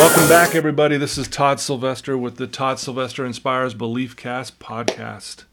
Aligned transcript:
Welcome 0.00 0.30
back, 0.30 0.54
everybody. 0.54 0.96
This 0.96 1.18
is 1.18 1.28
Todd 1.28 1.60
Sylvester 1.60 2.16
with 2.16 2.36
the 2.36 2.46
Todd 2.46 2.78
Sylvester 2.78 3.26
Inspires 3.26 3.74
Belief 3.74 4.16
Cast 4.16 4.58
podcast. 4.58 5.44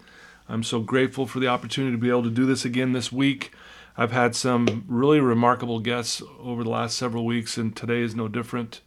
I'm 0.47 0.63
so 0.63 0.79
grateful 0.79 1.27
for 1.27 1.41
the 1.41 1.49
opportunity 1.49 1.91
to 1.91 1.97
be 1.97 2.09
able 2.09 2.23
to 2.23 2.29
do 2.29 2.45
this 2.45 2.63
again 2.63 2.93
this 2.93 3.11
week. 3.11 3.51
I've 3.97 4.13
had 4.13 4.37
some 4.37 4.85
really 4.87 5.19
remarkable 5.19 5.81
guests 5.81 6.23
over 6.39 6.63
the 6.63 6.69
last 6.69 6.97
several 6.97 7.25
weeks, 7.25 7.57
and 7.57 7.75
today 7.75 7.99
is 7.99 8.15
no 8.15 8.29
different. 8.29 8.79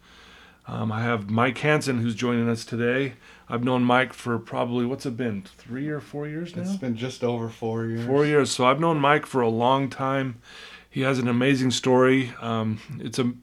Um, 0.66 0.90
I 0.90 1.02
have 1.02 1.28
Mike 1.28 1.58
Hansen 1.58 2.00
who's 2.00 2.14
joining 2.14 2.48
us 2.48 2.64
today. 2.64 3.16
I've 3.46 3.62
known 3.62 3.84
Mike 3.84 4.14
for 4.14 4.38
probably, 4.38 4.86
what's 4.86 5.04
it 5.04 5.18
been, 5.18 5.42
three 5.42 5.88
or 5.88 6.00
four 6.00 6.26
years 6.26 6.56
now? 6.56 6.62
It's 6.62 6.76
been 6.76 6.96
just 6.96 7.22
over 7.22 7.50
four 7.50 7.84
years. 7.84 8.06
Four 8.06 8.24
years. 8.24 8.50
So 8.50 8.64
I've 8.64 8.80
known 8.80 8.98
Mike 8.98 9.26
for 9.26 9.42
a 9.42 9.48
long 9.50 9.90
time. 9.90 10.40
He 10.88 11.02
has 11.02 11.18
an 11.18 11.28
amazing 11.28 11.72
story. 11.72 12.32
Um, 12.40 12.80
it's 12.98 13.18
a, 13.18 13.34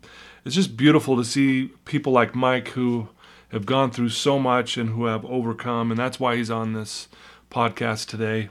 it's 0.48 0.56
just 0.56 0.78
beautiful 0.78 1.18
to 1.18 1.26
see 1.26 1.66
people 1.84 2.14
like 2.14 2.34
Mike 2.34 2.70
who 2.70 3.10
have 3.50 3.66
gone 3.66 3.92
through 3.92 4.10
so 4.10 4.40
much 4.40 4.78
and 4.78 4.92
who 4.92 5.06
have 5.06 5.26
overcome, 5.26 5.92
and 5.92 6.00
that's 6.00 6.22
why 6.22 6.38
he's 6.38 6.50
on 6.50 6.72
this 6.72 7.10
podcast 7.52 8.08
today. 8.08 8.48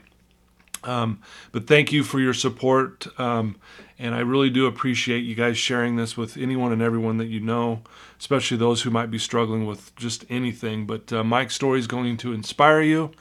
Um, 0.83 1.19
but 1.51 1.65
thank 1.65 1.91
you 1.91 2.03
for 2.03 2.19
your 2.19 2.35
support, 2.35 3.07
um, 3.19 3.55
and 3.97 4.13
I 4.13 4.19
really 4.19 4.51
do 4.51 4.67
appreciate 4.67 5.21
you 5.21 5.33
guys 5.33 5.57
sharing 5.57 5.95
this 5.95 6.15
with 6.15 6.37
anyone 6.37 6.71
and 6.71 6.83
everyone 6.83 7.17
that 7.17 7.25
you 7.25 7.39
know, 7.39 7.81
especially 8.19 8.57
those 8.57 8.83
who 8.83 8.91
might 8.91 9.09
be 9.09 9.17
struggling 9.17 9.65
with 9.65 9.93
just 9.95 10.23
anything. 10.29 10.85
But 10.85 11.11
uh, 11.11 11.23
Mike's 11.23 11.55
story 11.55 11.79
is 11.79 11.87
going 11.87 12.17
to 12.17 12.31
inspire 12.31 12.81
you, 12.81 13.11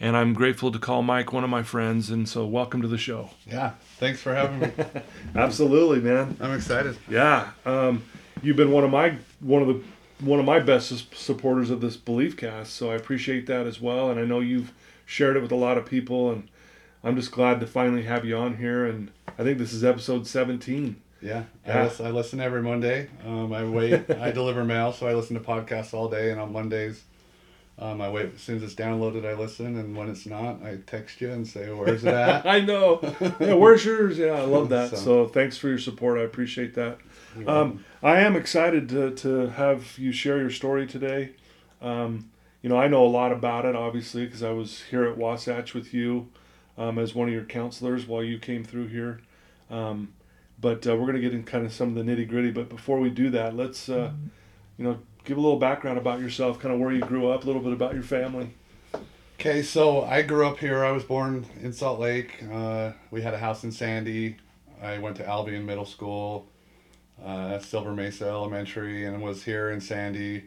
and 0.00 0.16
I'm 0.16 0.32
grateful 0.32 0.72
to 0.72 0.78
call 0.78 1.02
Mike 1.02 1.30
one 1.30 1.44
of 1.44 1.50
my 1.50 1.62
friends. 1.62 2.08
And 2.08 2.26
so, 2.26 2.46
welcome 2.46 2.80
to 2.80 2.88
the 2.88 2.98
show. 2.98 3.30
Yeah, 3.46 3.72
thanks 3.98 4.20
for 4.20 4.34
having 4.34 4.60
me. 4.60 4.70
Absolutely, 5.34 6.00
man. 6.00 6.36
I'm 6.40 6.52
excited. 6.54 6.96
Yeah, 7.08 7.50
um, 7.64 8.04
you've 8.42 8.56
been 8.56 8.70
one 8.70 8.84
of 8.84 8.90
my 8.90 9.16
one 9.40 9.62
of 9.62 9.68
the 9.68 9.82
one 10.24 10.38
of 10.38 10.46
my 10.46 10.60
best 10.60 11.14
supporters 11.16 11.70
of 11.70 11.80
this 11.80 11.96
belief 11.96 12.36
cast, 12.36 12.74
so 12.74 12.90
I 12.90 12.94
appreciate 12.94 13.46
that 13.46 13.66
as 13.66 13.80
well. 13.80 14.10
And 14.10 14.20
I 14.20 14.24
know 14.24 14.40
you've 14.40 14.72
shared 15.06 15.36
it 15.36 15.40
with 15.40 15.52
a 15.52 15.56
lot 15.56 15.76
of 15.76 15.84
people, 15.86 16.30
and 16.30 16.48
I'm 17.02 17.16
just 17.16 17.32
glad 17.32 17.60
to 17.60 17.66
finally 17.66 18.04
have 18.04 18.24
you 18.24 18.36
on 18.36 18.56
here. 18.56 18.86
And 18.86 19.10
I 19.38 19.42
think 19.42 19.58
this 19.58 19.72
is 19.72 19.84
episode 19.84 20.26
17. 20.26 20.96
Yeah, 21.20 21.44
Yeah. 21.66 21.80
I, 21.80 21.84
listen, 21.84 22.06
I 22.06 22.10
listen 22.10 22.40
every 22.40 22.62
Monday. 22.62 23.08
Um, 23.26 23.52
I 23.52 23.64
wait. 23.64 24.10
I 24.10 24.30
deliver 24.30 24.62
mail, 24.64 24.92
so 24.92 25.06
I 25.06 25.14
listen 25.14 25.34
to 25.34 25.42
podcasts 25.42 25.94
all 25.94 26.08
day. 26.08 26.30
And 26.30 26.40
on 26.40 26.52
Mondays, 26.52 27.02
um, 27.78 28.00
I 28.00 28.08
wait. 28.10 28.34
As 28.34 28.40
soon 28.40 28.56
as 28.56 28.62
it's 28.62 28.74
downloaded, 28.74 29.26
I 29.26 29.34
listen. 29.34 29.76
And 29.76 29.96
when 29.96 30.08
it's 30.08 30.26
not, 30.26 30.62
I 30.62 30.78
text 30.86 31.20
you 31.20 31.30
and 31.30 31.46
say, 31.46 31.72
"Where's 31.72 32.04
it 32.04 32.14
at?" 32.14 32.46
I 32.56 32.60
know. 32.60 33.00
Yeah, 33.40 33.54
where's 33.54 33.84
yours? 33.84 34.16
Yeah, 34.18 34.32
I 34.32 34.42
love 34.42 34.68
that. 34.68 34.90
So, 34.90 34.96
So- 34.96 35.26
thanks 35.26 35.56
for 35.56 35.68
your 35.68 35.78
support. 35.78 36.18
I 36.18 36.22
appreciate 36.22 36.74
that. 36.74 36.98
Um, 37.48 37.84
I 38.00 38.20
am 38.20 38.36
excited 38.36 38.88
to, 38.90 39.10
to 39.16 39.48
have 39.48 39.98
you 39.98 40.12
share 40.12 40.38
your 40.38 40.50
story 40.50 40.86
today. 40.86 41.30
Um, 41.82 42.30
you 42.62 42.68
know, 42.70 42.76
I 42.78 42.86
know 42.86 43.04
a 43.04 43.08
lot 43.08 43.32
about 43.32 43.64
it, 43.64 43.74
obviously, 43.74 44.24
because 44.24 44.42
I 44.44 44.50
was 44.52 44.82
here 44.90 45.04
at 45.04 45.18
Wasatch 45.18 45.74
with 45.74 45.92
you 45.92 46.28
um, 46.78 46.96
as 46.98 47.12
one 47.12 47.26
of 47.26 47.34
your 47.34 47.44
counselors 47.44 48.06
while 48.06 48.22
you 48.22 48.38
came 48.38 48.62
through 48.62 48.86
here. 48.86 49.20
Um, 49.68 50.14
but 50.60 50.86
uh, 50.86 50.94
we're 50.94 51.06
going 51.06 51.16
to 51.16 51.20
get 51.20 51.34
in 51.34 51.42
kind 51.42 51.66
of 51.66 51.72
some 51.72 51.88
of 51.88 51.94
the 51.96 52.02
nitty 52.10 52.28
gritty. 52.28 52.52
But 52.52 52.68
before 52.68 53.00
we 53.00 53.10
do 53.10 53.30
that, 53.30 53.56
let's, 53.56 53.88
uh, 53.88 54.12
you 54.78 54.84
know, 54.84 54.98
give 55.24 55.38
a 55.38 55.40
little 55.40 55.58
background 55.58 55.98
about 55.98 56.20
yourself, 56.20 56.60
kind 56.60 56.74
of 56.74 56.80
where 56.80 56.92
you 56.92 57.00
grew 57.00 57.28
up, 57.30 57.44
a 57.44 57.46
little 57.46 57.62
bit 57.62 57.72
about 57.72 57.94
your 57.94 58.02
family. 58.02 58.50
Okay, 59.38 59.62
so 59.62 60.04
I 60.04 60.22
grew 60.22 60.46
up 60.46 60.58
here. 60.58 60.84
I 60.84 60.92
was 60.92 61.04
born 61.04 61.46
in 61.60 61.72
Salt 61.72 62.00
Lake. 62.00 62.42
Uh, 62.50 62.92
we 63.10 63.22
had 63.22 63.34
a 63.34 63.38
house 63.38 63.64
in 63.64 63.72
Sandy. 63.72 64.36
I 64.82 64.98
went 64.98 65.16
to 65.16 65.26
Albion 65.26 65.66
Middle 65.66 65.86
School, 65.86 66.46
uh, 67.24 67.58
Silver 67.58 67.92
Mesa 67.92 68.26
Elementary, 68.26 69.04
and 69.04 69.22
was 69.22 69.42
here 69.44 69.70
in 69.70 69.80
Sandy. 69.80 70.44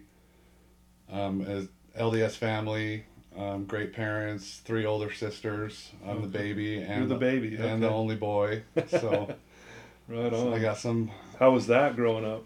Um, 1.11 1.41
as 1.41 1.67
LDS 1.97 2.35
family, 2.35 3.05
um, 3.37 3.65
great 3.65 3.93
parents, 3.93 4.61
three 4.63 4.85
older 4.85 5.11
sisters. 5.11 5.91
I'm 6.05 6.21
the 6.21 6.27
baby, 6.27 6.81
and 6.81 6.99
You're 6.99 7.07
the 7.07 7.15
baby, 7.15 7.55
and 7.55 7.81
the 7.81 7.89
only 7.89 8.15
boy. 8.15 8.63
So, 8.87 9.35
Right 10.07 10.31
so 10.31 10.47
on. 10.47 10.53
I 10.53 10.59
got 10.59 10.77
some. 10.77 11.11
How 11.37 11.51
was 11.51 11.67
that 11.67 11.95
growing 11.95 12.25
up? 12.25 12.45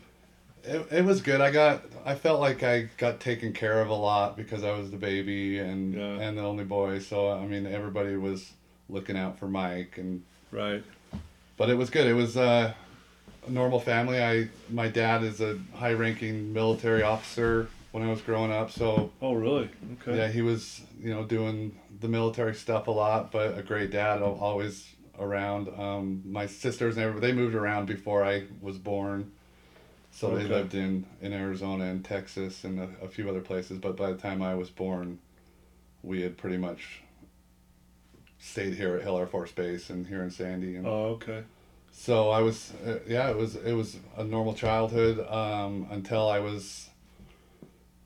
It, 0.63 0.87
it 0.91 1.05
was 1.05 1.21
good. 1.21 1.41
I 1.41 1.51
got. 1.51 1.83
I 2.05 2.15
felt 2.15 2.39
like 2.39 2.63
I 2.63 2.89
got 2.97 3.19
taken 3.19 3.53
care 3.53 3.81
of 3.81 3.89
a 3.89 3.93
lot 3.95 4.37
because 4.37 4.63
I 4.63 4.71
was 4.71 4.91
the 4.91 4.97
baby 4.97 5.59
and 5.59 5.93
Yeah. 5.93 6.19
and 6.19 6.37
the 6.37 6.43
only 6.43 6.63
boy. 6.65 6.99
So 6.99 7.31
I 7.31 7.45
mean, 7.45 7.65
everybody 7.65 8.15
was 8.15 8.51
looking 8.89 9.17
out 9.17 9.39
for 9.39 9.47
Mike, 9.47 9.97
and 9.97 10.23
Right. 10.51 10.83
but 11.57 11.69
it 11.69 11.75
was 11.75 11.89
good. 11.89 12.05
It 12.07 12.13
was 12.13 12.37
uh, 12.37 12.73
a 13.47 13.49
normal 13.49 13.79
family. 13.79 14.21
I 14.21 14.49
my 14.69 14.87
dad 14.87 15.23
is 15.23 15.41
a 15.41 15.57
high-ranking 15.75 16.53
military 16.53 17.01
officer 17.01 17.67
when 17.91 18.03
I 18.03 18.09
was 18.09 18.21
growing 18.21 18.51
up. 18.51 18.69
So 18.71 19.11
Oh, 19.21 19.33
really? 19.33 19.69
Okay. 20.01 20.17
yeah, 20.17 20.27
he 20.27 20.41
was 20.43 20.81
you 20.99 21.11
know 21.13 21.23
doing 21.23 21.75
the 21.99 22.07
military 22.07 22.53
stuff 22.55 22.87
a 22.87 22.91
lot, 22.91 23.31
but 23.31 23.57
a 23.57 23.63
great 23.63 23.91
dad 23.91 24.21
always 24.21 24.87
around. 25.19 25.69
Um, 25.77 26.21
my 26.25 26.45
sisters 26.45 26.97
and 26.97 27.05
everybody 27.05 27.31
they 27.31 27.37
moved 27.37 27.55
around 27.55 27.85
before 27.87 28.23
I 28.23 28.43
was 28.61 28.77
born, 28.77 29.31
so 30.11 30.27
Okay. 30.29 30.43
they 30.43 30.49
lived 30.49 30.73
in 30.73 31.05
in 31.21 31.33
Arizona 31.33 31.85
and 31.85 32.03
Texas 32.03 32.63
and 32.63 32.79
a, 32.79 32.89
a 33.03 33.07
few 33.07 33.29
other 33.29 33.41
places. 33.41 33.77
But 33.79 33.95
by 33.97 34.11
the 34.11 34.17
time 34.17 34.41
I 34.41 34.55
was 34.55 34.69
born, 34.69 35.19
we 36.03 36.21
had 36.21 36.37
pretty 36.37 36.57
much 36.57 37.01
stayed 38.39 38.73
here 38.73 38.95
at 38.95 39.03
Hill 39.03 39.17
Air 39.17 39.27
Force 39.27 39.51
Base 39.51 39.89
and 39.89 40.07
here 40.07 40.23
in 40.23 40.31
Sandy. 40.31 40.75
And 40.75 40.85
Oh, 40.87 41.05
okay. 41.15 41.43
so 41.91 42.29
I 42.29 42.41
was, 42.41 42.73
uh, 42.85 42.99
yeah, 43.07 43.29
it 43.29 43.37
was 43.37 43.55
it 43.55 43.73
was 43.73 43.97
a 44.17 44.23
normal 44.23 44.53
childhood 44.53 45.19
um, 45.29 45.87
until 45.91 46.27
I 46.29 46.39
was 46.39 46.89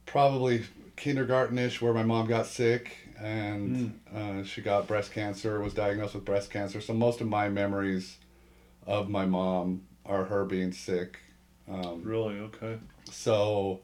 probably 0.05 0.63
kindergartenish, 0.97 1.81
where 1.81 1.93
my 1.93 2.03
mom 2.03 2.27
got 2.27 2.45
sick 2.45 2.95
and 3.19 3.99
uh, 4.13 4.43
she 4.43 4.61
got 4.61 4.87
breast 4.87 5.11
cancer, 5.11 5.61
was 5.61 5.73
diagnosed 5.73 6.15
with 6.15 6.25
breast 6.25 6.49
cancer. 6.49 6.81
So 6.81 6.93
most 6.93 7.21
of 7.21 7.27
my 7.27 7.49
memories 7.49 8.17
of 8.85 9.09
my 9.09 9.25
mom 9.25 9.83
are 10.05 10.25
her 10.25 10.45
being 10.45 10.71
sick. 10.71 11.19
Um, 11.69 12.01
Really? 12.03 12.39
Okay. 12.39 12.77
so 13.11 13.79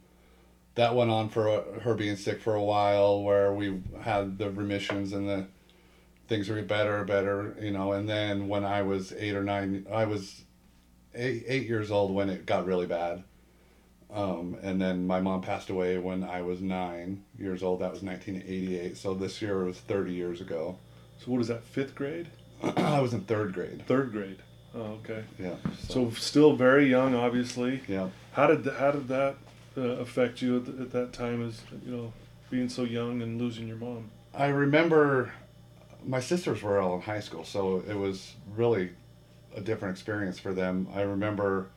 that 0.75 0.95
went 0.95 1.11
on 1.11 1.29
for 1.29 1.63
her 1.81 1.95
being 1.95 2.15
sick 2.15 2.39
for 2.39 2.55
a 2.55 2.63
while 2.63 3.23
where 3.23 3.53
we 3.53 3.81
had 4.01 4.37
the 4.37 4.49
remissions 4.51 5.11
and 5.13 5.27
the 5.27 5.47
things 6.27 6.47
were 6.47 6.61
better 6.61 7.03
better 7.03 7.57
you 7.59 7.71
know 7.71 7.91
and 7.91 8.07
then 8.07 8.47
when 8.47 8.63
i 8.63 8.81
was 8.81 9.11
eight 9.17 9.35
or 9.35 9.43
nine 9.43 9.85
i 9.91 10.05
was 10.05 10.43
eight, 11.13 11.43
eight 11.45 11.67
years 11.67 11.91
old 11.91 12.13
when 12.13 12.29
it 12.29 12.45
got 12.45 12.65
really 12.65 12.85
bad 12.85 13.23
um, 14.13 14.57
and 14.61 14.81
then 14.81 15.05
my 15.07 15.19
mom 15.19 15.41
passed 15.41 15.69
away 15.69 15.97
when 15.97 16.23
i 16.23 16.41
was 16.41 16.61
nine 16.61 17.21
years 17.37 17.63
old 17.63 17.81
that 17.81 17.91
was 17.91 18.01
1988 18.01 18.95
so 18.95 19.13
this 19.13 19.41
year 19.41 19.63
was 19.65 19.77
30 19.79 20.13
years 20.13 20.39
ago 20.39 20.77
So 21.19 21.31
what 21.31 21.41
is 21.41 21.47
that? 21.49 21.63
Fifth 21.65 21.95
grade? 21.95 22.29
i 22.63 22.99
was 23.01 23.13
in 23.13 23.21
third 23.21 23.53
grade 23.53 23.83
Third 23.87 24.11
grade? 24.13 24.37
Oh, 24.73 24.97
okay. 25.03 25.23
yeah 25.39 25.55
So 25.89 26.11
still 26.11 26.55
very 26.55 26.87
young, 26.89 27.13
obviously. 27.15 27.81
yeah 27.87 28.09
How 28.33 28.47
did 28.47 28.63
th- 28.63 28.75
how 28.77 28.91
did 28.91 29.07
that 29.09 29.35
uh, 29.77 29.81
affect 29.81 30.41
you 30.41 30.57
at, 30.57 30.65
th- 30.65 30.79
at 30.79 30.91
that 30.91 31.13
time? 31.13 31.45
As 31.47 31.61
you 31.85 31.91
know, 31.95 32.13
being 32.49 32.69
so 32.69 32.83
young 32.83 33.21
and 33.21 33.39
losing 33.39 33.67
your 33.67 33.77
mom. 33.77 34.11
I 34.33 34.47
remember 34.47 35.33
my 36.05 36.19
sisters 36.21 36.61
were 36.63 36.79
all 36.79 36.95
in 36.95 37.01
high 37.01 37.19
school, 37.19 37.43
so 37.43 37.83
it 37.87 37.95
was 37.95 38.33
really 38.55 38.91
a 39.55 39.61
different 39.61 39.93
experience 39.97 40.39
for 40.39 40.53
them. 40.53 40.87
I 40.93 41.01
remember 41.01 41.67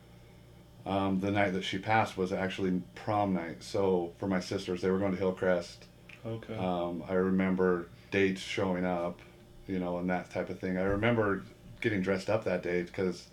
um, 0.85 1.19
the 1.19 1.31
night 1.31 1.51
that 1.53 1.63
she 1.63 1.77
passed 1.77 2.17
was 2.17 2.31
actually 2.31 2.81
prom 2.95 3.33
night. 3.33 3.61
So 3.63 4.13
for 4.19 4.27
my 4.27 4.39
sisters, 4.39 4.81
they 4.81 4.89
were 4.89 4.99
going 4.99 5.11
to 5.11 5.17
Hillcrest. 5.17 5.85
Okay. 6.25 6.55
Um, 6.55 7.03
I 7.09 7.13
remember 7.13 7.87
dates 8.11 8.41
showing 8.41 8.85
up, 8.85 9.19
you 9.67 9.79
know, 9.79 9.97
and 9.97 10.09
that 10.09 10.31
type 10.31 10.49
of 10.49 10.59
thing. 10.59 10.77
I 10.77 10.83
remember 10.83 11.43
getting 11.81 12.01
dressed 12.01 12.29
up 12.29 12.43
that 12.45 12.63
day 12.63 12.83
because 12.83 13.27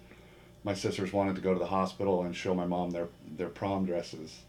my 0.64 0.74
sisters 0.74 1.12
wanted 1.12 1.34
to 1.36 1.40
go 1.40 1.52
to 1.52 1.58
the 1.58 1.66
hospital 1.66 2.22
and 2.22 2.36
show 2.36 2.54
my 2.54 2.66
mom 2.66 2.90
their 2.90 3.08
their 3.36 3.48
prom 3.48 3.86
dresses. 3.86 4.40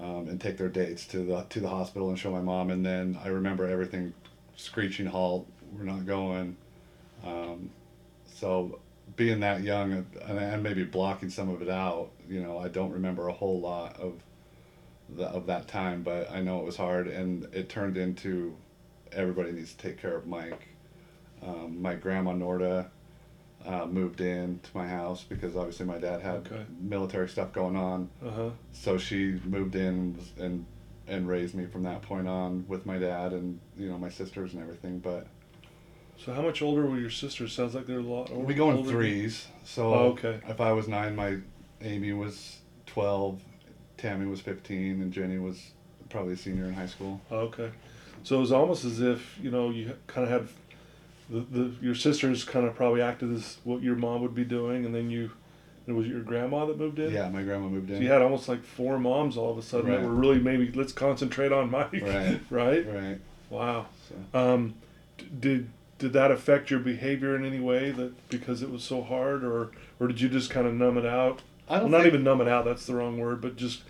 Um, 0.00 0.28
and 0.28 0.40
take 0.40 0.56
their 0.56 0.70
dates 0.70 1.06
to 1.08 1.18
the 1.18 1.46
to 1.50 1.60
the 1.60 1.68
hospital 1.68 2.08
and 2.08 2.18
show 2.18 2.32
my 2.32 2.40
mom, 2.40 2.70
and 2.70 2.84
then 2.84 3.16
I 3.22 3.28
remember 3.28 3.68
everything 3.68 4.14
screeching 4.56 5.06
halt. 5.06 5.46
We're 5.76 5.84
not 5.84 6.06
going. 6.06 6.56
Um, 7.24 7.70
so 8.34 8.80
being 9.16 9.40
that 9.40 9.62
young 9.62 9.92
and, 9.92 10.38
and 10.38 10.62
maybe 10.62 10.84
blocking 10.84 11.30
some 11.30 11.48
of 11.48 11.62
it 11.62 11.68
out, 11.68 12.10
you 12.28 12.42
know, 12.42 12.58
I 12.58 12.68
don't 12.68 12.90
remember 12.90 13.28
a 13.28 13.32
whole 13.32 13.60
lot 13.60 14.00
of 14.00 14.14
the, 15.08 15.24
of 15.24 15.46
that 15.46 15.68
time, 15.68 16.02
but 16.02 16.30
I 16.30 16.40
know 16.40 16.60
it 16.60 16.64
was 16.64 16.76
hard, 16.76 17.06
and 17.06 17.46
it 17.54 17.68
turned 17.68 17.96
into 17.96 18.56
everybody 19.12 19.52
needs 19.52 19.72
to 19.72 19.78
take 19.78 20.00
care 20.00 20.16
of 20.16 20.26
Mike. 20.26 20.68
Um, 21.46 21.80
my 21.82 21.94
grandma 21.94 22.32
Norda 22.32 22.86
uh, 23.66 23.86
moved 23.86 24.20
in 24.20 24.60
to 24.62 24.70
my 24.76 24.86
house 24.86 25.24
because 25.24 25.56
obviously 25.56 25.86
my 25.86 25.98
dad 25.98 26.20
had 26.20 26.46
Okay. 26.46 26.64
military 26.80 27.28
stuff 27.28 27.52
going 27.52 27.76
on, 27.76 28.10
Uh 28.24 28.30
huh. 28.30 28.50
so 28.72 28.98
she 28.98 29.38
moved 29.44 29.74
in 29.76 30.18
and 30.38 30.66
and 31.08 31.26
raised 31.28 31.54
me 31.54 31.66
from 31.66 31.82
that 31.82 32.00
point 32.02 32.28
on 32.28 32.64
with 32.68 32.86
my 32.86 32.96
dad 32.96 33.32
and 33.32 33.58
you 33.76 33.88
know 33.88 33.98
my 33.98 34.08
sisters 34.08 34.52
and 34.54 34.62
everything. 34.62 34.98
But 34.98 35.26
So 36.16 36.32
how 36.32 36.42
much 36.42 36.62
older 36.62 36.86
were 36.86 36.98
your 36.98 37.10
sisters? 37.10 37.52
Sounds 37.52 37.74
like 37.74 37.86
they're 37.86 37.98
a 37.98 38.02
lot. 38.02 38.30
Older, 38.30 38.44
we 38.44 38.54
go 38.54 38.70
in 38.70 38.84
threes. 38.84 39.48
So 39.64 39.92
Oh, 39.92 40.04
okay. 40.10 40.40
if 40.48 40.60
I 40.60 40.72
was 40.72 40.86
nine, 40.86 41.16
my 41.16 41.38
Amy 41.80 42.12
was 42.12 42.58
12, 42.86 43.40
Tammy 43.96 44.26
was 44.26 44.40
15, 44.40 45.02
and 45.02 45.12
Jenny 45.12 45.38
was 45.38 45.72
probably 46.08 46.34
a 46.34 46.36
senior 46.36 46.66
in 46.66 46.74
high 46.74 46.86
school. 46.86 47.20
Okay, 47.32 47.70
so 48.22 48.36
it 48.36 48.40
was 48.40 48.52
almost 48.52 48.84
as 48.84 49.00
if 49.00 49.38
you 49.42 49.50
know 49.50 49.70
you 49.70 49.96
kind 50.06 50.24
of 50.24 50.30
had 50.30 50.48
the, 51.32 51.40
the 51.58 51.72
your 51.80 51.94
sisters 51.94 52.44
kind 52.44 52.66
of 52.66 52.74
probably 52.74 53.00
acted 53.02 53.32
as 53.34 53.56
what 53.64 53.82
your 53.82 53.96
mom 53.96 54.22
would 54.22 54.34
be 54.34 54.44
doing, 54.44 54.84
and 54.84 54.94
then 54.94 55.10
you 55.10 55.30
it 55.86 55.92
was 55.92 56.06
your 56.06 56.20
grandma 56.20 56.64
that 56.66 56.78
moved 56.78 56.98
in. 56.98 57.12
Yeah, 57.12 57.28
my 57.28 57.42
grandma 57.42 57.68
moved 57.68 57.90
in. 57.90 57.96
So 57.96 58.02
you 58.02 58.08
had 58.10 58.22
almost 58.22 58.48
like 58.48 58.62
four 58.64 58.98
moms 58.98 59.36
all 59.36 59.50
of 59.50 59.58
a 59.58 59.62
sudden 59.62 59.90
that 59.90 59.96
Right. 59.98 60.04
were 60.06 60.12
really 60.14 60.38
maybe 60.38 60.70
let's 60.72 60.92
concentrate 60.92 61.50
on 61.52 61.70
Mike. 61.70 61.92
Right. 61.92 62.40
right. 62.50 62.86
Right. 62.86 63.20
Wow. 63.50 63.86
So. 64.08 64.38
Um, 64.38 64.74
d- 65.18 65.26
did 65.40 65.68
did 65.98 66.12
that 66.14 66.30
affect 66.30 66.70
your 66.70 66.80
behavior 66.80 67.34
in 67.36 67.44
any 67.44 67.60
way 67.60 67.90
that 67.92 68.28
because 68.28 68.62
it 68.62 68.70
was 68.70 68.82
so 68.84 69.02
hard, 69.02 69.42
or 69.44 69.70
or 69.98 70.06
did 70.08 70.20
you 70.20 70.28
just 70.28 70.50
kind 70.50 70.66
of 70.66 70.74
numb 70.74 70.96
it 70.98 71.06
out? 71.06 71.42
I 71.68 71.78
don't 71.80 71.90
not 71.90 71.98
think- 72.02 72.12
even 72.14 72.24
numb 72.24 72.40
it 72.40 72.48
out. 72.48 72.64
That's 72.64 72.86
the 72.86 72.94
wrong 72.94 73.18
word, 73.18 73.40
but 73.40 73.56
just 73.56 73.82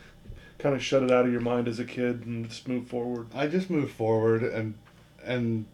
kind 0.58 0.74
of 0.76 0.82
shut 0.82 1.02
it 1.02 1.10
out 1.10 1.24
of 1.26 1.32
your 1.32 1.40
mind 1.40 1.66
as 1.66 1.78
a 1.80 1.84
kid 1.84 2.24
and 2.24 2.48
just 2.48 2.68
move 2.68 2.86
forward. 2.86 3.26
I 3.34 3.48
just 3.48 3.68
moved 3.68 3.92
forward 3.92 4.42
and 4.44 4.74
and 5.24 5.66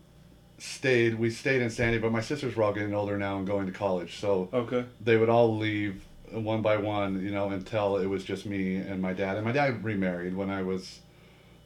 stayed. 0.59 1.15
We 1.17 1.31
stayed 1.31 1.63
in 1.63 1.71
Sandy, 1.71 1.99
but 1.99 2.13
my 2.13 2.21
sisters 2.21 2.55
were 2.57 2.63
all 2.65 2.73
getting 2.73 2.95
older 2.95 3.17
now 3.17 3.39
and 3.39 3.47
going 3.47 3.67
to 3.67 3.73
college, 3.73 4.19
so 4.19 4.49
Okay. 4.53 4.85
they 5.01 5.17
would 5.17 5.29
all 5.29 5.57
leave 5.57 6.05
one 6.31 6.61
by 6.63 6.77
one, 6.77 7.25
you 7.25 7.31
know, 7.31 7.49
until 7.51 7.97
it 7.97 8.07
was 8.07 8.23
just 8.25 8.45
me 8.45 8.77
and 8.77 9.01
my 9.01 9.13
dad. 9.15 9.37
And 9.37 9.45
my 9.47 9.53
dad 9.53 9.83
remarried 9.83 10.37
when 10.37 10.51
I 10.51 10.63
was 10.63 11.01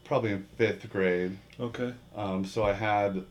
probably 0.04 0.30
in 0.32 0.46
fifth 0.56 0.88
grade. 0.90 1.36
Okay. 1.58 1.92
Um, 2.14 2.44
so 2.44 2.62
I 2.62 2.72
had 2.72 3.24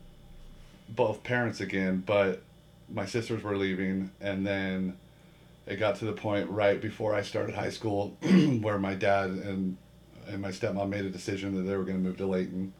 both 0.88 1.22
parents 1.22 1.60
again, 1.60 2.02
but 2.04 2.42
my 2.92 3.06
sisters 3.06 3.42
were 3.42 3.56
leaving, 3.56 4.10
and 4.20 4.46
then 4.46 4.96
it 5.66 5.76
got 5.76 5.96
to 5.96 6.04
the 6.04 6.12
point 6.12 6.50
right 6.50 6.80
before 6.80 7.14
I 7.14 7.22
started 7.22 7.54
high 7.54 7.70
school 7.70 8.16
where 8.60 8.78
my 8.78 8.94
dad 8.94 9.30
and 9.30 9.76
and 10.28 10.40
my 10.40 10.50
stepmom 10.50 10.88
made 10.88 11.04
a 11.04 11.10
decision 11.10 11.54
that 11.56 11.62
they 11.62 11.76
were 11.76 11.84
going 11.84 11.96
to 11.96 12.02
move 12.02 12.16
to 12.18 12.26
Layton 12.26 12.72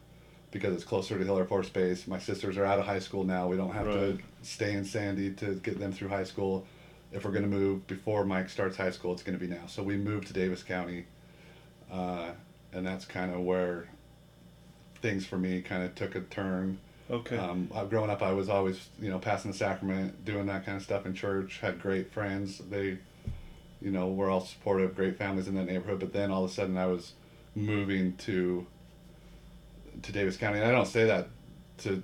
because 0.53 0.75
it's 0.75 0.85
closer 0.85 1.19
to 1.19 1.25
Hill 1.25 1.39
Air 1.39 1.45
Force 1.47 1.69
Base. 1.71 2.07
My 2.07 2.19
sisters 2.19 2.57
are 2.57 2.65
out 2.65 2.79
of 2.79 2.87
high 2.87 2.99
school 3.01 3.25
now. 3.25 3.49
We 3.49 3.57
don't 3.57 3.73
have 3.73 3.87
Right. 3.87 4.19
to 4.19 4.19
stay 4.43 4.75
in 4.75 4.85
Sandy 4.85 5.33
to 5.33 5.55
get 5.57 5.81
them 5.81 5.91
through 5.93 6.09
high 6.09 6.25
school. 6.25 6.67
If 7.11 7.25
we're 7.25 7.33
going 7.33 7.43
to 7.43 7.49
move 7.49 7.87
before 7.87 8.25
Mike 8.25 8.49
starts 8.49 8.77
high 8.77 8.91
school, 8.91 9.13
it's 9.13 9.23
going 9.23 9.39
to 9.39 9.45
be 9.45 9.53
now. 9.53 9.67
So 9.67 9.83
we 9.83 9.97
moved 9.97 10.29
to 10.29 10.33
Davis 10.33 10.63
County, 10.63 11.07
uh, 11.91 12.31
and 12.73 12.87
that's 12.87 13.05
kind 13.05 13.35
of 13.35 13.41
where 13.41 13.89
things 15.01 15.27
for 15.27 15.37
me 15.37 15.63
kind 15.63 15.83
of 15.83 15.95
took 15.95 16.15
a 16.15 16.21
turn. 16.21 16.79
Okay. 17.11 17.37
Um, 17.37 17.69
growing 17.91 18.09
up, 18.11 18.23
I 18.23 18.33
was 18.33 18.49
always, 18.49 18.89
you 19.01 19.11
know, 19.11 19.19
passing 19.19 19.51
the 19.51 19.57
sacrament, 19.57 20.25
doing 20.25 20.47
that 20.47 20.65
kind 20.65 20.77
of 20.77 20.83
stuff 20.83 21.05
in 21.05 21.15
church. 21.15 21.59
Had 21.61 21.81
great 21.81 22.13
friends. 22.13 22.59
They, 22.59 22.99
you 23.81 23.91
know, 23.91 24.09
were 24.09 24.31
all 24.31 24.41
supportive, 24.41 24.95
great 24.95 25.17
families 25.19 25.49
in 25.49 25.55
that 25.57 25.65
neighborhood. 25.65 25.99
But 25.99 26.13
then 26.13 26.31
all 26.31 26.45
of 26.45 26.51
a 26.51 26.55
sudden, 26.55 26.77
I 26.79 26.87
was 26.87 27.13
moving 27.55 28.17
to 28.19 28.67
to 30.03 30.13
Davis 30.13 30.37
County. 30.37 30.59
And 30.59 30.67
I 30.69 30.73
don't 30.73 30.87
say 30.87 31.05
that 31.05 31.29
to 31.79 32.03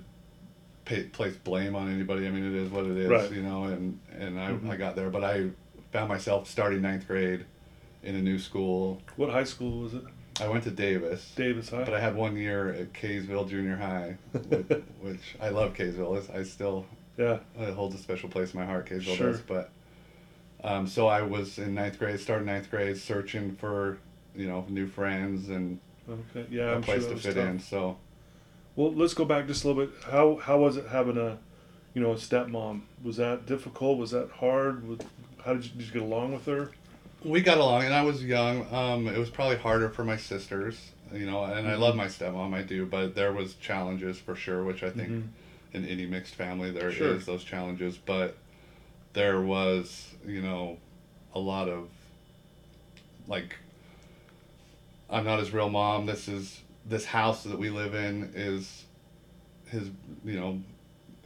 pay, 0.85 1.03
place 1.03 1.35
blame 1.35 1.75
on 1.75 1.91
anybody. 1.93 2.27
I 2.27 2.31
mean, 2.31 2.45
it 2.45 2.53
is 2.55 2.69
what 2.69 2.85
it 2.85 2.97
is, 2.97 3.09
Right. 3.09 3.31
you 3.31 3.41
know. 3.41 3.65
And 3.65 3.99
and 4.17 4.39
I, 4.39 4.51
Mhm. 4.51 4.69
I 4.69 4.75
got 4.77 4.95
there, 4.95 5.09
but 5.09 5.23
I 5.23 5.49
found 5.91 6.09
myself 6.09 6.47
starting 6.47 6.81
ninth 6.81 7.07
grade 7.07 7.45
in 8.03 8.15
a 8.15 8.21
new 8.21 8.39
school. 8.39 9.01
what 9.15 9.29
high 9.29 9.43
school 9.43 9.81
was 9.81 9.93
it? 9.93 10.03
I 10.39 10.47
went 10.47 10.63
to 10.63 10.71
Davis. 10.71 11.33
Davis 11.35 11.69
High. 11.69 11.83
But 11.83 11.93
I 11.93 11.99
had 11.99 12.15
one 12.15 12.37
year 12.37 12.69
at 12.73 12.93
Kaysville 12.93 13.49
Junior 13.49 13.75
High, 13.75 14.17
which, 14.31 14.67
which 15.01 15.35
I 15.41 15.49
love 15.49 15.73
Kaysville. 15.73 16.33
I 16.33 16.43
still 16.43 16.85
yeah. 17.17 17.39
it 17.59 17.73
holds 17.73 17.93
a 17.95 17.97
special 17.97 18.29
place 18.29 18.53
in 18.53 18.59
my 18.59 18.65
heart. 18.65 18.87
Kaysville 18.89 19.15
Sure. 19.17 19.31
does. 19.33 19.41
But 19.41 19.69
um, 20.63 20.87
so 20.87 21.07
I 21.07 21.21
was 21.23 21.57
in 21.59 21.73
ninth 21.75 21.99
grade, 21.99 22.19
started 22.21 22.45
ninth 22.45 22.69
grade, 22.69 22.97
searching 22.97 23.53
for 23.55 23.97
you 24.35 24.47
know 24.47 24.65
new 24.69 24.87
friends 24.87 25.49
and 25.49 25.79
Okay. 26.09 26.45
Yeah. 26.49 26.71
a 26.71 26.75
I'm 26.75 26.81
place 26.83 27.05
that 27.05 27.15
to 27.15 27.21
fit 27.21 27.35
tough. 27.35 27.45
in. 27.47 27.59
So 27.59 27.97
Well, 28.75 28.93
let's 28.93 29.13
go 29.13 29.25
back 29.25 29.47
just 29.47 29.63
a 29.63 29.67
little 29.67 29.85
bit. 29.85 29.93
How 30.05 30.37
how 30.37 30.59
was 30.59 30.77
it 30.77 30.87
having 30.87 31.17
a, 31.17 31.37
you 31.93 32.01
know, 32.01 32.11
a 32.11 32.15
stepmom? 32.15 32.81
Was 33.03 33.17
that 33.17 33.45
difficult? 33.45 33.97
Was 33.97 34.11
that 34.11 34.29
hard? 34.31 34.83
How 35.43 35.53
did 35.53 35.65
you, 35.65 35.71
did 35.71 35.81
you 35.87 35.93
get 35.93 36.01
along 36.01 36.33
with 36.33 36.45
her? 36.45 36.71
we 37.23 37.41
got 37.41 37.57
along, 37.57 37.83
and 37.83 37.93
I 37.93 38.01
was 38.03 38.23
young. 38.23 38.65
Um, 38.73 39.07
it 39.07 39.17
was 39.17 39.29
probably 39.29 39.57
harder 39.57 39.89
for 39.89 40.05
my 40.05 40.15
sisters, 40.15 40.91
you 41.13 41.25
know. 41.25 41.43
And 41.43 41.67
I 41.67 41.71
Mm-hmm. 41.73 41.81
love 41.81 41.95
my 41.95 42.05
stepmom, 42.05 42.53
I 42.53 42.61
do, 42.61 42.85
but 42.85 43.13
there 43.13 43.33
was 43.33 43.55
challenges 43.55 44.17
for 44.17 44.35
sure, 44.35 44.63
which 44.63 44.83
I 44.83 44.89
think 44.89 45.09
Mhm. 45.09 45.27
in 45.73 45.85
any 45.85 46.05
mixed 46.05 46.33
family 46.35 46.71
there 46.71 46.87
is 46.89 46.95
Sure. 46.95 47.15
those 47.19 47.43
challenges 47.43 47.95
but 47.95 48.37
there 49.13 49.39
was 49.39 50.15
you 50.25 50.41
know 50.41 50.77
a 51.35 51.39
lot 51.39 51.69
of 51.69 51.89
like 53.27 53.55
i'm 55.09 55.25
not 55.25 55.39
his 55.39 55.51
real 55.53 55.69
mom 55.69 56.05
this 56.05 56.27
is 56.27 56.61
this 56.85 57.05
house 57.05 57.43
that 57.43 57.57
we 57.57 57.69
live 57.69 57.93
in 57.93 58.31
is 58.35 58.85
his 59.67 59.89
you 60.23 60.39
know 60.39 60.61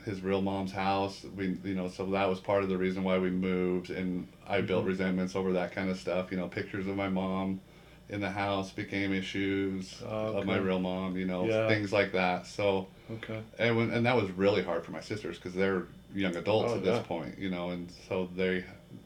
his 0.05 0.21
real 0.21 0.41
mom's 0.41 0.71
house 0.71 1.25
we 1.35 1.57
you 1.63 1.73
know 1.75 1.87
so 1.87 2.05
that 2.07 2.27
was 2.27 2.39
part 2.39 2.63
of 2.63 2.69
the 2.69 2.77
reason 2.77 3.03
why 3.03 3.17
we 3.17 3.29
moved 3.29 3.89
and 3.89 4.27
i 4.47 4.59
built 4.61 4.83
Mhm. 4.83 4.87
resentments 4.89 5.35
over 5.35 5.53
that 5.53 5.71
kind 5.71 5.89
of 5.89 5.97
stuff 5.97 6.31
you 6.31 6.37
know 6.37 6.47
pictures 6.47 6.87
of 6.87 6.95
my 6.95 7.07
mom 7.07 7.61
in 8.09 8.19
the 8.19 8.29
house 8.29 8.71
became 8.71 9.13
issues 9.13 10.01
Oh, 10.05 10.37
of 10.37 10.45
my 10.45 10.57
real 10.57 10.79
mom 10.79 11.15
you 11.17 11.25
know 11.25 11.47
Yeah. 11.47 11.67
things 11.67 11.93
like 11.93 12.11
that 12.13 12.45
so 12.47 12.87
Okay. 13.11 13.41
and 13.59 13.77
when, 13.77 13.91
and 13.91 14.05
that 14.05 14.15
was 14.15 14.31
really 14.31 14.63
hard 14.63 14.83
for 14.85 14.91
my 14.91 15.01
sisters 15.01 15.37
because 15.37 15.53
they're 15.53 15.83
young 16.15 16.35
adults 16.35 16.71
Oh, 16.71 16.75
at 16.77 16.83
this 16.83 17.05
point, 17.05 17.37
you 17.37 17.49
know, 17.49 17.69
and 17.71 17.91
so 18.07 18.29
they, 18.35 18.63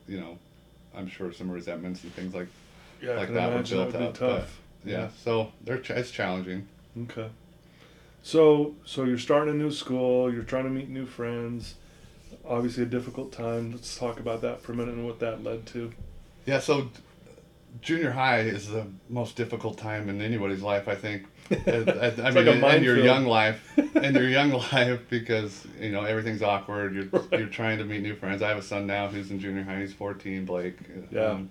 you 0.08 0.20
know, 0.20 0.38
I'm 0.96 1.08
sure 1.08 1.32
some 1.32 1.50
resentments 1.50 2.04
and 2.04 2.14
things 2.14 2.34
like 2.36 2.48
Yeah, 3.02 3.16
like 3.16 3.34
that 3.34 3.52
were 3.52 3.64
built 3.64 3.92
that 3.94 4.02
up. 4.02 4.14
be 4.14 4.20
tough. 4.20 4.20
But 4.20 4.67
yeah, 4.86 5.10
so 5.24 5.52
they're 5.64 5.80
ch- 5.80 5.92
it's 5.92 6.12
challenging. 6.12 6.68
Okay. 7.04 7.30
So 8.24 8.76
so 8.86 9.04
you're 9.04 9.18
starting 9.18 9.54
a 9.54 9.58
new 9.58 9.72
school. 9.72 10.32
You're 10.34 10.44
trying 10.44 10.66
to 10.66 10.70
meet 10.70 10.90
new 10.90 11.06
friends. 11.06 11.76
Obviously, 12.46 12.84
a 12.84 12.88
difficult 12.88 13.32
time. 13.32 13.72
Let's 13.72 13.98
talk 13.98 14.20
about 14.20 14.42
that 14.42 14.62
for 14.62 14.72
a 14.72 14.76
minute 14.76 14.96
and 14.96 15.06
what 15.06 15.20
that 15.20 15.44
led 15.44 15.66
to. 15.68 15.92
Yeah, 16.46 16.60
so 16.60 16.90
junior 17.82 18.12
high 18.12 18.40
is 18.40 18.70
the 18.70 18.88
most 19.10 19.36
difficult 19.36 19.78
time 19.78 20.10
in 20.10 20.22
anybody's 20.22 20.62
life, 20.62 20.88
I 20.88 20.96
think. 20.96 21.26
I, 21.52 22.14
I, 22.22 22.32
mean, 22.32 22.62
like 22.62 22.78
in, 22.78 22.84
your 22.84 22.98
young 22.98 23.26
life, 23.26 23.62
in 23.96 24.16
your 24.16 24.28
young 24.28 24.52
life, 24.52 25.02
because 25.10 25.66
you 25.80 25.92
know 25.92 26.04
everything's 26.04 26.42
awkward. 26.42 26.94
You're 26.94 27.06
Right. 27.06 27.40
you're 27.40 27.48
trying 27.48 27.78
to 27.78 27.86
meet 27.86 28.02
new 28.02 28.16
friends. 28.16 28.42
I 28.42 28.50
have 28.50 28.58
a 28.58 28.62
son 28.62 28.88
now 28.88 29.08
who's 29.08 29.32
in 29.32 29.40
junior 29.40 29.64
high. 29.64 29.80
He's 29.80 29.94
14, 29.94 30.46
Blake. 30.46 30.78
Yeah. 31.12 31.26
Um, 31.26 31.50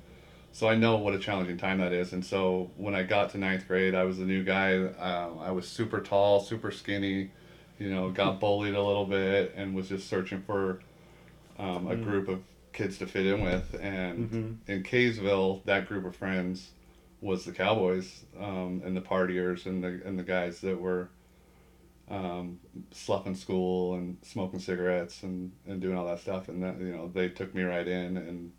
so 0.57 0.71
I 0.71 0.75
know 0.75 0.97
what 0.97 1.13
a 1.13 1.19
challenging 1.19 1.59
time 1.59 1.81
that 1.81 1.93
is. 1.93 2.15
And 2.15 2.25
so 2.25 2.71
when 2.79 2.95
I 2.95 3.03
got 3.03 3.29
to 3.33 3.39
ninth 3.39 3.69
grade, 3.69 3.95
I 3.95 4.05
was 4.05 4.21
a 4.21 4.25
new 4.25 4.43
guy. 4.43 4.79
Um, 4.79 5.39
I 5.39 5.51
was 5.51 5.69
super 5.69 6.01
tall, 6.01 6.41
super 6.41 6.71
skinny. 6.71 7.31
You 7.79 7.91
know, 7.91 8.09
got 8.09 8.41
bullied 8.41 8.75
a 8.75 8.83
little 8.83 9.05
bit, 9.05 9.53
and 9.55 9.75
was 9.75 9.91
just 9.91 10.09
searching 10.09 10.41
for 10.41 10.81
um, 11.59 11.87
a 11.87 11.95
Mm. 11.95 12.03
group 12.03 12.29
of 12.29 12.41
kids 12.73 12.97
to 12.99 13.07
fit 13.07 13.27
in 13.27 13.43
with. 13.43 13.77
And 13.79 14.31
Mhm. 14.31 14.57
in 14.67 14.83
Kaysville, 14.83 15.61
that 15.67 15.89
group 15.89 16.07
of 16.07 16.17
friends 16.17 16.71
was 17.21 17.45
the 17.45 17.53
Cowboys 17.53 18.25
um, 18.41 18.81
and 18.83 18.97
the 18.97 19.03
partiers 19.03 19.67
and 19.67 19.85
the 19.85 20.01
and 20.07 20.19
the 20.19 20.23
guys 20.25 20.63
that 20.63 20.81
were 20.81 21.11
um, 22.09 22.61
sloughing 22.93 23.35
school 23.35 23.95
and 23.97 24.17
smoking 24.23 24.61
cigarettes 24.61 25.23
and, 25.23 25.53
and 25.67 25.83
doing 25.83 25.99
all 25.99 26.07
that 26.07 26.21
stuff. 26.21 26.49
And 26.49 26.63
that 26.63 26.81
you 26.81 26.93
know 26.97 27.11
they 27.13 27.29
took 27.29 27.55
me 27.55 27.63
right 27.63 27.87
in 27.87 28.17
and 28.17 28.53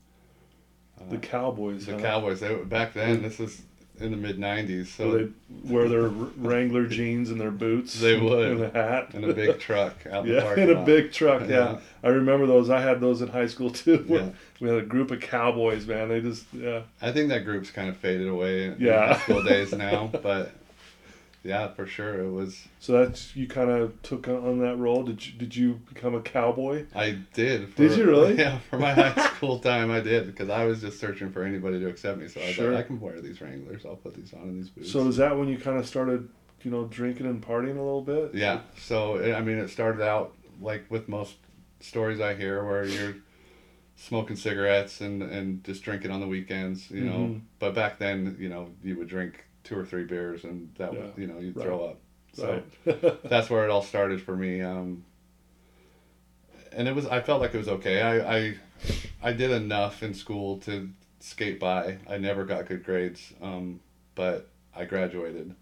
The 1.10 1.18
uh, 1.18 1.20
Cowboys. 1.20 1.86
the 1.86 1.94
huh? 1.94 2.00
Cowboys. 2.00 2.40
They 2.40 2.54
back 2.56 2.94
then. 2.94 3.22
This 3.22 3.40
is 3.40 3.62
in 4.00 4.12
the 4.12 4.18
mid 4.18 4.38
'90s, 4.38 4.88
So 4.88 5.12
they 5.18 5.28
wear 5.64 5.90
their 5.90 6.08
Wrangler 6.10 6.86
jeans 6.88 7.30
and 7.32 7.42
their 7.42 7.50
boots. 7.52 8.00
They 8.00 8.20
would. 8.20 8.48
And 8.48 8.62
a 8.64 8.70
hat. 8.72 9.14
and 9.14 9.26
a 9.26 9.34
big 9.34 9.60
truck 9.60 9.96
out 10.12 10.26
in 10.26 10.30
the 10.32 10.36
Yeah, 10.38 10.42
parking 10.44 10.64
in 10.66 10.70
a 10.70 10.74
lot. 10.74 10.86
big 10.86 11.12
truck. 11.12 11.42
Yeah. 11.42 11.48
Yeah. 11.74 11.80
I 12.04 12.10
remember 12.10 12.46
those. 12.46 12.70
I 12.70 12.80
had 12.82 13.02
those 13.02 13.22
in 13.22 13.30
high 13.30 13.48
school 13.48 13.72
too. 13.72 14.06
Yeah. 14.08 14.30
We 14.60 14.70
had 14.70 14.78
a 14.78 14.86
group 14.86 15.10
of 15.12 15.20
cowboys, 15.20 15.88
man. 15.88 16.10
They 16.10 16.22
just, 16.22 16.46
yeah. 16.54 16.82
I 17.02 17.12
think 17.12 17.30
that 17.30 17.44
group's 17.44 17.72
kind 17.72 17.90
of 17.90 17.98
faded 17.98 18.28
away 18.28 18.66
in 18.66 18.76
Yeah. 18.80 19.20
school 19.22 19.42
days 19.44 19.74
now, 19.74 20.10
but 20.22 20.52
yeah, 21.44 21.70
for 21.70 21.86
sure 21.86 22.22
it 22.22 22.30
was. 22.32 22.68
So 22.80 22.94
that's 22.94 23.36
you 23.36 23.48
kind 23.48 23.70
of 23.70 24.02
took 24.02 24.28
on 24.28 24.60
that 24.60 24.78
role. 24.78 25.04
Did 25.04 25.26
you 25.26 25.34
did 25.34 25.56
you 25.56 25.80
become 25.94 26.16
a 26.16 26.22
cowboy? 26.22 26.86
I 26.96 27.20
did. 27.34 27.70
For, 27.74 27.88
Did 27.88 27.98
you 27.98 28.06
really? 28.06 28.36
Yeah, 28.38 28.60
for 28.70 28.78
my 28.80 28.94
high 28.94 29.28
school 29.36 29.60
time, 29.60 29.92
I 29.92 30.00
did 30.00 30.26
because 30.28 30.50
I 30.50 30.66
was 30.66 30.82
just 30.82 31.00
searching 31.00 31.32
for 31.32 31.44
anybody 31.44 31.80
to 31.80 31.88
accept 31.88 32.20
me. 32.20 32.28
So 32.28 32.42
I 32.42 32.52
Sure. 32.52 32.72
thought 32.72 32.80
I 32.80 32.84
can 32.84 33.00
wear 33.00 33.22
these 33.22 33.40
Wranglers. 33.42 33.86
I'll 33.86 33.96
put 33.96 34.16
these 34.16 34.34
on 34.34 34.44
in 34.44 34.56
these 34.58 34.70
boots. 34.70 34.92
So 34.92 35.08
is 35.08 35.18
that 35.18 35.38
when 35.38 35.48
you 35.48 35.58
kind 35.58 35.78
of 35.78 35.88
started, 35.88 36.28
you 36.64 36.72
know, 36.72 36.86
drinking 36.86 37.26
and 37.28 37.42
partying 37.42 37.78
a 37.78 37.82
little 37.82 38.02
bit? 38.02 38.34
Yeah. 38.36 38.62
So 38.82 39.34
I 39.34 39.42
mean, 39.42 39.58
it 39.58 39.70
started 39.70 40.02
out 40.04 40.34
like 40.62 40.86
with 40.90 41.08
most 41.08 41.36
stories 41.80 42.20
I 42.20 42.34
hear, 42.36 42.64
where 42.66 42.84
you're 42.86 43.16
smoking 43.96 44.36
cigarettes 44.36 45.02
and 45.02 45.24
and 45.24 45.64
just 45.64 45.84
drinking 45.84 46.12
on 46.12 46.20
the 46.20 46.28
weekends, 46.28 46.92
you 46.92 47.06
know. 47.06 47.18
Mhm. 47.30 47.42
But 47.60 47.74
back 47.74 48.00
then, 48.00 48.36
you 48.40 48.50
know, 48.50 48.70
you 48.84 48.98
would 48.98 49.08
drink 49.08 49.44
two 49.68 49.78
or 49.78 49.86
three 49.86 50.06
beers, 50.06 50.44
and 50.46 50.70
that 50.78 50.92
would, 50.94 51.12
you 51.18 51.28
know, 51.28 51.40
you'd 51.40 51.56
Right. 51.56 51.66
throw 51.66 51.84
up. 51.86 52.00
So 52.34 52.62
Right. 52.86 53.24
that's 53.30 53.50
where 53.50 53.64
it 53.66 53.70
all 53.70 53.82
started 53.84 54.22
for 54.22 54.36
me. 54.36 54.62
Um, 54.62 55.04
and 56.72 56.88
it 56.88 56.96
was 56.96 57.06
I 57.06 57.22
felt 57.22 57.42
like 57.42 57.54
it 57.54 57.58
was 57.58 57.68
okay. 57.68 58.02
I, 58.02 58.38
I 58.38 58.56
I 59.22 59.34
did 59.34 59.52
enough 59.52 60.04
in 60.04 60.14
school 60.14 60.58
to 60.60 60.90
skate 61.20 61.60
by. 61.60 61.98
I 62.10 62.18
never 62.18 62.46
got 62.46 62.68
good 62.68 62.84
grades. 62.84 63.34
Um, 63.42 63.80
but 64.16 64.48
I 64.76 64.86
graduated. 64.86 65.54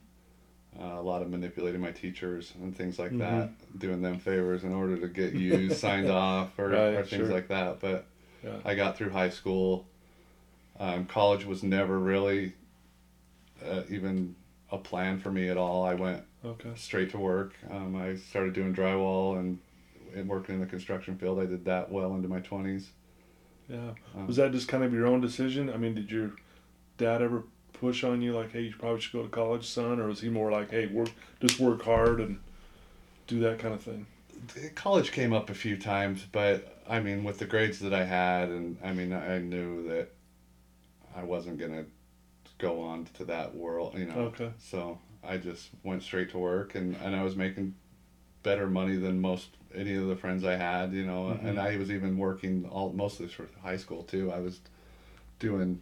Uh, 0.77 0.99
a 0.99 1.01
lot 1.01 1.21
of 1.21 1.29
manipulating 1.29 1.79
my 1.79 1.91
teachers 1.91 2.51
and 2.61 2.75
things 2.75 2.99
like 2.99 3.11
Mhm. 3.11 3.19
that, 3.19 3.79
doing 3.79 4.01
them 4.01 4.19
favors 4.19 4.65
in 4.65 4.73
order 4.73 4.97
to 4.97 5.07
get 5.07 5.31
you 5.31 5.69
signed 5.83 6.09
off 6.09 6.59
or, 6.59 6.67
Right, 6.67 6.95
or 6.95 7.03
things 7.05 7.27
sure. 7.27 7.33
like 7.33 7.47
that. 7.47 7.79
But 7.79 8.05
Yeah. 8.43 8.57
I 8.65 8.75
got 8.75 8.97
through 8.97 9.11
high 9.11 9.29
school. 9.29 9.87
Um, 10.77 11.05
college 11.05 11.45
was 11.45 11.63
never 11.63 11.97
really 11.97 12.55
uh, 13.63 13.81
even 13.89 14.35
a 14.71 14.77
plan 14.77 15.19
for 15.19 15.31
me 15.31 15.49
at 15.49 15.57
all. 15.57 15.85
I 15.85 15.93
went 15.93 16.23
Okay. 16.43 16.71
straight 16.75 17.11
to 17.11 17.17
work. 17.17 17.53
Um, 17.69 17.95
I 17.95 18.15
started 18.15 18.53
doing 18.53 18.73
drywall 18.73 19.39
and, 19.39 19.59
and 20.15 20.27
working 20.27 20.55
in 20.55 20.61
the 20.61 20.67
construction 20.67 21.17
field. 21.17 21.39
I 21.39 21.45
did 21.45 21.65
that 21.65 21.91
well 21.91 22.13
into 22.15 22.27
my 22.27 22.39
20s. 22.39 22.87
Yeah. 23.69 23.91
Um, 24.15 24.27
Was 24.27 24.35
that 24.37 24.51
just 24.51 24.67
kind 24.67 24.83
of 24.83 24.93
your 24.93 25.07
own 25.07 25.21
decision? 25.21 25.69
I 25.71 25.77
mean, 25.77 25.95
did 25.95 26.11
your 26.11 26.31
dad 26.97 27.21
ever 27.21 27.43
push 27.73 28.03
on 28.03 28.21
you 28.21 28.33
like, 28.33 28.51
"Hey, 28.51 28.61
you 28.61 28.73
probably 28.77 29.01
should 29.01 29.13
go 29.13 29.23
to 29.23 29.29
college, 29.29 29.67
son," 29.67 29.99
or 29.99 30.07
was 30.07 30.21
he 30.21 30.29
more 30.29 30.51
like, 30.51 30.71
"Hey, 30.71 30.85
work, 30.87 31.09
just 31.41 31.59
work 31.59 31.81
hard 31.83 32.19
and 32.19 32.39
do 33.27 33.39
that 33.39 33.59
kind 33.59 33.73
of 33.73 33.81
thing"? 33.81 34.05
college 34.75 35.11
came 35.11 35.33
up 35.33 35.49
a 35.49 35.53
few 35.55 35.77
times, 35.77 36.25
but 36.31 36.83
I 36.87 36.99
mean, 36.99 37.23
with 37.23 37.39
the 37.39 37.45
grades 37.45 37.79
that 37.79 37.93
I 37.93 38.03
had, 38.03 38.49
and 38.49 38.77
I 38.83 38.93
mean, 38.93 39.11
I 39.13 39.39
knew 39.39 39.87
that 39.89 40.09
I 41.15 41.23
wasn't 41.23 41.57
gonna 41.57 41.85
go 42.57 42.81
on 42.81 43.05
to 43.15 43.25
that 43.25 43.55
world, 43.55 43.95
you 43.97 44.05
know. 44.05 44.15
Okay. 44.33 44.51
So 44.57 44.99
I 45.23 45.37
just 45.37 45.69
went 45.83 46.03
straight 46.03 46.29
to 46.31 46.37
work, 46.37 46.75
and 46.75 46.95
and 47.03 47.15
I 47.15 47.23
was 47.23 47.35
making 47.35 47.75
better 48.43 48.67
money 48.67 48.95
than 48.95 49.19
most 49.19 49.49
any 49.73 49.95
of 49.95 50.07
the 50.07 50.15
friends 50.15 50.43
I 50.45 50.55
had, 50.55 50.93
you 50.93 51.05
know. 51.05 51.25
Mhm. 51.25 51.45
And 51.45 51.59
I 51.59 51.77
was 51.77 51.91
even 51.91 52.17
working 52.17 52.65
all 52.69 52.93
mostly 52.93 53.27
for 53.27 53.47
high 53.61 53.77
school 53.77 54.03
too. 54.03 54.31
I 54.31 54.39
was 54.39 54.59
doing, 55.39 55.81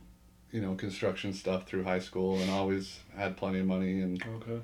you 0.51 0.61
know, 0.61 0.75
construction 0.75 1.33
stuff 1.33 1.67
through 1.67 1.83
high 1.83 1.99
school, 1.99 2.39
and 2.39 2.49
always 2.49 2.99
had 3.15 3.37
plenty 3.37 3.59
of 3.59 3.67
money 3.67 4.01
and 4.01 4.23
Okay. 4.25 4.61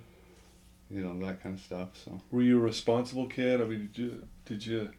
you 0.90 1.02
know 1.02 1.18
that 1.26 1.44
kind 1.44 1.56
of 1.56 1.62
stuff. 1.62 1.90
So 2.04 2.20
Were 2.32 2.42
you 2.42 2.58
a 2.58 2.62
responsible 2.62 3.28
kid? 3.28 3.62
I 3.62 3.66
mean, 3.66 3.90
did 3.94 3.98
you 3.98 4.28
did 4.46 4.66
you 4.66 4.90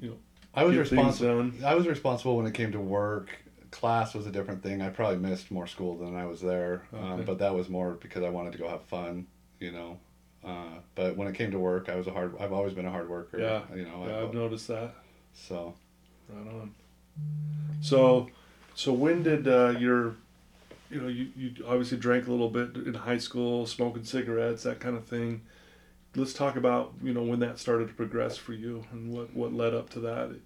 you 0.00 0.08
know 0.10 0.16
I 0.54 0.64
was 0.64 0.76
responsible. 0.76 1.52
I 1.64 1.74
was 1.74 1.86
responsible 1.86 2.36
when 2.36 2.46
it 2.46 2.54
came 2.54 2.72
to 2.72 2.80
work. 2.80 3.30
Class 3.70 4.14
was 4.14 4.26
a 4.26 4.30
different 4.30 4.62
thing. 4.62 4.80
I 4.80 4.88
probably 4.88 5.18
missed 5.18 5.50
more 5.50 5.66
school 5.66 5.96
than 5.98 6.16
I 6.16 6.24
was 6.26 6.40
there, 6.40 6.82
um, 6.92 7.24
but 7.24 7.38
that 7.38 7.54
was 7.54 7.68
more 7.68 7.92
because 7.92 8.22
I 8.24 8.30
wanted 8.30 8.52
to 8.52 8.58
go 8.58 8.68
have 8.68 8.82
fun, 8.84 9.26
you 9.60 9.72
know. 9.72 9.98
Uh, 10.44 10.78
but 10.94 11.16
when 11.16 11.28
it 11.28 11.34
came 11.34 11.50
to 11.50 11.58
work, 11.58 11.88
I 11.88 11.96
was 11.96 12.06
a 12.06 12.12
hard. 12.12 12.34
I've 12.40 12.52
always 12.52 12.72
been 12.72 12.86
a 12.86 12.90
hard 12.90 13.08
worker. 13.08 13.38
Yeah. 13.38 13.62
you 13.76 13.84
know. 13.84 14.06
Yeah, 14.06 14.22
I've 14.22 14.34
noticed 14.34 14.68
that. 14.68 14.94
so 15.34 15.74
Right 16.28 16.54
on. 16.54 16.74
So, 17.80 18.28
so 18.74 18.92
when 18.92 19.22
did 19.22 19.48
uh, 19.48 19.74
your, 19.78 20.14
you 20.90 21.00
know, 21.00 21.08
you, 21.08 21.28
you 21.36 21.52
obviously 21.66 21.98
drank 21.98 22.26
a 22.26 22.30
little 22.30 22.50
bit 22.50 22.74
in 22.86 22.94
high 22.94 23.18
school, 23.18 23.66
smoking 23.66 24.04
cigarettes, 24.04 24.62
that 24.62 24.80
kind 24.80 24.96
of 24.96 25.06
thing. 25.06 25.42
Let's 26.16 26.32
talk 26.32 26.56
about 26.56 26.94
you 27.02 27.12
know 27.12 27.22
when 27.22 27.40
that 27.40 27.58
started 27.58 27.88
to 27.88 27.94
progress 27.94 28.36
for 28.36 28.52
you 28.52 28.84
and 28.92 29.12
what 29.12 29.34
what 29.34 29.52
led 29.52 29.74
up 29.74 29.90
to 29.90 30.00
that. 30.00 30.36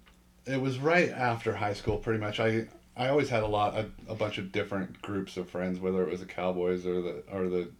it 0.45 0.59
was 0.61 0.77
right 0.77 1.09
after 1.09 1.55
high 1.55 1.73
school, 1.73 1.97
pretty 1.97 2.19
much. 2.19 2.39
I 2.39 2.67
I 2.95 3.09
always 3.09 3.29
had 3.29 3.43
a 3.43 3.47
lot, 3.47 3.75
a, 3.75 3.89
a 4.07 4.15
bunch 4.15 4.37
of 4.37 4.51
different 4.51 5.01
groups 5.01 5.35
of 5.37 5.49
friends, 5.49 5.79
whether 5.79 6.03
it 6.03 6.09
was 6.09 6.19
the 6.19 6.25
Cowboys 6.27 6.85
or 6.85 7.01
the 7.01 7.23
or 7.31 7.49
the, 7.49 7.71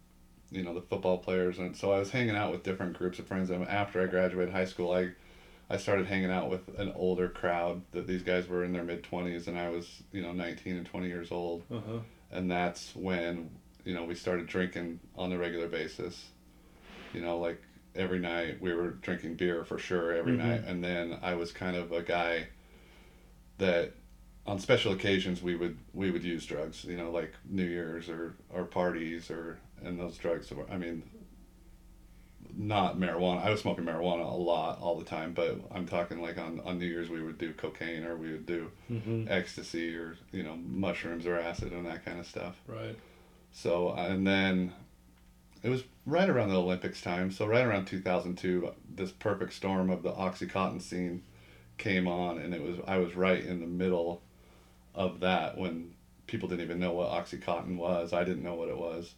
you 0.51 0.63
know, 0.63 0.73
the 0.73 0.81
football 0.81 1.17
players, 1.19 1.59
and 1.59 1.75
so 1.75 1.91
I 1.91 1.99
was 1.99 2.11
hanging 2.11 2.35
out 2.35 2.51
with 2.51 2.63
different 2.63 2.97
groups 2.97 3.19
of 3.19 3.27
friends. 3.27 3.49
And 3.49 3.67
after 3.67 4.01
I 4.01 4.07
graduated 4.07 4.53
high 4.53 4.65
school, 4.65 4.91
I 4.91 5.09
I 5.69 5.77
started 5.77 6.07
hanging 6.07 6.31
out 6.31 6.49
with 6.49 6.67
an 6.79 6.91
older 6.95 7.29
crowd 7.29 7.81
that 7.91 8.07
these 8.07 8.23
guys 8.23 8.47
were 8.47 8.63
in 8.63 8.73
their 8.73 8.83
mid 8.83 9.03
twenties, 9.03 9.47
and 9.47 9.57
I 9.57 9.69
was 9.69 10.01
you 10.11 10.21
know 10.21 10.31
nineteen 10.31 10.77
and 10.77 10.85
twenty 10.85 11.07
years 11.07 11.31
old, 11.31 11.63
Uh 11.71 11.79
huh. 11.87 11.99
and 12.31 12.49
that's 12.49 12.95
when 12.95 13.51
you 13.85 13.93
know 13.93 14.05
we 14.05 14.15
started 14.15 14.47
drinking 14.47 14.99
on 15.15 15.31
a 15.31 15.37
regular 15.37 15.67
basis. 15.67 16.29
You 17.13 17.21
know, 17.21 17.37
like 17.37 17.61
every 17.95 18.17
night 18.19 18.59
we 18.59 18.73
were 18.73 18.89
drinking 18.89 19.35
beer 19.35 19.63
for 19.63 19.77
sure 19.77 20.11
every 20.11 20.33
Mhm. 20.33 20.37
night, 20.39 20.63
and 20.65 20.83
then 20.83 21.19
I 21.21 21.35
was 21.35 21.51
kind 21.51 21.75
of 21.75 21.91
a 21.91 22.01
guy 22.01 22.47
that 23.59 23.93
on 24.45 24.59
special 24.59 24.91
occasions 24.93 25.41
we 25.41 25.55
would 25.55 25.77
we 25.93 26.11
would 26.11 26.23
use 26.23 26.45
drugs. 26.45 26.83
You 26.83 26.97
know, 26.97 27.11
like 27.11 27.33
New 27.49 27.65
Year's 27.65 28.09
or 28.09 28.35
or 28.49 28.65
parties 28.65 29.29
or 29.31 29.59
and 29.83 29.99
those 29.99 30.17
drugs. 30.17 30.51
were- 30.51 30.69
I 30.69 30.77
mean. 30.77 31.03
Not 32.55 32.97
marijuana. 32.99 33.43
I 33.43 33.49
was 33.49 33.61
smoking 33.61 33.83
marijuana 33.85 34.31
a 34.31 34.35
lot 34.35 34.79
all 34.79 34.99
the 34.99 35.05
time, 35.05 35.33
but 35.33 35.59
I'm 35.71 35.87
talking 35.87 36.21
like 36.21 36.37
on, 36.37 36.59
on 36.65 36.77
New 36.77 36.85
Year's 36.85 37.09
we 37.09 37.23
would 37.23 37.39
do 37.39 37.51
cocaine 37.53 38.03
or 38.03 38.15
we 38.15 38.31
would 38.31 38.45
do 38.45 38.69
Mm-hmm. 38.91 39.25
ecstasy 39.27 39.95
or 39.95 40.17
you 40.31 40.43
know 40.43 40.55
mushrooms 40.57 41.25
or 41.25 41.39
acid 41.39 41.71
and 41.71 41.85
that 41.87 42.05
kind 42.05 42.19
of 42.19 42.27
stuff. 42.27 42.61
Right. 42.67 42.95
So 43.53 43.93
and 43.93 44.27
then 44.27 44.71
it 45.63 45.69
was 45.69 45.83
right 46.05 46.29
around 46.29 46.49
the 46.49 46.57
Olympics 46.61 47.01
time. 47.01 47.31
So 47.31 47.47
right 47.47 47.65
around 47.65 47.85
2002, 47.87 48.69
this 48.93 49.11
perfect 49.11 49.53
storm 49.53 49.89
of 49.89 50.03
the 50.03 50.11
OxyContin 50.11 50.81
scene 50.81 51.23
came 51.79 52.07
on, 52.07 52.37
and 52.37 52.53
it 52.53 52.61
was 52.61 52.77
I 52.85 52.97
was 52.97 53.15
right 53.15 53.43
in 53.43 53.61
the 53.61 53.67
middle 53.67 54.21
of 54.95 55.19
that 55.21 55.57
when 55.57 55.93
people 56.27 56.47
didn't 56.49 56.63
even 56.65 56.79
know 56.79 56.93
what 56.93 57.09
OxyContin 57.11 57.77
was. 57.77 58.13
I 58.13 58.23
didn't 58.23 58.43
know 58.43 58.53
what 58.55 58.69
it 58.69 58.77
was, 58.77 59.13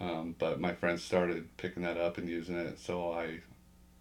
um, 0.00 0.34
but 0.38 0.60
my 0.60 0.74
friends 0.74 1.02
started 1.02 1.56
picking 1.56 1.82
that 1.84 1.96
up 1.96 2.18
and 2.18 2.28
using 2.28 2.56
it. 2.56 2.78
So 2.78 3.12
I 3.12 3.40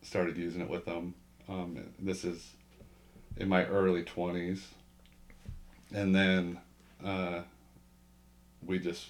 started 0.02 0.38
using 0.38 0.62
it 0.62 0.70
with 0.70 0.86
them. 0.86 1.16
Um, 1.48 1.78
this 2.00 2.24
is 2.26 2.54
in 3.38 3.48
my 3.50 3.66
early 3.66 4.04
20s, 4.04 4.62
and 5.94 6.14
then 6.16 6.60
uh, 7.04 7.42
we 8.66 8.80
just 8.80 9.08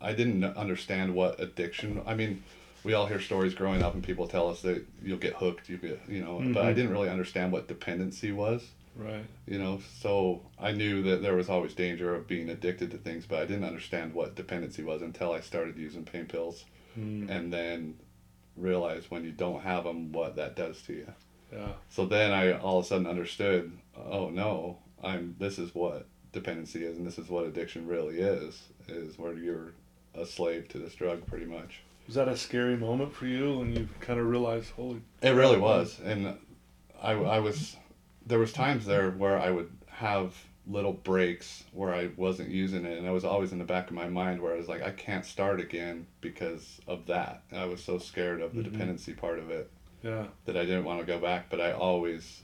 I 0.00 0.12
didn't 0.12 0.44
understand 0.44 1.14
what 1.14 1.40
addiction. 1.40 2.00
I 2.06 2.14
mean, 2.14 2.42
we 2.84 2.94
all 2.94 3.06
hear 3.06 3.20
stories 3.20 3.54
growing 3.54 3.82
up, 3.82 3.94
and 3.94 4.02
people 4.02 4.26
tell 4.26 4.48
us 4.48 4.62
that 4.62 4.84
you'll 5.02 5.18
get 5.18 5.34
hooked. 5.34 5.68
You 5.68 5.76
get, 5.76 6.00
you 6.08 6.22
know, 6.24 6.38
but 6.54 6.64
I 6.64 6.72
Mhm. 6.72 6.76
didn't 6.76 6.90
really 6.92 7.08
understand 7.10 7.52
what 7.52 7.68
dependency 7.68 8.32
was. 8.32 8.70
Right. 9.00 9.24
You 9.46 9.58
know, 9.58 9.80
so 9.98 10.42
I 10.58 10.72
knew 10.72 11.02
that 11.04 11.22
there 11.22 11.34
was 11.34 11.48
always 11.48 11.72
danger 11.74 12.14
of 12.14 12.28
being 12.28 12.50
addicted 12.50 12.90
to 12.90 12.98
things, 12.98 13.24
but 13.26 13.38
I 13.38 13.46
didn't 13.46 13.64
understand 13.64 14.12
what 14.14 14.34
dependency 14.34 14.82
was 14.82 15.00
until 15.00 15.32
I 15.32 15.40
started 15.40 15.78
using 15.78 16.04
pain 16.04 16.26
pills, 16.26 16.64
Mm. 16.98 17.30
and 17.30 17.52
then 17.52 17.94
realized 18.56 19.10
when 19.10 19.24
you 19.24 19.30
don't 19.32 19.62
have 19.62 19.84
them, 19.84 20.12
what 20.12 20.36
that 20.36 20.56
does 20.56 20.82
to 20.82 20.92
you. 20.92 21.06
Yeah. 21.52 21.72
So 21.88 22.04
then 22.04 22.32
I 22.32 22.52
all 22.58 22.78
of 22.80 22.84
a 22.84 22.88
sudden 22.88 23.06
understood. 23.06 23.72
Oh 23.96 24.28
no, 24.28 24.78
I'm. 25.02 25.34
This 25.38 25.58
is 25.58 25.74
what 25.74 26.06
dependency 26.32 26.84
is, 26.84 26.96
and 26.98 27.06
this 27.06 27.18
is 27.18 27.28
what 27.28 27.46
addiction 27.46 27.86
really 27.86 28.18
is. 28.20 28.60
Is 28.88 29.18
where 29.18 29.34
you're 29.34 29.72
a 30.14 30.26
slave 30.26 30.68
to 30.68 30.78
this 30.78 30.94
drug, 30.94 31.26
pretty 31.26 31.46
much. 31.46 31.80
Was 32.06 32.16
that 32.16 32.28
a 32.28 32.36
scary 32.36 32.76
moment 32.76 33.12
for 33.14 33.26
you 33.26 33.58
when 33.58 33.72
you 33.74 33.88
kind 34.00 34.18
of 34.18 34.26
realized, 34.26 34.70
holy? 34.70 35.00
It 35.22 35.30
really 35.30 35.58
was, 35.58 36.00
and 36.04 36.36
I, 37.00 37.12
I 37.12 37.38
was. 37.38 37.76
There 38.26 38.38
was 38.38 38.52
times 38.52 38.86
there 38.86 39.10
where 39.10 39.38
I 39.38 39.50
would 39.50 39.70
have 39.88 40.34
little 40.66 40.92
breaks 40.92 41.64
where 41.72 41.92
I 41.92 42.10
wasn't 42.16 42.50
using 42.50 42.84
it, 42.84 42.98
and 42.98 43.06
I 43.08 43.10
was 43.10 43.24
always 43.24 43.50
in 43.52 43.58
the 43.58 43.64
back 43.64 43.88
of 43.88 43.94
my 43.94 44.08
mind 44.08 44.40
where 44.40 44.52
I 44.54 44.56
was 44.56 44.68
like, 44.68 44.82
I 44.82 44.90
can't 44.90 45.24
start 45.24 45.58
again 45.60 46.06
because 46.20 46.80
of 46.86 47.06
that. 47.06 47.42
I 47.52 47.64
was 47.64 47.82
so 47.82 47.98
scared 47.98 48.40
of 48.40 48.54
the 48.54 48.60
Mhm. 48.62 48.72
dependency 48.72 49.12
part 49.14 49.38
of 49.38 49.50
it. 49.50 49.70
Yeah. 50.02 50.28
that 50.46 50.56
I 50.56 50.64
didn't 50.64 50.84
want 50.84 50.98
to 51.00 51.04
go 51.04 51.18
back, 51.18 51.50
but 51.50 51.60
I 51.60 51.72
always 51.72 52.40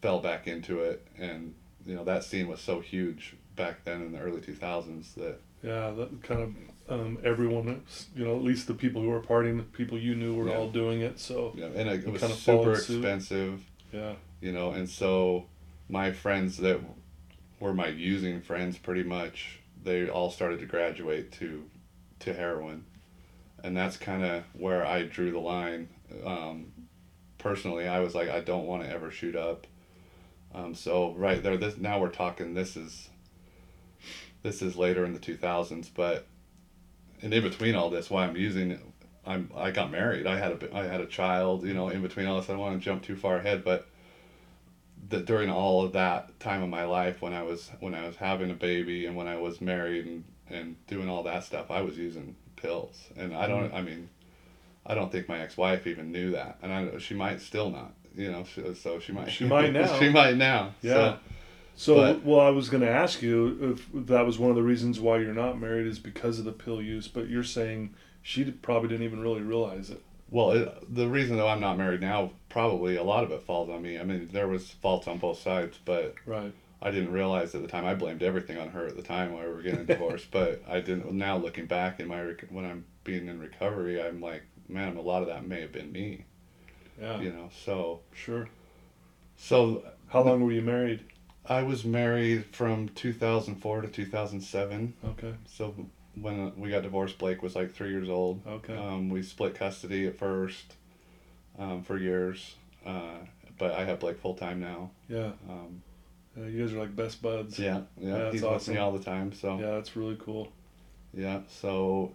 fell 0.00 0.20
back 0.20 0.46
into 0.46 0.78
it. 0.80 1.04
And, 1.18 1.54
you 1.84 1.94
know, 1.96 2.04
that 2.04 2.22
scene 2.22 2.46
was 2.46 2.60
so 2.60 2.78
huge 2.78 3.34
back 3.56 3.84
then 3.84 4.00
in 4.02 4.12
the 4.12 4.20
early 4.20 4.40
2000s 4.40 5.14
that, 5.16 5.40
Yeah. 5.64 5.90
That 5.90 6.22
kind 6.22 6.40
of 6.88 7.00
um, 7.00 7.18
everyone, 7.24 7.82
you 8.14 8.24
know, 8.24 8.36
at 8.36 8.42
least 8.42 8.66
the 8.68 8.74
people 8.74 9.02
who 9.02 9.08
were 9.08 9.20
partying, 9.20 9.56
the 9.56 9.62
people 9.64 9.98
you 9.98 10.14
knew 10.14 10.34
were 10.36 10.48
Yeah. 10.48 10.56
all 10.56 10.70
doing 10.70 11.00
it. 11.00 11.18
So 11.18 11.52
yeah, 11.56 11.66
and 11.66 11.88
it, 11.88 12.04
You 12.06 12.12
was 12.12 12.20
kinda 12.22 12.36
super 12.36 12.62
followed 12.62 12.78
suit. 12.78 12.96
expensive, 12.98 13.64
yeah. 13.92 14.14
you 14.40 14.52
know, 14.52 14.70
and 14.70 14.88
so 14.88 15.46
my 15.88 16.12
friends 16.12 16.58
that 16.58 16.80
were 17.58 17.74
my 17.74 17.88
using 17.88 18.40
friends 18.40 18.78
pretty 18.78 19.02
much, 19.02 19.60
they 19.82 20.08
all 20.08 20.30
started 20.30 20.60
to 20.60 20.66
graduate 20.66 21.32
to, 21.32 21.64
to 22.20 22.32
heroin. 22.32 22.84
And 23.62 23.76
that's 23.76 23.96
kind 23.96 24.24
of 24.24 24.44
where 24.54 24.86
I 24.86 25.02
drew 25.02 25.30
the 25.30 25.38
line. 25.38 25.88
Um, 26.24 26.72
personally, 27.38 27.86
I 27.86 28.00
was 28.00 28.14
like, 28.14 28.28
I 28.28 28.40
don't 28.40 28.66
want 28.66 28.82
to 28.84 28.90
ever 28.90 29.10
shoot 29.10 29.36
up. 29.36 29.66
Um, 30.54 30.74
so 30.74 31.12
right 31.12 31.42
there, 31.42 31.56
this 31.56 31.76
now 31.76 32.00
we're 32.00 32.08
talking. 32.08 32.54
This 32.54 32.76
is 32.76 33.08
this 34.42 34.62
is 34.62 34.76
later 34.76 35.04
in 35.04 35.12
the 35.12 35.18
two 35.18 35.36
thousands, 35.36 35.88
but 35.88 36.26
and 37.22 37.32
in 37.32 37.42
between 37.42 37.74
all 37.74 37.90
this, 37.90 38.10
why 38.10 38.24
I'm 38.24 38.36
using, 38.36 38.89
I'm 39.26 39.50
I 39.56 39.70
got 39.70 39.90
married. 39.90 40.26
I 40.26 40.38
had 40.38 40.52
a 40.62 40.76
I 40.76 40.84
had 40.84 41.00
a 41.00 41.06
child. 41.06 41.64
You 41.64 41.74
know, 41.74 41.88
in 41.88 42.02
between 42.02 42.26
all 42.26 42.40
this, 42.40 42.48
I 42.48 42.52
don't 42.52 42.60
want 42.60 42.78
to 42.78 42.84
jump 42.84 43.02
too 43.02 43.16
far 43.16 43.36
ahead, 43.36 43.64
but 43.64 43.86
that 45.08 45.26
during 45.26 45.50
all 45.50 45.84
of 45.84 45.92
that 45.92 46.38
time 46.40 46.62
of 46.62 46.68
my 46.68 46.84
life, 46.84 47.20
when 47.20 47.32
I 47.32 47.42
was 47.42 47.70
when 47.80 47.94
I 47.94 48.06
was 48.06 48.16
having 48.16 48.50
a 48.50 48.54
baby 48.54 49.06
and 49.06 49.16
when 49.16 49.26
I 49.28 49.36
was 49.36 49.60
married 49.60 50.06
and 50.06 50.24
and 50.48 50.76
doing 50.86 51.08
all 51.08 51.22
that 51.24 51.44
stuff, 51.44 51.70
I 51.70 51.80
was 51.82 51.96
using 51.96 52.34
pills, 52.56 52.98
and 53.16 53.34
I 53.34 53.46
don't. 53.46 53.66
Mm-hmm. 53.68 53.76
I 53.76 53.82
mean, 53.82 54.08
I 54.86 54.94
don't 54.94 55.12
think 55.12 55.28
my 55.28 55.38
ex-wife 55.40 55.86
even 55.86 56.12
knew 56.12 56.32
that, 56.32 56.58
and 56.62 56.72
I 56.72 56.98
she 56.98 57.14
might 57.14 57.40
still 57.40 57.70
not. 57.70 57.92
You 58.16 58.32
know, 58.32 58.44
so, 58.44 58.74
so 58.74 58.98
she 58.98 59.12
might. 59.12 59.30
She 59.30 59.44
might 59.44 59.72
now. 59.72 59.98
she 59.98 60.08
might 60.08 60.36
now. 60.36 60.74
Yeah. 60.82 60.92
So, 60.92 61.18
So, 61.76 61.94
But- 61.96 62.24
well, 62.24 62.40
I 62.40 62.50
was 62.50 62.68
going 62.68 62.82
to 62.82 62.90
ask 62.90 63.22
you 63.22 63.72
if 63.72 64.06
that 64.06 64.26
was 64.26 64.38
one 64.38 64.50
of 64.50 64.56
the 64.56 64.62
reasons 64.62 64.98
why 64.98 65.18
you're 65.18 65.32
not 65.32 65.60
married 65.60 65.86
is 65.86 65.98
because 65.98 66.38
of 66.38 66.44
the 66.44 66.52
pill 66.52 66.82
use, 66.82 67.06
but 67.06 67.28
you're 67.28 67.44
saying 67.44 67.94
she 68.22 68.44
probably 68.50 68.88
didn't 68.88 69.04
even 69.04 69.20
really 69.20 69.42
realize 69.42 69.90
it. 69.90 70.02
Well, 70.30 70.52
it, 70.52 70.94
the 70.94 71.08
reason 71.08 71.36
that 71.38 71.46
I'm 71.46 71.60
not 71.60 71.76
married 71.76 72.00
now, 72.00 72.30
probably 72.48 72.96
a 72.96 73.02
lot 73.02 73.24
of 73.24 73.32
it 73.32 73.42
falls 73.42 73.68
on 73.68 73.82
me. 73.82 73.98
I 73.98 74.04
mean, 74.04 74.28
there 74.32 74.46
was 74.48 74.70
faults 74.70 75.08
on 75.08 75.18
both 75.18 75.38
sides, 75.40 75.78
but 75.84 76.14
Right. 76.24 76.52
I 76.82 76.90
didn't 76.90 77.12
realize 77.12 77.54
at 77.54 77.62
the 77.62 77.68
time. 77.68 77.84
I 77.84 77.94
blamed 77.94 78.22
everything 78.22 78.56
on 78.56 78.68
her 78.70 78.86
at 78.86 78.96
the 78.96 79.02
time 79.02 79.32
while 79.32 79.42
we 79.44 79.52
were 79.52 79.62
getting 79.62 79.84
divorced. 79.86 80.30
but 80.30 80.62
I 80.68 80.80
didn't. 80.80 81.12
Now 81.12 81.36
looking 81.36 81.66
back 81.66 81.98
in 82.00 82.06
my 82.08 82.22
when 82.48 82.64
I'm 82.64 82.84
being 83.04 83.26
in 83.28 83.40
recovery, 83.40 84.00
I'm 84.02 84.20
like, 84.20 84.44
man, 84.68 84.96
a 84.96 85.00
lot 85.02 85.22
of 85.22 85.28
that 85.28 85.46
may 85.46 85.60
have 85.62 85.72
been 85.72 85.90
me. 85.92 86.24
Yeah. 87.00 87.20
You 87.20 87.32
know, 87.32 87.48
so 87.64 88.00
Sure. 88.14 88.48
so 89.36 89.82
How 90.08 90.22
long 90.22 90.42
were 90.44 90.52
you 90.52 90.62
married? 90.62 91.00
I 91.46 91.62
was 91.62 91.84
married 91.84 92.44
from 92.52 92.88
2004 92.90 93.80
to 93.82 93.88
2007. 93.88 94.94
Okay. 95.04 95.34
So 95.46 95.74
when 96.14 96.52
we 96.58 96.70
got 96.70 96.82
divorced, 96.82 97.18
Blake 97.18 97.42
was 97.42 97.54
like 97.56 97.72
three 97.72 97.90
years 97.90 98.08
old. 98.08 98.42
Okay. 98.46 98.76
Um, 98.76 99.08
we 99.08 99.22
split 99.22 99.54
custody 99.54 100.06
at 100.06 100.18
first 100.18 100.74
um, 101.58 101.82
for 101.82 101.96
years, 101.98 102.54
uh, 102.84 103.18
but 103.58 103.72
I 103.72 103.84
have 103.84 104.00
Blake 104.00 104.18
full 104.18 104.34
time 104.34 104.60
now. 104.60 104.90
Yeah. 105.08 105.32
Um, 105.48 105.82
Yeah, 106.36 106.46
you 106.46 106.64
guys 106.64 106.74
are 106.74 106.78
like 106.78 106.94
best 106.96 107.22
buds. 107.22 107.58
yeah, 107.58 107.82
Yeah, 107.96 108.08
yeah, 108.08 108.18
that's 108.18 108.32
he's 108.34 108.42
with 108.42 108.68
me 108.68 108.76
all 108.78 108.92
the 108.92 109.04
time. 109.04 109.32
So 109.32 109.58
Yeah, 109.58 109.72
that's 109.72 109.96
really 109.96 110.16
cool. 110.16 110.48
yeah, 111.12 111.40
so 111.48 112.12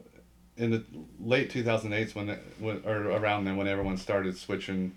in 0.57 0.71
the 0.71 0.83
late 1.19 1.51
2008s 1.51 2.15
when, 2.15 2.29
it, 2.29 2.39
when 2.59 2.81
or 2.85 3.09
around 3.11 3.43
then 3.45 3.57
when 3.57 3.67
everyone 3.67 3.97
started 3.97 4.37
switching 4.37 4.95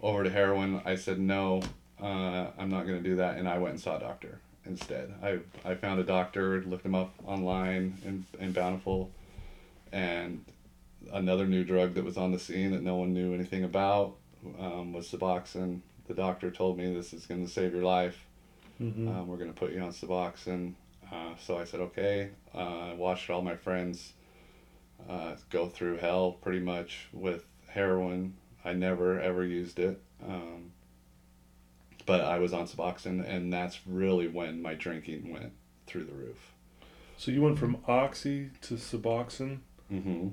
over 0.00 0.24
to 0.24 0.30
heroin, 0.30 0.80
I 0.84 0.96
said 0.96 1.18
no, 1.18 1.62
uh, 2.00 2.46
I'm 2.58 2.68
not 2.68 2.86
going 2.86 3.02
to 3.02 3.08
do 3.08 3.16
that, 3.16 3.36
and 3.36 3.48
I 3.48 3.58
went 3.58 3.74
and 3.74 3.80
saw 3.80 3.96
a 3.96 4.00
doctor 4.00 4.40
instead. 4.68 5.12
I 5.22 5.38
I 5.64 5.74
found 5.74 6.00
a 6.00 6.04
doctor, 6.04 6.62
looked 6.62 6.84
him 6.86 6.94
up 6.94 7.14
online 7.24 7.98
in 8.04 8.26
in 8.38 8.52
Bountiful, 8.52 9.10
and 9.92 10.44
another 11.12 11.46
new 11.46 11.64
drug 11.64 11.94
that 11.94 12.04
was 12.04 12.16
on 12.16 12.32
the 12.32 12.38
scene 12.38 12.70
that 12.72 12.82
no 12.82 12.96
one 12.96 13.12
knew 13.12 13.34
anything 13.34 13.64
about 13.64 14.16
um, 14.58 14.92
was 14.92 15.10
Suboxone. 15.10 15.80
The 16.06 16.14
doctor 16.14 16.50
told 16.50 16.78
me 16.78 16.92
this 16.92 17.12
is 17.12 17.26
going 17.26 17.44
to 17.44 17.50
save 17.52 17.72
your 17.74 17.84
life. 17.84 18.24
hmm 18.78 19.08
Um, 19.08 19.26
we're 19.28 19.36
going 19.36 19.52
to 19.52 19.58
put 19.58 19.72
you 19.72 19.80
on 19.80 19.90
Suboxone. 19.92 20.74
Uh, 21.10 21.34
so 21.40 21.58
I 21.58 21.64
said, 21.64 21.80
okay. 21.80 22.30
Uh, 22.54 22.90
I 22.90 22.94
watched 22.94 23.30
all 23.30 23.42
my 23.42 23.56
friends 23.56 24.12
uh, 25.08 25.36
go 25.50 25.68
through 25.68 25.98
hell 25.98 26.32
pretty 26.32 26.60
much 26.60 27.08
with 27.12 27.44
heroin. 27.68 28.34
I 28.64 28.72
never 28.72 29.20
ever 29.20 29.44
used 29.44 29.78
it. 29.78 30.00
Um, 30.26 30.72
but 32.08 32.22
I 32.22 32.38
was 32.38 32.52
on 32.54 32.66
Suboxone, 32.66 33.24
and 33.28 33.52
that's 33.52 33.80
really 33.86 34.26
when 34.26 34.60
my 34.62 34.74
drinking 34.74 35.30
went 35.30 35.52
through 35.86 36.04
the 36.04 36.12
roof. 36.14 36.54
So 37.18 37.30
you 37.30 37.42
went 37.42 37.58
from 37.58 37.76
oxy 37.86 38.50
to 38.62 38.74
Suboxone. 38.74 39.58
hmm 39.90 40.28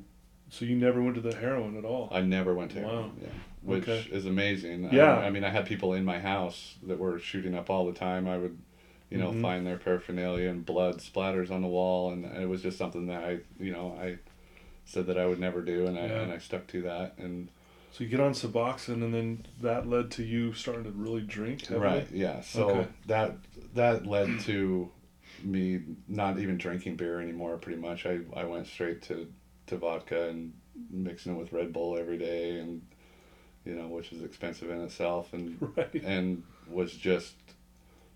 So 0.50 0.64
you 0.66 0.76
never 0.76 1.02
went 1.04 1.16
to 1.16 1.22
the 1.22 1.36
heroin 1.36 1.78
at 1.78 1.84
all. 1.86 2.08
I 2.12 2.22
never 2.22 2.54
went 2.54 2.72
to 2.72 2.82
Wow. 2.82 2.90
heroin. 2.90 3.12
Yeah. 3.22 3.28
Which 3.62 3.88
Okay. 3.90 4.08
is 4.12 4.26
amazing. 4.26 4.84
Yeah. 4.92 5.18
I, 5.18 5.28
I 5.28 5.30
mean, 5.32 5.44
I 5.44 5.50
had 5.50 5.66
people 5.66 5.94
in 5.94 6.06
my 6.06 6.20
house 6.20 6.76
that 6.88 6.98
were 6.98 7.20
shooting 7.20 7.56
up 7.56 7.70
all 7.70 7.86
the 7.86 7.94
time. 7.94 8.28
I 8.28 8.38
would, 8.38 8.58
you 9.10 9.18
know, 9.18 9.32
Mhm. 9.32 9.42
find 9.42 9.68
their 9.68 9.78
paraphernalia 9.78 10.50
and 10.50 10.66
blood 10.66 11.00
splatters 11.00 11.52
on 11.52 11.62
the 11.62 11.68
wall, 11.68 12.12
and 12.12 12.26
it 12.26 12.48
was 12.48 12.62
just 12.62 12.78
something 12.78 13.08
that 13.08 13.24
I, 13.24 13.40
you 13.60 13.72
know, 13.72 13.98
I 14.00 14.18
said 14.86 15.08
that 15.08 15.18
I 15.18 15.26
would 15.26 15.40
never 15.40 15.62
do, 15.62 15.88
and 15.88 15.98
I 15.98 16.06
Yeah. 16.08 16.22
and 16.22 16.32
I 16.32 16.38
stuck 16.38 16.68
to 16.68 16.82
that. 16.84 17.18
And 17.18 17.50
So 17.96 18.04
you 18.04 18.10
get 18.10 18.20
on 18.20 18.34
Suboxone, 18.34 19.02
and 19.04 19.14
then 19.14 19.46
that 19.62 19.88
led 19.88 20.12
to 20.12 20.24
you 20.24 20.52
starting 20.52 20.84
to 20.84 20.92
really 20.92 21.22
drink. 21.22 21.66
heavily? 21.66 22.00
right, 22.00 22.12
yeah. 22.12 22.42
So 22.42 22.70
Okay. 22.70 22.88
that 23.06 23.38
that 23.74 24.06
led 24.06 24.38
to 24.42 24.92
me 25.42 25.80
not 26.06 26.38
even 26.38 26.58
drinking 26.58 26.98
beer 26.98 27.22
anymore. 27.22 27.56
Pretty 27.56 27.80
much, 27.80 28.06
I 28.06 28.20
I 28.34 28.44
went 28.44 28.68
straight 28.68 29.02
to 29.04 29.32
to 29.68 29.78
vodka 29.78 30.28
and 30.28 30.54
mixing 30.90 31.36
it 31.36 31.40
with 31.40 31.54
Red 31.54 31.72
Bull 31.72 31.98
every 31.98 32.18
day, 32.18 32.60
and 32.60 32.82
you 33.64 33.76
know, 33.76 33.88
which 33.88 34.12
is 34.12 34.24
expensive 34.24 34.70
in 34.70 34.82
itself, 34.82 35.32
and 35.32 35.58
Right. 35.78 36.04
and 36.04 36.44
was 36.68 36.92
just 36.92 37.36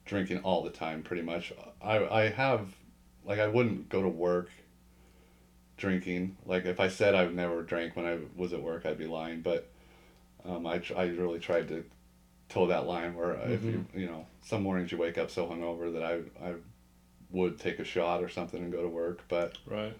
drinking 0.03 0.39
all 0.39 0.61
the 0.61 0.71
time 0.71 1.03
pretty 1.03 1.21
much 1.21 1.53
i 1.83 1.97
i 2.07 2.29
have 2.29 2.67
like 3.23 3.37
i 3.37 3.47
wouldn't 3.47 3.87
go 3.89 4.01
to 4.01 4.09
work 4.09 4.49
drinking 5.79 6.37
like 6.45 6.65
if 6.65 6.79
i 6.79 6.87
said 6.87 7.15
I've 7.15 7.33
never 7.33 7.63
drank 7.63 7.95
when 7.95 8.05
i 8.05 8.17
was 8.35 8.53
at 8.53 8.61
work 8.61 8.85
i'd 8.85 8.97
be 8.97 9.07
lying 9.07 9.41
but 9.41 9.67
um, 10.45 10.65
I, 10.67 10.81
I 10.95 11.05
really 11.05 11.39
tried 11.39 11.67
to 11.69 11.83
toe 12.49 12.67
that 12.67 12.85
line 12.87 13.15
where 13.15 13.33
if 13.49 13.63
you 13.63 13.85
you 13.95 14.05
know 14.07 14.25
some 14.41 14.63
mornings 14.63 14.91
you 14.91 14.97
wake 14.97 15.17
up 15.17 15.29
so 15.31 15.47
hungover 15.47 15.91
that 15.93 16.03
i 16.03 16.47
i 16.49 16.53
would 17.31 17.59
take 17.59 17.79
a 17.79 17.83
shot 17.83 18.23
or 18.23 18.29
something 18.29 18.61
and 18.63 18.71
go 18.71 18.81
to 18.81 18.87
work 18.89 19.23
but 19.29 19.57
Right. 19.65 19.93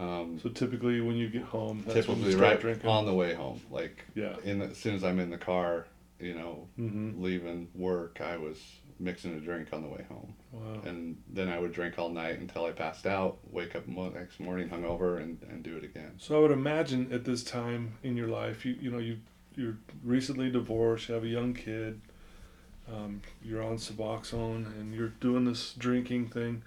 um, 0.00 0.38
So 0.42 0.48
typically, 0.48 1.00
when 1.00 1.14
you 1.16 1.28
get 1.28 1.42
home, 1.42 1.84
that's 1.86 2.08
when 2.08 2.18
you 2.18 2.24
typically 2.24 2.42
right 2.44 2.60
drinking. 2.60 2.90
on 2.90 3.06
the 3.06 3.14
way 3.14 3.34
home 3.34 3.60
like 3.70 4.04
yeah. 4.14 4.34
in 4.44 4.58
the, 4.58 4.66
as 4.66 4.76
soon 4.78 4.94
as 4.94 5.04
i'm 5.04 5.20
in 5.20 5.30
the 5.30 5.38
car 5.38 5.86
you 6.18 6.34
know 6.34 6.66
hmm 6.76 7.10
leaving 7.22 7.68
work, 7.74 8.20
I 8.20 8.36
was 8.36 8.58
mixing 8.98 9.34
a 9.34 9.40
drink 9.40 9.68
on 9.72 9.82
the 9.82 9.88
way 9.88 10.04
home, 10.08 10.34
Wow. 10.52 10.80
and 10.84 11.16
then 11.28 11.48
I 11.48 11.58
would 11.58 11.72
drink 11.72 11.98
all 11.98 12.08
night 12.10 12.38
until 12.38 12.64
I 12.66 12.72
passed 12.72 13.06
out. 13.06 13.38
Wake 13.50 13.74
up 13.74 13.86
mo- 13.88 14.10
next 14.10 14.38
morning 14.40 14.68
hungover 14.68 15.20
and, 15.20 15.38
and 15.50 15.62
do 15.62 15.76
it 15.76 15.84
again. 15.84 16.12
So 16.18 16.36
I 16.36 16.40
would 16.40 16.50
imagine 16.52 17.12
at 17.12 17.24
this 17.24 17.42
time 17.42 17.98
in 18.02 18.16
your 18.16 18.28
life, 18.28 18.64
you 18.64 18.76
you 18.80 18.90
know 18.90 18.98
you 18.98 19.18
you're 19.56 19.76
recently 20.02 20.50
divorced, 20.50 21.08
you 21.08 21.14
have 21.14 21.24
a 21.24 21.28
young 21.28 21.52
kid, 21.54 22.00
um, 22.92 23.20
you're 23.42 23.62
on 23.62 23.76
Suboxone, 23.76 24.66
and 24.80 24.94
you're 24.94 25.08
doing 25.20 25.44
this 25.44 25.72
drinking 25.74 26.28
thing. 26.28 26.62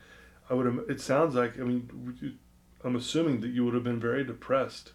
I 0.49 0.53
would. 0.53 0.67
im- 0.67 0.85
It 0.89 1.01
sounds 1.01 1.35
like 1.35 1.59
I 1.59 1.63
mean, 1.63 2.37
I'm 2.83 2.95
assuming 2.95 3.41
that 3.41 3.49
you 3.49 3.65
would 3.65 3.73
have 3.73 3.83
been 3.83 3.99
very 3.99 4.23
depressed. 4.23 4.91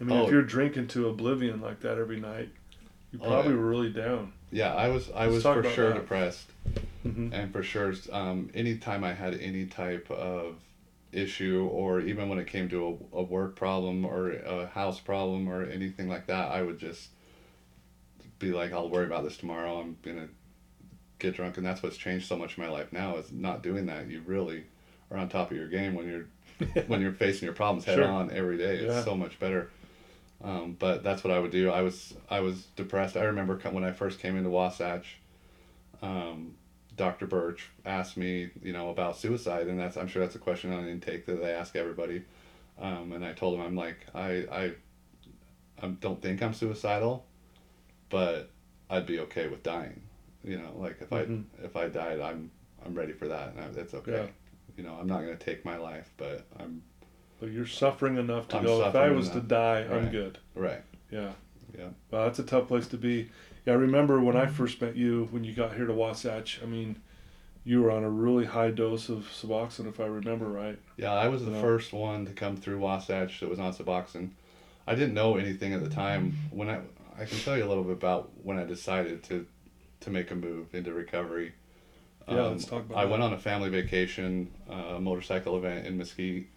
I 0.00 0.04
mean, 0.04 0.16
Oh. 0.16 0.24
if 0.26 0.30
you're 0.30 0.42
drinking 0.42 0.86
to 0.88 1.08
oblivion 1.08 1.60
like 1.60 1.80
that 1.80 1.98
every 1.98 2.20
night, 2.20 2.50
you 3.10 3.18
Oh, 3.20 3.26
probably 3.26 3.50
yeah. 3.52 3.58
were 3.58 3.66
really 3.68 3.90
down. 3.92 4.32
Yeah, 4.50 4.74
I 4.74 4.88
was 4.88 5.10
I 5.10 5.26
Let's 5.26 5.34
was 5.34 5.42
for 5.42 5.62
sure 5.62 5.90
that. 5.90 6.00
depressed, 6.00 6.50
hmm 7.02 7.32
and 7.32 7.52
for 7.52 7.62
sure, 7.62 7.92
um, 8.12 8.50
anytime 8.54 9.04
I 9.04 9.12
had 9.12 9.34
any 9.34 9.66
type 9.66 10.10
of 10.10 10.56
issue, 11.12 11.68
or 11.70 12.00
even 12.00 12.28
when 12.28 12.38
it 12.38 12.46
came 12.46 12.68
to 12.70 12.98
a, 13.12 13.18
a 13.18 13.22
work 13.22 13.56
problem 13.56 14.04
or 14.04 14.30
a 14.32 14.66
house 14.66 15.00
problem 15.00 15.48
or 15.48 15.64
anything 15.64 16.08
like 16.08 16.26
that, 16.26 16.50
I 16.50 16.62
would 16.62 16.78
just 16.78 17.10
be 18.38 18.52
like, 18.52 18.72
I'll 18.72 18.88
worry 18.88 19.06
about 19.06 19.24
this 19.24 19.36
tomorrow. 19.36 19.80
I'm 19.80 19.96
gonna 20.02 20.28
get 21.18 21.34
drunk, 21.34 21.56
and 21.58 21.66
that's 21.66 21.82
what's 21.82 21.96
changed 21.96 22.26
so 22.26 22.36
much 22.36 22.56
in 22.56 22.64
my 22.64 22.70
life 22.70 22.92
now 22.92 23.16
is 23.16 23.30
not 23.32 23.62
doing 23.62 23.86
that. 23.86 24.08
You 24.08 24.22
really 24.24 24.64
are 25.10 25.18
on 25.18 25.28
top 25.28 25.50
of 25.50 25.56
your 25.56 25.68
game 25.68 25.94
when 25.94 26.06
you're 26.08 26.84
when 26.86 27.00
you're 27.02 27.12
facing 27.12 27.44
your 27.46 27.54
problems 27.54 27.84
head 27.84 27.96
Sure. 27.96 28.08
on 28.08 28.30
every 28.30 28.56
day. 28.56 28.76
It's 28.76 28.94
Yeah. 28.96 29.04
so 29.04 29.14
much 29.14 29.38
better. 29.38 29.70
Um, 30.42 30.76
but 30.78 31.02
that's 31.02 31.24
what 31.24 31.32
I 31.32 31.40
would 31.40 31.50
do. 31.50 31.70
I 31.70 31.82
was 31.82 32.14
I 32.30 32.40
was 32.40 32.64
depressed. 32.76 33.16
I 33.16 33.24
remember 33.24 33.56
when 33.70 33.84
I 33.84 33.92
first 33.92 34.20
came 34.20 34.36
into 34.36 34.50
Wasatch, 34.50 35.18
um, 36.00 36.54
Dr. 36.96 37.26
Birch 37.26 37.68
asked 37.84 38.16
me, 38.16 38.50
you 38.62 38.72
know, 38.72 38.90
about 38.90 39.16
suicide, 39.16 39.66
and 39.66 39.78
that's 39.78 39.96
I'm 39.96 40.06
sure 40.06 40.22
that's 40.22 40.36
a 40.36 40.40
question 40.40 40.72
on 40.72 40.86
intake 40.88 41.26
that 41.26 41.40
they 41.42 41.52
ask 41.52 41.74
everybody. 41.74 42.22
Um, 42.80 43.12
and 43.12 43.24
I 43.24 43.32
told 43.32 43.54
him 43.58 43.62
I'm 43.66 43.74
like 43.74 44.06
I 44.14 44.46
I, 44.52 44.72
I 45.82 45.88
don't 45.88 46.22
think 46.22 46.40
I'm 46.42 46.54
suicidal, 46.54 47.26
but 48.08 48.50
I'd 48.88 49.06
be 49.06 49.18
okay 49.20 49.48
with 49.48 49.64
dying. 49.64 50.02
You 50.44 50.58
know, 50.58 50.72
like 50.76 50.98
if 51.00 51.10
Mhm. 51.10 51.44
I 51.60 51.64
if 51.64 51.76
I 51.76 51.88
died, 51.88 52.20
I'm 52.20 52.50
I'm 52.86 52.94
ready 52.94 53.12
for 53.12 53.26
that, 53.26 53.54
and 53.54 53.60
I, 53.60 53.68
that's 53.68 53.94
okay. 53.94 54.12
Yeah. 54.12 54.26
You 54.76 54.84
know, 54.84 54.94
I'm 55.00 55.08
not 55.08 55.22
gonna 55.22 55.34
take 55.36 55.64
my 55.64 55.76
life, 55.76 56.12
but 56.16 56.46
I'm 56.60 56.82
But 57.40 57.50
you're 57.50 57.66
suffering 57.66 58.16
enough 58.16 58.48
to 58.48 58.56
I'm 58.58 58.64
go. 58.64 58.84
If 58.86 58.94
I 58.94 59.10
was 59.10 59.28
to 59.28 59.38
enough. 59.38 59.48
die, 59.48 59.86
I'm 59.90 60.10
good. 60.10 60.38
right. 60.54 60.82
Yeah. 61.10 61.32
Yeah. 61.76 61.88
Well, 62.10 62.24
that's 62.24 62.38
a 62.38 62.44
tough 62.44 62.68
place 62.68 62.86
to 62.88 62.96
be. 62.96 63.30
Yeah, 63.64 63.74
I 63.74 63.76
remember 63.76 64.20
when 64.20 64.36
I 64.36 64.46
first 64.46 64.80
met 64.80 64.96
you 64.96 65.28
when 65.30 65.44
you 65.44 65.52
got 65.52 65.74
here 65.74 65.86
to 65.86 65.92
Wasatch. 65.92 66.60
I 66.62 66.66
mean, 66.66 66.96
you 67.64 67.82
were 67.82 67.90
on 67.90 68.02
a 68.02 68.10
really 68.10 68.46
high 68.46 68.70
dose 68.70 69.08
of 69.08 69.28
Suboxone, 69.30 69.88
if 69.88 70.00
I 70.00 70.06
remember 70.06 70.46
right. 70.46 70.78
Yeah, 70.96 71.12
I 71.12 71.28
was 71.28 71.44
the 71.44 71.60
first 71.60 71.92
one 71.92 72.24
to 72.26 72.32
come 72.32 72.56
through 72.56 72.78
Wasatch 72.78 73.40
that 73.40 73.48
was 73.48 73.58
on 73.58 73.72
Suboxone. 73.74 74.30
I 74.86 74.94
didn't 74.94 75.14
know 75.14 75.36
anything 75.36 75.74
at 75.74 75.84
the 75.84 75.90
time. 75.90 76.36
When 76.50 76.70
I 76.70 76.80
I 77.18 77.24
can 77.24 77.38
tell 77.38 77.56
you 77.56 77.64
a 77.64 77.68
little 77.68 77.84
bit 77.84 77.92
about 77.92 78.30
when 78.42 78.58
I 78.58 78.64
decided 78.64 79.22
to 79.24 79.46
to 80.00 80.10
make 80.10 80.30
a 80.30 80.34
move 80.34 80.74
into 80.74 80.92
recovery. 80.92 81.52
Yeah, 82.28 82.42
let's 82.42 82.64
talk 82.64 82.84
about 82.84 82.94
it. 82.94 83.00
I 83.00 83.04
that. 83.04 83.10
went 83.10 83.22
on 83.22 83.32
a 83.32 83.38
family 83.38 83.68
vacation, 83.70 84.50
uh, 84.70 84.96
a 84.96 85.00
motorcycle 85.00 85.56
event 85.56 85.86
in 85.86 85.96
Mesquite. 85.98 86.48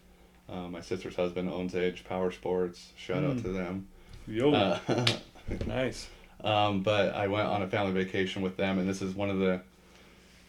Uh, 0.50 0.68
my 0.68 0.82
sister's 0.82 1.16
husband 1.16 1.50
owns 1.50 1.74
Edge 1.76 2.04
Power 2.04 2.32
Sports. 2.32 2.92
Shout 2.98 3.24
out 3.24 3.38
Mm. 3.38 3.42
to 3.44 3.48
them. 3.50 3.88
Yo, 4.28 4.52
Uh, 4.54 4.80
nice. 5.66 6.10
Um, 6.44 6.82
but 6.84 7.14
I 7.16 7.28
went 7.28 7.48
on 7.48 7.62
a 7.62 7.68
family 7.68 7.92
vacation 7.94 8.42
with 8.42 8.58
them, 8.58 8.80
and 8.80 8.90
this 8.90 9.02
is 9.02 9.14
one 9.16 9.30
of 9.30 9.40
the 9.40 9.62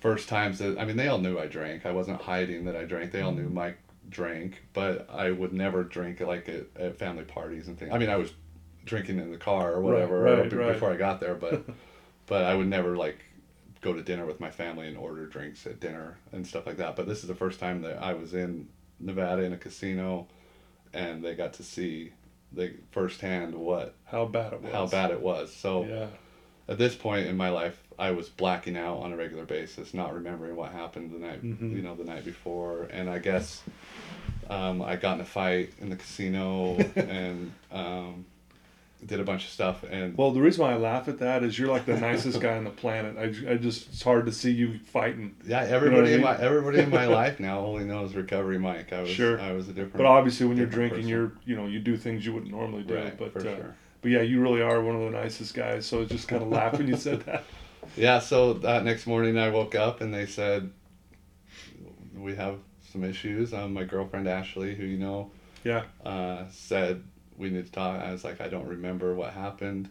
first 0.01 0.29
times 0.29 0.59
that 0.59 0.79
I 0.79 0.85
mean 0.85 0.97
they 0.97 1.09
all 1.09 1.19
knew 1.19 1.39
I 1.39 1.47
drank. 1.47 1.87
I 1.87 1.93
wasn't 1.93 2.21
hiding 2.21 2.65
that 2.65 2.75
I 2.77 2.85
drank. 2.85 3.13
They 3.13 3.21
all 3.21 3.33
knew 3.33 3.49
Mike 3.49 3.79
drank, 4.09 4.63
but 4.73 5.09
I 5.13 5.31
would 5.31 5.53
never 5.53 5.85
drink 5.85 6.21
like 6.21 6.49
at, 6.49 6.65
at 6.81 6.99
family 6.99 7.25
parties 7.25 7.69
and 7.69 7.79
things. 7.79 7.93
I 7.93 7.99
mean, 7.99 8.09
I 8.11 8.17
was 8.17 8.33
drinking 8.85 9.19
in 9.21 9.31
the 9.31 9.37
car 9.39 9.73
or 9.75 9.81
Right, 9.81 9.85
whatever 9.93 10.21
right, 10.23 10.51
be- 10.51 10.57
right. 10.57 10.73
before 10.73 10.91
I 10.93 10.97
got 10.97 11.21
there, 11.21 11.35
but 11.35 11.63
but 12.27 12.45
I 12.45 12.55
would 12.55 12.67
never 12.69 12.97
like 12.97 13.19
go 13.81 13.93
to 13.93 14.03
dinner 14.03 14.25
with 14.27 14.41
my 14.41 14.51
family 14.51 14.89
and 14.89 14.97
order 14.97 15.27
drinks 15.27 15.67
at 15.67 15.79
dinner 15.79 16.17
and 16.33 16.47
stuff 16.47 16.67
like 16.67 16.79
that. 16.79 16.97
But 16.97 17.07
this 17.07 17.21
is 17.23 17.29
the 17.29 17.35
first 17.35 17.61
time 17.61 17.83
that 17.83 18.03
I 18.03 18.15
was 18.15 18.33
in 18.35 18.69
Nevada 19.03 19.43
in 19.43 19.53
a 19.53 19.57
casino, 19.57 20.27
and 20.95 21.23
they 21.25 21.35
got 21.35 21.55
to 21.55 21.63
see 21.63 22.13
the 22.53 22.73
firsthand 22.91 23.55
what 23.55 23.95
How 24.05 24.27
bad 24.27 24.53
it 24.53 24.63
was. 24.63 24.73
how 24.73 24.87
bad 24.87 25.11
it 25.11 25.21
was. 25.21 25.53
So 25.55 25.85
Yeah. 25.87 26.07
at 26.69 26.79
this 26.79 26.95
point 26.95 27.27
in 27.27 27.37
my 27.37 27.51
life, 27.51 27.83
I 27.99 28.11
was 28.13 28.29
blacking 28.29 28.77
out 28.77 28.99
on 28.99 29.13
a 29.13 29.17
regular 29.17 29.45
basis, 29.45 29.93
not 29.95 30.15
remembering 30.15 30.57
what 30.57 30.73
happened 30.73 31.11
the 31.13 31.19
night, 31.19 31.43
Mhm. 31.43 31.73
you 31.77 31.83
know, 31.83 31.95
the 31.95 32.05
night 32.05 32.25
before. 32.25 32.85
And 32.85 33.09
I 33.11 33.19
guess 33.19 33.63
um, 34.51 34.83
I 34.83 34.97
got 34.97 35.15
in 35.15 35.21
a 35.23 35.25
fight 35.25 35.73
in 35.81 35.89
the 35.89 35.97
casino 35.97 36.77
and 36.97 37.53
um, 37.71 38.27
did 39.05 39.19
a 39.19 39.25
bunch 39.25 39.45
of 39.45 39.51
stuff. 39.51 39.83
And 39.83 40.17
Well, 40.17 40.31
the 40.31 40.41
reason 40.41 40.63
why 40.63 40.73
I 40.73 40.77
laugh 40.77 41.09
at 41.09 41.19
that 41.19 41.43
is 41.43 41.59
you're 41.59 41.69
like 41.69 41.87
the 41.87 41.99
nicest 41.99 42.41
guy 42.41 42.57
on 42.57 42.65
the 42.65 42.71
planet. 42.71 43.17
I, 43.19 43.53
I 43.53 43.57
just 43.57 43.89
it's 43.89 44.03
hard 44.03 44.27
to 44.27 44.33
see 44.33 44.53
you 44.53 44.79
fighting. 44.79 45.35
yeah, 45.45 45.63
everybody 45.63 46.03
I 46.11 46.15
in 46.15 46.21
mean? 46.21 46.21
my 46.23 46.39
everybody 46.39 46.79
in 46.81 46.91
my 46.91 47.07
life 47.21 47.41
now 47.41 47.59
only 47.61 47.85
knows 47.85 48.15
Recovery 48.15 48.59
Mike. 48.59 48.93
I 48.93 49.01
was 49.03 49.11
Sure. 49.11 49.41
I 49.41 49.53
was 49.53 49.69
a 49.69 49.73
different. 49.73 49.97
But 49.97 50.07
obviously, 50.07 50.47
when 50.47 50.57
you're 50.57 50.67
drinking, 50.67 50.99
person. 51.01 51.09
you're 51.09 51.33
you 51.45 51.57
know 51.57 51.67
you 51.67 51.81
do 51.81 51.97
things 51.97 52.25
you 52.25 52.33
wouldn't 52.33 52.53
normally 52.53 52.83
do. 52.85 52.95
right, 52.95 53.17
but 53.19 53.33
for 53.33 53.41
uh, 53.41 53.43
sure. 53.43 53.77
but 54.03 54.11
yeah, 54.13 54.23
you 54.23 54.41
really 54.41 54.63
are 54.63 54.81
one 54.81 54.95
of 54.95 55.03
the 55.03 55.11
nicest 55.11 55.55
guys. 55.55 55.85
So 55.85 56.05
just 56.05 56.29
kind 56.29 56.43
of 56.43 56.49
laughing 56.49 56.87
you 56.89 56.97
said 56.97 57.23
that. 57.23 57.45
Yeah, 57.97 58.21
so 58.21 58.53
that 58.55 58.85
next 58.85 59.07
morning 59.09 59.37
I 59.37 59.49
woke 59.51 59.75
up 59.75 60.01
and 60.01 60.15
they 60.15 60.25
said 60.27 60.71
we 62.15 62.37
have 62.37 62.59
some 62.93 63.05
issues. 63.05 63.53
Um, 63.53 63.73
my 63.75 63.85
girlfriend 63.85 64.29
Ashley, 64.29 64.75
who 64.75 64.85
you 64.85 64.99
know, 64.99 65.31
Yeah. 65.65 65.83
uh, 66.05 66.45
said 66.51 67.03
we 67.43 67.51
need 67.51 67.67
to 67.67 67.73
talk. 67.73 68.01
I 68.01 68.13
was 68.13 68.25
like, 68.25 68.41
I 68.41 68.49
don't 68.49 68.67
remember 68.67 69.15
what 69.15 69.33
happened. 69.35 69.91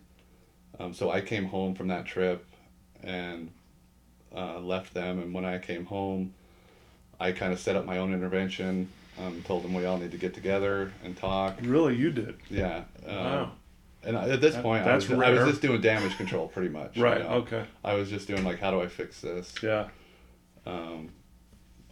Um, 0.79 0.93
so 0.93 1.11
I 1.11 1.21
came 1.21 1.45
home 1.45 1.75
from 1.75 1.89
that 1.89 2.05
trip 2.05 2.45
and 3.03 3.51
uh, 4.35 4.59
left 4.59 4.93
them. 4.93 5.19
And 5.19 5.33
when 5.33 5.45
I 5.45 5.59
came 5.59 5.85
home, 5.85 6.33
I 7.19 7.33
kind 7.33 7.51
of 7.53 7.59
set 7.59 7.75
up 7.75 7.85
my 7.85 7.97
own 7.97 8.13
intervention. 8.13 8.87
Um, 9.19 9.43
told 9.43 9.63
them 9.63 9.73
we 9.73 9.85
all 9.85 9.97
need 9.97 10.11
to 10.11 10.17
get 10.17 10.33
together 10.33 10.93
and 11.03 11.15
talk. 11.15 11.57
Really, 11.61 11.95
you 11.95 12.11
did. 12.11 12.37
Yeah. 12.49 12.83
Um, 13.05 13.15
Wow. 13.15 13.51
And 14.03 14.17
I- 14.17 14.29
at 14.29 14.41
this 14.41 14.55
That- 14.55 14.63
point, 14.63 14.87
I 14.87 14.95
was, 14.95 15.11
I 15.11 15.29
was 15.29 15.47
just 15.47 15.61
doing 15.61 15.79
damage 15.81 16.17
control 16.17 16.47
pretty 16.47 16.69
much. 16.69 16.97
you 16.97 17.03
Right. 17.03 17.21
know. 17.21 17.35
Okay. 17.43 17.65
I 17.83 17.93
was 17.93 18.09
just 18.09 18.27
doing 18.27 18.43
like, 18.43 18.57
how 18.59 18.71
do 18.71 18.81
I 18.81 18.87
fix 18.87 19.21
this? 19.21 19.53
Yeah. 19.61 19.89
Um, 20.65 21.09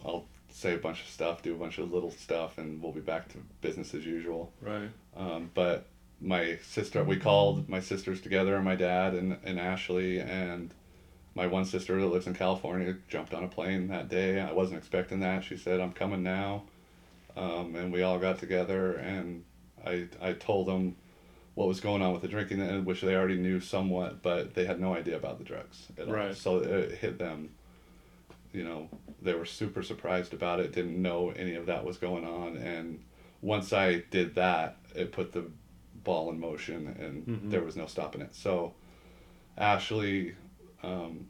I'll 0.04 0.24
say 0.60 0.74
a 0.74 0.78
bunch 0.78 1.00
of 1.00 1.08
stuff, 1.08 1.42
do 1.42 1.54
a 1.54 1.58
bunch 1.58 1.78
of 1.78 1.92
little 1.92 2.10
stuff, 2.10 2.58
and 2.58 2.82
we'll 2.82 2.92
be 2.92 3.00
back 3.00 3.28
to 3.28 3.38
business 3.60 3.94
as 3.94 4.04
usual. 4.04 4.52
Right. 4.60 4.90
Um, 5.16 5.50
but 5.54 5.86
my 6.20 6.58
sister, 6.62 7.02
we 7.02 7.16
called 7.16 7.68
my 7.68 7.80
sisters 7.80 8.20
together 8.20 8.56
and 8.56 8.64
my 8.64 8.76
dad 8.76 9.14
and, 9.14 9.38
and 9.44 9.58
Ashley 9.58 10.20
and 10.20 10.72
my 11.34 11.46
one 11.46 11.64
sister 11.64 11.98
that 12.00 12.06
lives 12.06 12.26
in 12.26 12.34
California 12.34 12.96
jumped 13.08 13.32
on 13.32 13.44
a 13.44 13.48
plane 13.48 13.88
that 13.88 14.08
day. 14.08 14.40
I 14.40 14.52
wasn't 14.52 14.78
expecting 14.78 15.20
that. 15.20 15.44
She 15.44 15.56
said, 15.56 15.80
I'm 15.80 15.92
coming 15.92 16.22
now. 16.22 16.64
Um, 17.36 17.74
and 17.76 17.92
we 17.92 18.02
all 18.02 18.18
got 18.18 18.38
together 18.38 18.96
and 18.96 19.44
I, 19.86 20.08
I 20.20 20.32
told 20.34 20.66
them 20.66 20.96
what 21.54 21.68
was 21.68 21.80
going 21.80 22.02
on 22.02 22.12
with 22.12 22.22
the 22.22 22.28
drinking, 22.28 22.60
and 22.60 22.86
which 22.86 23.00
they 23.00 23.14
already 23.14 23.36
knew 23.36 23.60
somewhat, 23.60 24.22
but 24.22 24.54
they 24.54 24.64
had 24.64 24.80
no 24.80 24.94
idea 24.94 25.16
about 25.16 25.38
the 25.38 25.44
drugs 25.44 25.88
at 25.98 26.06
all. 26.06 26.14
Right. 26.14 26.34
So 26.34 26.58
it 26.58 26.92
hit 26.92 27.18
them, 27.18 27.50
you 28.52 28.64
know, 28.64 28.88
they 29.22 29.34
were 29.34 29.44
super 29.44 29.82
surprised 29.82 30.32
about 30.34 30.60
it, 30.60 30.72
didn't 30.72 31.00
know 31.00 31.30
any 31.30 31.54
of 31.54 31.66
that 31.66 31.84
was 31.84 31.98
going 31.98 32.24
on. 32.24 32.56
And 32.56 33.04
once 33.40 33.72
I 33.72 34.00
did 34.10 34.34
that, 34.34 34.76
it 34.94 35.12
put 35.12 35.32
the 35.32 35.50
ball 36.02 36.30
in 36.30 36.40
motion 36.40 36.86
and 36.88 37.26
Mhm. 37.26 37.50
there 37.50 37.62
was 37.62 37.76
no 37.76 37.86
stopping 37.86 38.20
it. 38.22 38.34
So 38.34 38.74
Ashley 39.56 40.34
um, 40.82 41.26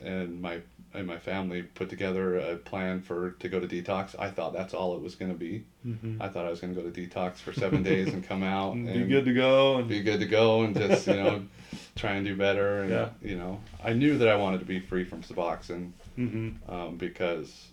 and 0.00 0.40
my 0.40 0.60
and 0.94 1.06
my 1.06 1.18
family 1.18 1.62
put 1.62 1.90
together 1.90 2.36
a 2.38 2.56
plan 2.56 3.02
for 3.02 3.32
to 3.32 3.48
go 3.48 3.58
to 3.60 3.66
detox. 3.66 4.14
I 4.18 4.30
thought 4.30 4.52
that's 4.52 4.72
all 4.74 4.94
it 4.96 5.02
was 5.02 5.14
going 5.16 5.32
to 5.32 5.36
be. 5.36 5.64
Mm-hmm. 5.86 6.22
I 6.22 6.28
thought 6.28 6.46
I 6.46 6.50
was 6.50 6.60
going 6.60 6.74
to 6.74 6.80
go 6.80 6.88
to 6.88 7.00
detox 7.06 7.36
for 7.38 7.52
seven 7.52 7.82
days 7.82 8.12
and 8.12 8.22
come 8.26 8.42
out 8.42 8.72
and 8.74 8.86
Be 8.86 9.04
good 9.06 9.24
to 9.24 9.34
go. 9.34 9.76
And 9.78 9.88
be 9.88 10.02
good 10.02 10.20
to 10.20 10.26
go 10.26 10.62
and 10.62 10.76
just 10.76 11.06
you 11.06 11.14
know 11.14 11.44
try 11.96 12.12
and 12.12 12.24
do 12.24 12.36
better 12.36 12.82
and 12.82 12.90
Yeah. 12.90 13.08
you 13.22 13.36
know 13.36 13.60
I 13.82 13.92
knew 13.92 14.18
that 14.18 14.28
I 14.28 14.36
wanted 14.36 14.60
to 14.60 14.66
be 14.66 14.80
free 14.80 15.04
from 15.04 15.22
Suboxone 15.22 15.92
hmm 16.16 16.50
um, 16.68 16.96
because 16.96 17.68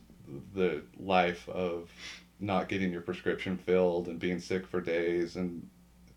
the 0.56 0.82
life 1.00 1.48
of 1.50 1.90
not 2.40 2.70
getting 2.70 2.92
your 2.92 3.02
prescription 3.02 3.58
filled 3.58 4.08
and 4.08 4.18
being 4.20 4.40
sick 4.40 4.66
for 4.66 4.82
days 4.82 5.36
and 5.36 5.68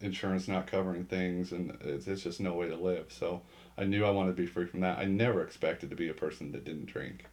insurance 0.00 0.48
not 0.48 0.66
covering 0.66 1.04
things 1.04 1.52
and 1.52 1.76
it's, 1.82 2.06
it's 2.06 2.22
just 2.22 2.40
no 2.40 2.52
way 2.54 2.68
to 2.68 2.76
live 2.76 3.06
so 3.08 3.40
i 3.78 3.84
knew 3.84 4.04
i 4.04 4.10
wanted 4.10 4.36
to 4.36 4.42
be 4.42 4.46
free 4.46 4.66
from 4.66 4.80
that 4.80 4.98
i 4.98 5.04
never 5.04 5.42
expected 5.42 5.90
to 5.90 5.96
be 5.96 6.08
a 6.08 6.14
person 6.14 6.52
that 6.52 6.64
didn't 6.64 6.86
drink 6.86 7.24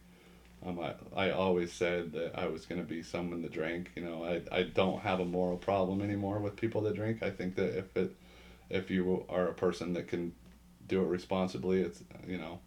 um, 0.64 0.78
I, 0.78 0.94
I 1.16 1.30
always 1.30 1.72
said 1.72 2.12
that 2.12 2.38
i 2.38 2.46
was 2.46 2.66
going 2.66 2.80
to 2.80 2.86
be 2.86 3.02
someone 3.02 3.42
that 3.42 3.52
drank 3.52 3.90
you 3.96 4.02
know 4.04 4.24
I, 4.24 4.42
I 4.56 4.62
don't 4.62 5.00
have 5.00 5.20
a 5.20 5.24
moral 5.24 5.56
problem 5.56 6.02
anymore 6.02 6.38
with 6.38 6.56
people 6.56 6.82
that 6.82 6.94
drink 6.94 7.22
i 7.22 7.30
think 7.30 7.56
that 7.56 7.76
if 7.76 7.96
it 7.96 8.14
if 8.70 8.90
you 8.90 9.24
are 9.28 9.48
a 9.48 9.54
person 9.54 9.92
that 9.94 10.08
can 10.08 10.32
do 10.86 11.02
it 11.02 11.06
responsibly 11.06 11.80
it's 11.80 12.02
you 12.26 12.38
know 12.38 12.60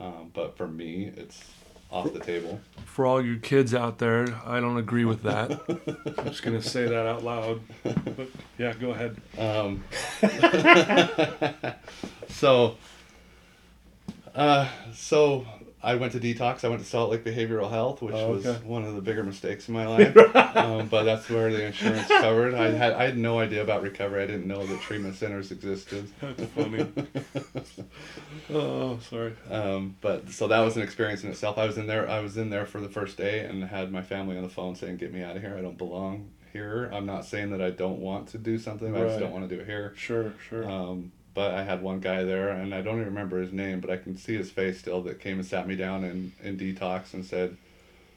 um, 0.00 0.30
but 0.32 0.56
for 0.56 0.68
me 0.68 1.12
it's 1.16 1.42
off 1.90 2.12
the 2.12 2.20
table 2.20 2.60
For 2.84 3.06
all 3.06 3.24
you 3.24 3.38
kids 3.38 3.74
out 3.74 3.98
there, 3.98 4.26
I 4.44 4.60
don't 4.60 4.76
agree 4.76 5.04
with 5.04 5.22
that. 5.22 5.50
I'm 6.18 6.24
just 6.26 6.42
gonna 6.42 6.60
say 6.60 6.84
that 6.86 7.06
out 7.06 7.24
loud. 7.24 7.60
But 7.82 8.28
yeah, 8.58 8.74
go 8.74 8.90
ahead. 8.90 9.16
Um, 9.38 9.84
so, 12.28 12.76
uh, 14.34 14.68
so 14.94 15.46
I 15.82 15.94
went 15.94 16.12
to 16.12 16.20
detox. 16.20 16.64
I 16.64 16.68
went 16.68 16.82
to 16.82 16.86
Salt 16.88 17.10
Lake 17.10 17.24
Behavioral 17.24 17.70
Health, 17.70 18.02
which 18.02 18.14
Oh, 18.14 18.32
was 18.32 18.44
one 18.62 18.84
of 18.84 18.94
the 18.96 19.00
bigger 19.00 19.22
mistakes 19.22 19.68
in 19.68 19.74
my 19.74 19.86
life. 19.96 20.16
um, 20.56 20.88
but 20.88 21.04
that's 21.04 21.28
where 21.30 21.50
the 21.52 21.64
insurance 21.64 22.06
covered. 22.08 22.54
I 22.54 22.70
had 22.70 22.92
I 22.94 23.04
had 23.04 23.16
no 23.16 23.38
idea 23.38 23.62
about 23.62 23.82
recovery. 23.82 24.22
I 24.22 24.26
didn't 24.26 24.46
know 24.48 24.66
that 24.66 24.80
treatment 24.80 25.14
centers 25.16 25.50
existed. 25.52 26.08
That's 26.20 26.44
funny. 26.52 26.86
oh, 28.50 28.98
sorry. 29.08 29.34
Um, 29.50 29.96
but 30.00 30.30
so 30.30 30.48
that 30.48 30.60
was 30.60 30.76
an 30.76 30.82
experience 30.82 31.22
in 31.24 31.30
itself. 31.30 31.58
I 31.58 31.66
was 31.66 31.78
in 31.78 31.86
there. 31.86 32.08
I 32.08 32.20
was 32.20 32.36
in 32.36 32.50
there 32.50 32.66
for 32.66 32.80
the 32.80 32.88
first 32.88 33.16
day 33.16 33.40
and 33.44 33.62
had 33.64 33.92
my 33.92 34.02
family 34.02 34.36
on 34.36 34.42
the 34.42 34.48
phone 34.48 34.74
saying, 34.74 34.96
"Get 34.96 35.12
me 35.12 35.22
out 35.22 35.36
of 35.36 35.42
here. 35.42 35.54
I 35.56 35.60
don't 35.62 35.78
belong 35.78 36.30
here." 36.52 36.90
I'm 36.92 37.06
not 37.06 37.24
saying 37.24 37.50
that 37.50 37.62
I 37.62 37.70
don't 37.70 38.00
want 38.00 38.28
to 38.28 38.38
do 38.38 38.58
something. 38.58 38.96
I 38.96 39.00
just 39.04 39.20
don't 39.20 39.32
want 39.32 39.48
to 39.48 39.54
do 39.54 39.60
it 39.62 39.66
here. 39.66 39.92
Sure, 39.96 40.32
sure. 40.48 40.68
Um, 40.68 41.12
but 41.38 41.54
I 41.54 41.62
had 41.62 41.82
one 41.82 42.00
guy 42.00 42.24
there, 42.24 42.48
and 42.48 42.74
I 42.74 42.80
don't 42.80 42.96
even 42.96 43.14
remember 43.14 43.40
his 43.40 43.52
name, 43.52 43.78
but 43.78 43.90
I 43.90 43.96
can 43.96 44.16
see 44.16 44.34
his 44.34 44.50
face 44.50 44.80
still. 44.80 45.02
That 45.02 45.20
came 45.20 45.38
and 45.38 45.46
sat 45.46 45.68
me 45.68 45.76
down 45.76 46.02
in 46.02 46.32
in 46.42 46.58
detox 46.58 47.14
and 47.14 47.24
said, 47.24 47.56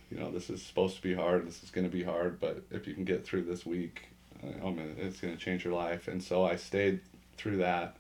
"You 0.09 0.17
know, 0.17 0.31
this 0.31 0.49
is 0.49 0.63
supposed 0.63 0.95
to 0.95 1.03
be 1.03 1.13
hard. 1.13 1.45
This 1.45 1.61
is 1.61 1.69
going 1.69 1.85
to 1.85 1.95
be 1.95 2.01
hard, 2.03 2.39
but 2.39 2.63
if 2.71 2.87
you 2.87 2.95
can 2.95 3.05
get 3.05 3.23
through 3.23 3.43
this 3.43 3.63
week, 3.63 4.07
uh, 4.43 4.65
I 4.65 4.71
mean, 4.71 4.95
it's 4.97 5.21
going 5.21 5.37
to 5.37 5.39
change 5.39 5.63
your 5.63 5.75
life." 5.75 6.07
And 6.07 6.23
so 6.23 6.43
I 6.43 6.55
stayed 6.55 7.01
through 7.37 7.57
that, 7.57 7.95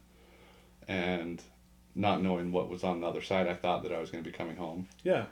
and 0.87 1.39
not 1.93 2.23
knowing 2.23 2.51
what 2.51 2.67
was 2.67 2.83
on 2.83 3.01
the 3.01 3.07
other 3.07 3.21
side, 3.21 3.47
I 3.47 3.53
thought 3.53 3.83
that 3.83 3.91
I 3.91 3.99
was 3.99 4.09
going 4.09 4.23
to 4.23 4.29
be 4.29 4.35
coming 4.35 4.55
home 4.55 4.87
yeah. 5.03 5.25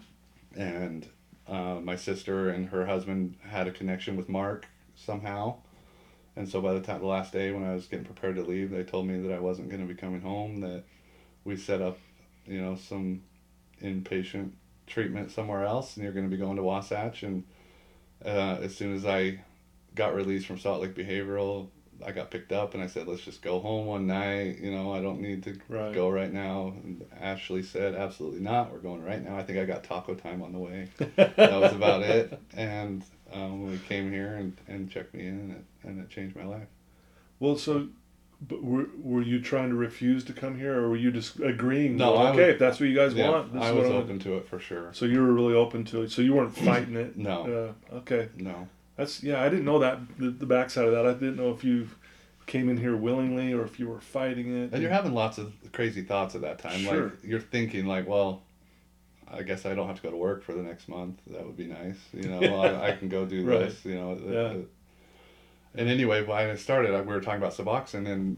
and 0.55 1.07
uh, 1.47 1.79
my 1.81 1.95
sister 1.95 2.51
and 2.51 2.69
her 2.69 2.85
husband 2.85 3.37
had 3.41 3.67
a 3.67 3.71
connection 3.71 4.15
with 4.17 4.29
Mark 4.29 4.67
somehow. 4.95 5.55
And 6.39 6.47
so 6.47 6.61
by 6.61 6.73
the 6.73 6.79
time 6.79 7.01
the 7.01 7.05
last 7.05 7.33
day 7.33 7.51
when 7.51 7.65
I 7.65 7.73
was 7.73 7.87
getting 7.87 8.05
prepared 8.05 8.37
to 8.37 8.43
leave, 8.43 8.71
they 8.71 8.83
told 8.83 9.05
me 9.05 9.19
that 9.19 9.33
I 9.33 9.39
wasn't 9.39 9.67
going 9.67 9.85
to 9.85 9.93
be 9.93 9.99
coming 9.99 10.21
home. 10.21 10.61
That 10.61 10.85
we 11.43 11.57
set 11.57 11.81
up, 11.81 11.99
you 12.47 12.61
know, 12.61 12.75
some 12.77 13.23
inpatient 13.83 14.51
treatment 14.87 15.31
somewhere 15.31 15.65
else, 15.65 15.97
and 15.97 16.03
you're 16.05 16.13
going 16.13 16.29
to 16.29 16.33
be 16.33 16.41
going 16.41 16.55
to 16.55 16.63
Wasatch. 16.63 17.23
And 17.23 17.43
uh, 18.23 18.55
as 18.61 18.73
soon 18.73 18.95
as 18.95 19.05
I 19.05 19.41
got 19.95 20.15
released 20.15 20.45
from 20.45 20.57
Salt 20.57 20.81
Lake 20.81 20.95
Behavioral, 20.95 21.67
I 22.05 22.11
got 22.11 22.31
picked 22.31 22.51
up, 22.51 22.73
and 22.73 22.81
I 22.83 22.87
said, 22.87 23.07
"Let's 23.07 23.21
just 23.21 23.41
go 23.41 23.59
home 23.59 23.85
one 23.85 24.07
night. 24.07 24.59
You 24.59 24.71
know, 24.71 24.93
I 24.93 25.01
don't 25.01 25.21
need 25.21 25.43
to 25.43 25.57
Right. 25.67 25.93
go 25.93 26.09
right 26.09 26.31
now." 26.31 26.73
And 26.83 27.05
Ashley 27.19 27.63
said, 27.63 27.95
"Absolutely 27.95 28.39
not. 28.41 28.71
We're 28.71 28.79
going 28.79 29.03
right 29.03 29.23
now." 29.23 29.37
I 29.37 29.43
think 29.43 29.59
I 29.59 29.65
got 29.65 29.83
taco 29.83 30.15
time 30.15 30.41
on 30.41 30.51
the 30.53 30.59
way. 30.59 30.87
that 31.15 31.37
was 31.37 31.73
about 31.73 32.01
it. 32.03 32.39
And 32.57 33.03
um, 33.33 33.69
we 33.69 33.77
came 33.77 34.11
here 34.11 34.35
and, 34.35 34.55
and 34.67 34.89
checked 34.89 35.13
me 35.13 35.27
in, 35.27 35.33
and 35.39 35.51
it, 35.51 35.63
and 35.83 35.99
it 36.01 36.09
changed 36.09 36.35
my 36.35 36.45
life. 36.45 36.67
Well, 37.39 37.55
so, 37.57 37.87
but 38.41 38.63
were, 38.63 38.87
were 39.01 39.21
you 39.21 39.39
trying 39.41 39.69
to 39.69 39.75
refuse 39.75 40.23
to 40.25 40.33
come 40.33 40.57
here, 40.57 40.77
or 40.79 40.89
were 40.89 40.95
you 40.97 41.11
just 41.11 41.39
agreeing? 41.39 41.95
No, 41.97 42.13
well, 42.13 42.27
okay, 42.29 42.45
was- 42.45 42.53
if 42.53 42.59
that's 42.59 42.79
what 42.79 42.89
you 42.89 42.95
guys 42.95 43.13
Yeah, 43.13 43.29
want, 43.29 43.53
this 43.53 43.61
I 43.61 43.71
was 43.71 43.87
open 43.89 44.17
to 44.19 44.37
it 44.37 44.47
for 44.47 44.59
sure. 44.59 44.89
So 44.93 45.05
you 45.05 45.21
were 45.21 45.31
really 45.31 45.53
open 45.53 45.83
to 45.85 46.01
it. 46.03 46.11
So 46.11 46.21
you 46.21 46.33
weren't 46.33 46.55
fighting 46.57 46.95
it. 46.95 47.17
No, 47.17 47.75
Uh, 47.91 47.95
okay, 47.97 48.29
no. 48.37 48.67
That's 48.99 49.23
yeah. 49.23 49.41
I 49.41 49.49
didn't 49.49 49.65
know 49.65 49.79
that 49.79 49.99
the, 50.17 50.29
the 50.29 50.45
backside 50.45 50.85
of 50.85 50.91
that. 50.91 51.05
I 51.07 51.13
didn't 51.13 51.37
know 51.37 51.51
if 51.51 51.63
you 51.63 51.89
came 52.45 52.67
in 52.69 52.77
here 52.77 52.95
willingly 52.95 53.53
or 53.53 53.63
if 53.63 53.79
you 53.79 53.87
were 53.87 53.99
fighting 54.01 54.63
it. 54.63 54.73
And 54.73 54.81
you're 54.81 54.91
having 54.91 55.13
lots 55.13 55.37
of 55.37 55.53
crazy 55.71 56.01
thoughts 56.01 56.35
at 56.35 56.41
that 56.41 56.59
time. 56.59 56.79
Sure. 56.79 57.03
Like 57.05 57.13
you're 57.23 57.39
thinking, 57.39 57.85
like, 57.85 58.07
well, 58.07 58.41
I 59.31 59.43
guess 59.43 59.65
I 59.65 59.75
don't 59.75 59.87
have 59.87 59.97
to 59.97 60.01
go 60.01 60.09
to 60.11 60.17
work 60.17 60.43
for 60.43 60.53
the 60.53 60.63
next 60.63 60.89
month. 60.89 61.19
That 61.27 61.45
would 61.45 61.57
be 61.57 61.67
nice. 61.67 61.97
You 62.13 62.23
know, 62.29 62.39
well, 62.39 62.61
I, 62.61 62.89
I 62.89 62.95
can 62.95 63.07
go 63.09 63.25
do 63.25 63.45
Right. 63.45 63.59
this. 63.59 63.85
You 63.85 63.95
know. 63.95 64.15
the- 64.15 64.25
Yeah. 64.33 64.53
the- 64.53 64.65
and 65.75 65.87
anyway, 65.87 66.23
when 66.25 66.49
I 66.49 66.55
started, 66.55 66.91
we 67.05 67.13
were 67.13 67.21
talking 67.21 67.39
about 67.41 67.53
Suboxone, 67.53 68.07
and 68.07 68.37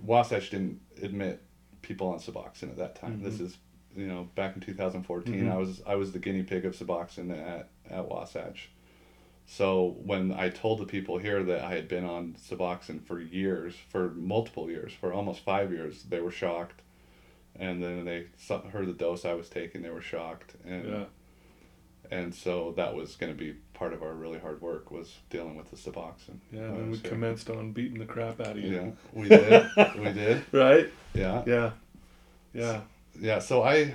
Wasatch 0.00 0.50
didn't 0.50 0.80
admit 1.00 1.40
people 1.80 2.08
on 2.08 2.18
Suboxone 2.18 2.70
at 2.70 2.76
that 2.78 2.96
time. 2.96 3.20
Mhm. 3.20 3.22
This 3.22 3.38
is 3.40 3.56
you 3.94 4.06
know, 4.08 4.26
back 4.34 4.54
in 4.56 4.60
2014, 4.62 5.34
Mhm. 5.44 5.52
I 5.52 5.56
was 5.56 5.80
I 5.86 5.94
was 5.94 6.10
the 6.12 6.18
guinea 6.18 6.42
pig 6.42 6.64
of 6.64 6.74
Suboxone 6.76 7.30
at 7.38 7.68
at 7.88 8.08
Wasatch. 8.08 8.68
So 9.46 9.96
when 10.04 10.32
I 10.32 10.48
told 10.48 10.78
the 10.78 10.86
people 10.86 11.18
here 11.18 11.42
that 11.42 11.62
I 11.62 11.74
had 11.74 11.86
been 11.88 12.04
on 12.04 12.36
Suboxone 12.42 13.02
for 13.04 13.20
years, 13.20 13.74
for 13.88 14.10
multiple 14.10 14.70
years, 14.70 14.92
for 14.92 15.12
almost 15.12 15.40
five 15.40 15.70
years, 15.72 16.04
they 16.04 16.20
were 16.20 16.30
shocked. 16.30 16.80
And 17.56 17.82
then 17.82 18.04
they 18.06 18.26
heard 18.70 18.86
the 18.86 18.92
dose 18.94 19.24
I 19.26 19.34
was 19.34 19.48
taking, 19.50 19.82
they 19.82 19.90
were 19.90 20.00
shocked. 20.00 20.54
And 20.66 20.88
Yeah. 20.88 21.04
and 22.10 22.34
so 22.34 22.72
that 22.76 22.94
was 22.94 23.16
going 23.16 23.30
to 23.32 23.38
be 23.38 23.54
part 23.74 23.92
of 23.92 24.02
our 24.02 24.14
really 24.14 24.38
hard 24.38 24.60
work 24.62 24.90
was 24.90 25.16
dealing 25.28 25.56
with 25.56 25.70
the 25.70 25.76
Suboxone. 25.76 26.38
Yeah. 26.50 26.60
And 26.62 26.76
then 26.76 26.90
we 26.90 26.96
here. 26.98 27.10
commenced 27.10 27.50
on 27.50 27.72
beating 27.72 27.98
the 27.98 28.06
crap 28.06 28.40
out 28.40 28.56
of 28.56 28.58
you. 28.58 28.74
Yeah, 28.74 28.90
we 29.12 29.28
did. 29.28 29.66
we 29.98 30.12
did. 30.12 30.44
Right. 30.52 30.90
Yeah. 31.14 31.42
Yeah. 31.46 31.70
Yeah. 32.54 32.80
Yeah, 33.20 33.38
so 33.40 33.62
I 33.62 33.94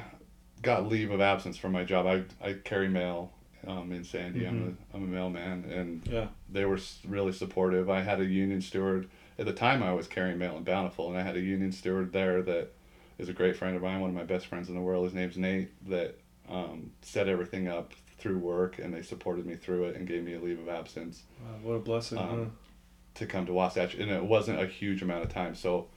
got 0.62 0.88
leave 0.88 1.10
of 1.10 1.20
absence 1.22 1.58
from 1.58 1.72
my 1.72 1.84
job. 1.84 2.06
I, 2.06 2.24
I 2.48 2.54
carry 2.54 2.88
mail 2.90 3.32
um, 3.68 3.92
in 3.92 4.04
Sandy. 4.04 4.46
I'm, 4.46 4.56
Mhm. 4.56 4.76
a, 4.94 4.96
I'm 4.98 5.04
a 5.04 5.08
mailman, 5.08 5.66
and 5.70 6.08
Yeah. 6.08 6.28
they 6.50 6.66
were 6.66 6.80
really 7.08 7.34
supportive. 7.34 7.90
I 7.90 8.02
had 8.02 8.20
a 8.20 8.26
union 8.26 8.62
steward. 8.62 9.08
At 9.38 9.46
the 9.46 9.54
time, 9.54 9.84
I 9.84 9.94
was 9.94 10.08
carrying 10.08 10.38
mail 10.38 10.58
in 10.58 10.64
Bountiful, 10.64 11.10
and 11.10 11.18
I 11.18 11.22
had 11.24 11.36
a 11.36 11.42
union 11.42 11.72
steward 11.72 12.14
there 12.14 12.42
that 12.44 12.74
is 13.18 13.30
a 13.30 13.34
great 13.34 13.56
friend 13.56 13.76
of 13.76 13.82
mine, 13.82 14.00
one 14.00 14.10
of 14.10 14.16
my 14.16 14.24
best 14.24 14.48
friends 14.48 14.70
in 14.70 14.76
the 14.76 14.82
world. 14.82 15.04
His 15.06 15.14
name's 15.14 15.38
Nate, 15.38 15.70
that 15.90 16.18
um, 16.50 16.92
set 17.02 17.28
everything 17.28 17.68
up 17.68 17.94
through 18.18 18.38
work, 18.40 18.80
and 18.80 18.94
they 18.94 19.02
supported 19.02 19.46
me 19.46 19.56
through 19.56 19.86
it 19.86 19.96
and 19.96 20.08
gave 20.08 20.24
me 20.24 20.34
a 20.34 20.40
leave 20.40 20.60
of 20.60 20.70
absence 20.70 21.24
Wow, 21.44 21.56
what 21.62 21.74
a 21.74 21.80
blessing. 21.80 22.18
Um, 22.18 22.28
huh? 22.28 22.50
to 23.16 23.26
come 23.26 23.46
to 23.48 23.54
Wasatch, 23.54 23.96
and 23.96 24.10
it 24.12 24.24
wasn't 24.24 24.60
a 24.62 24.66
huge 24.68 25.02
amount 25.02 25.24
of 25.24 25.30
time. 25.34 25.56
So 25.56 25.88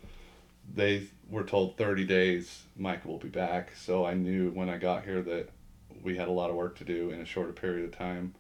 they 0.75 1.05
were 1.31 1.45
told 1.45 1.77
30 1.77 2.05
days 2.07 2.65
Mike 2.77 3.05
will 3.05 3.19
be 3.19 3.29
back. 3.29 3.73
So 3.77 4.05
I 4.05 4.15
knew 4.15 4.51
when 4.51 4.69
I 4.71 4.79
got 4.79 5.05
here 5.05 5.23
that 5.23 5.49
we 6.03 6.17
had 6.17 6.29
a 6.29 6.33
lot 6.33 6.51
of 6.51 6.57
work 6.57 6.79
to 6.79 6.85
do 6.85 7.11
in 7.11 7.21
a 7.21 7.25
shorter 7.25 7.53
period 7.53 7.85
of 7.85 7.97
time. 7.97 8.35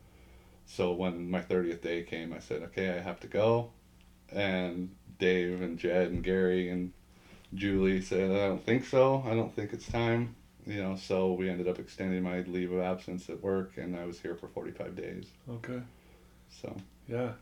So 0.66 0.92
when 0.92 1.30
my 1.30 1.40
30th 1.40 1.82
day 1.82 2.02
came, 2.02 2.32
I 2.32 2.38
said, 2.38 2.62
okay, 2.62 2.90
I 2.90 3.00
have 3.00 3.20
to 3.20 3.26
go. 3.26 3.70
And 4.32 4.94
Dave 5.18 5.60
and 5.60 5.78
Jed 5.78 6.08
and 6.08 6.22
Gary 6.22 6.70
and 6.70 6.92
Julie 7.54 8.00
said, 8.00 8.30
I 8.30 8.46
don't 8.48 8.64
think 8.64 8.84
so. 8.84 9.24
I 9.26 9.34
don't 9.34 9.54
think 9.54 9.72
it's 9.72 9.88
time. 9.88 10.36
You 10.66 10.82
know, 10.82 10.96
so 10.96 11.32
we 11.32 11.48
ended 11.48 11.66
up 11.66 11.78
extending 11.78 12.22
my 12.22 12.40
leave 12.42 12.70
of 12.70 12.80
absence 12.80 13.28
at 13.28 13.42
work, 13.42 13.72
and 13.76 13.96
I 13.96 14.04
was 14.04 14.20
here 14.20 14.36
for 14.36 14.46
45 14.46 14.94
days. 14.94 15.24
Okay. 15.48 15.80
So 16.62 16.76
Yeah. 17.08 17.32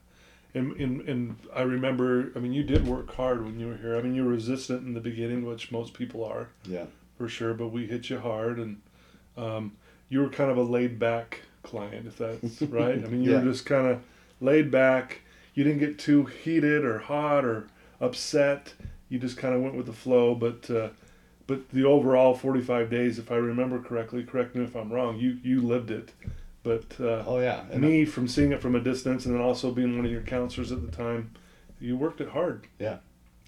And, 0.54 0.72
and, 0.76 1.06
and 1.08 1.36
I 1.54 1.62
remember, 1.62 2.32
I 2.34 2.38
mean, 2.38 2.54
you 2.54 2.62
did 2.62 2.86
work 2.86 3.14
hard 3.14 3.44
when 3.44 3.60
you 3.60 3.66
were 3.66 3.76
here. 3.76 3.96
I 3.96 4.02
mean, 4.02 4.14
you 4.14 4.24
were 4.24 4.30
resistant 4.30 4.86
in 4.86 4.94
the 4.94 5.00
beginning, 5.00 5.44
which 5.44 5.70
most 5.70 5.92
people 5.92 6.24
are. 6.24 6.48
yeah, 6.64 6.86
for 7.18 7.28
sure, 7.28 7.52
but 7.52 7.68
we 7.68 7.86
hit 7.86 8.08
you 8.08 8.18
hard, 8.20 8.58
and 8.58 8.80
um, 9.36 9.76
you 10.08 10.20
were 10.20 10.28
kind 10.28 10.50
of 10.50 10.56
a 10.56 10.62
laid 10.62 10.98
back 10.98 11.42
client, 11.62 12.06
if 12.06 12.18
that's 12.18 12.62
right. 12.70 12.94
I 13.04 13.08
mean, 13.08 13.22
you 13.22 13.32
Yeah. 13.32 13.38
were 13.42 13.50
just 13.52 13.66
kind 13.66 13.86
of 13.86 14.00
laid 14.40 14.70
back. 14.70 15.20
You 15.54 15.64
didn't 15.64 15.80
get 15.80 15.98
too 15.98 16.24
heated 16.24 16.84
or 16.84 16.98
hot 16.98 17.44
or 17.44 17.66
upset. 18.00 18.74
You 19.08 19.18
just 19.18 19.36
kind 19.36 19.54
of 19.54 19.60
went 19.62 19.74
with 19.74 19.86
the 19.86 19.92
flow. 19.92 20.34
But 20.34 20.70
uh, 20.70 20.88
but 21.46 21.70
the 21.70 21.84
overall 21.84 22.34
45 22.34 22.90
days, 22.90 23.18
if 23.18 23.32
I 23.32 23.36
remember 23.36 23.78
correctly, 23.80 24.22
correct 24.22 24.54
me 24.54 24.64
if 24.64 24.76
I'm 24.76 24.92
wrong. 24.92 25.16
You 25.18 25.38
you 25.42 25.60
lived 25.62 25.90
it, 25.90 26.12
but 26.62 26.84
uh, 27.00 27.24
oh 27.26 27.40
yeah, 27.40 27.64
and 27.70 27.80
me 27.82 28.04
from 28.04 28.28
seeing 28.28 28.52
it 28.52 28.60
from 28.60 28.74
a 28.74 28.80
distance 28.80 29.26
and 29.26 29.34
then 29.34 29.42
also 29.42 29.72
being 29.72 29.96
one 29.96 30.04
of 30.06 30.12
your 30.12 30.22
counselors 30.22 30.70
at 30.72 30.82
the 30.84 30.94
time, 30.96 31.30
you 31.80 31.96
worked 31.96 32.20
it 32.20 32.28
hard. 32.28 32.66
Yeah. 32.78 32.98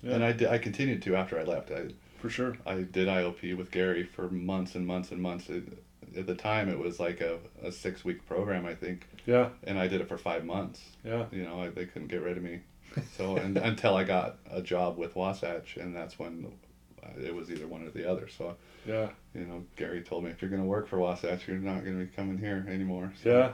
Yeah. 0.03 0.15
And 0.15 0.25
I 0.25 0.33
did. 0.33 0.49
I 0.49 0.57
continued 0.59 1.03
to 1.03 1.15
after 1.17 1.39
I 1.39 1.43
left. 1.45 1.71
I 1.71 1.89
for 2.19 2.31
sure. 2.31 2.57
I 2.67 2.77
did 2.77 3.07
IOP 3.07 3.57
with 3.57 3.71
Gary 3.71 4.03
for 4.05 4.29
months 4.31 4.75
and 4.75 4.87
months 4.87 5.11
and 5.13 5.21
months. 5.23 5.49
It, 5.51 5.65
at 6.17 6.27
the 6.27 6.35
time, 6.35 6.69
it 6.69 6.79
was 6.79 6.99
like 7.01 7.21
a, 7.21 7.39
a 7.63 7.71
six 7.73 8.05
week 8.05 8.27
program, 8.27 8.67
I 8.67 8.75
think, 8.75 9.07
Yeah, 9.27 9.51
and 9.65 9.79
I 9.79 9.87
did 9.89 10.01
it 10.01 10.09
for 10.09 10.19
five 10.19 10.45
months. 10.45 10.81
yeah, 11.05 11.27
You 11.31 11.43
know, 11.45 11.61
I, 11.63 11.69
they 11.69 11.87
couldn't 11.87 12.09
get 12.09 12.23
rid 12.23 12.37
of 12.37 12.43
me. 12.43 12.61
So 13.17 13.37
and 13.37 13.57
until 13.71 13.97
I 13.97 14.05
got 14.05 14.39
a 14.51 14.61
job 14.63 14.99
with 14.99 15.15
Wasatch, 15.17 15.77
and 15.77 15.95
that's 15.95 16.19
when 16.19 16.53
it 17.23 17.35
was 17.35 17.51
either 17.51 17.67
one 17.67 17.87
or 17.87 17.91
the 17.91 18.11
other. 18.11 18.29
So 18.29 18.57
yeah, 18.87 19.09
you 19.35 19.43
know, 19.47 19.65
Gary 19.77 20.03
told 20.03 20.25
me 20.25 20.31
if 20.31 20.41
you're 20.43 20.51
going 20.51 20.63
to 20.63 20.69
work 20.69 20.89
for 20.89 20.99
Wasatch, 20.99 21.47
you're 21.49 21.57
not 21.59 21.85
going 21.85 21.99
to 21.99 22.05
be 22.05 22.11
coming 22.11 22.39
here 22.39 22.65
anymore. 22.69 23.13
So, 23.23 23.31
yeah, 23.31 23.53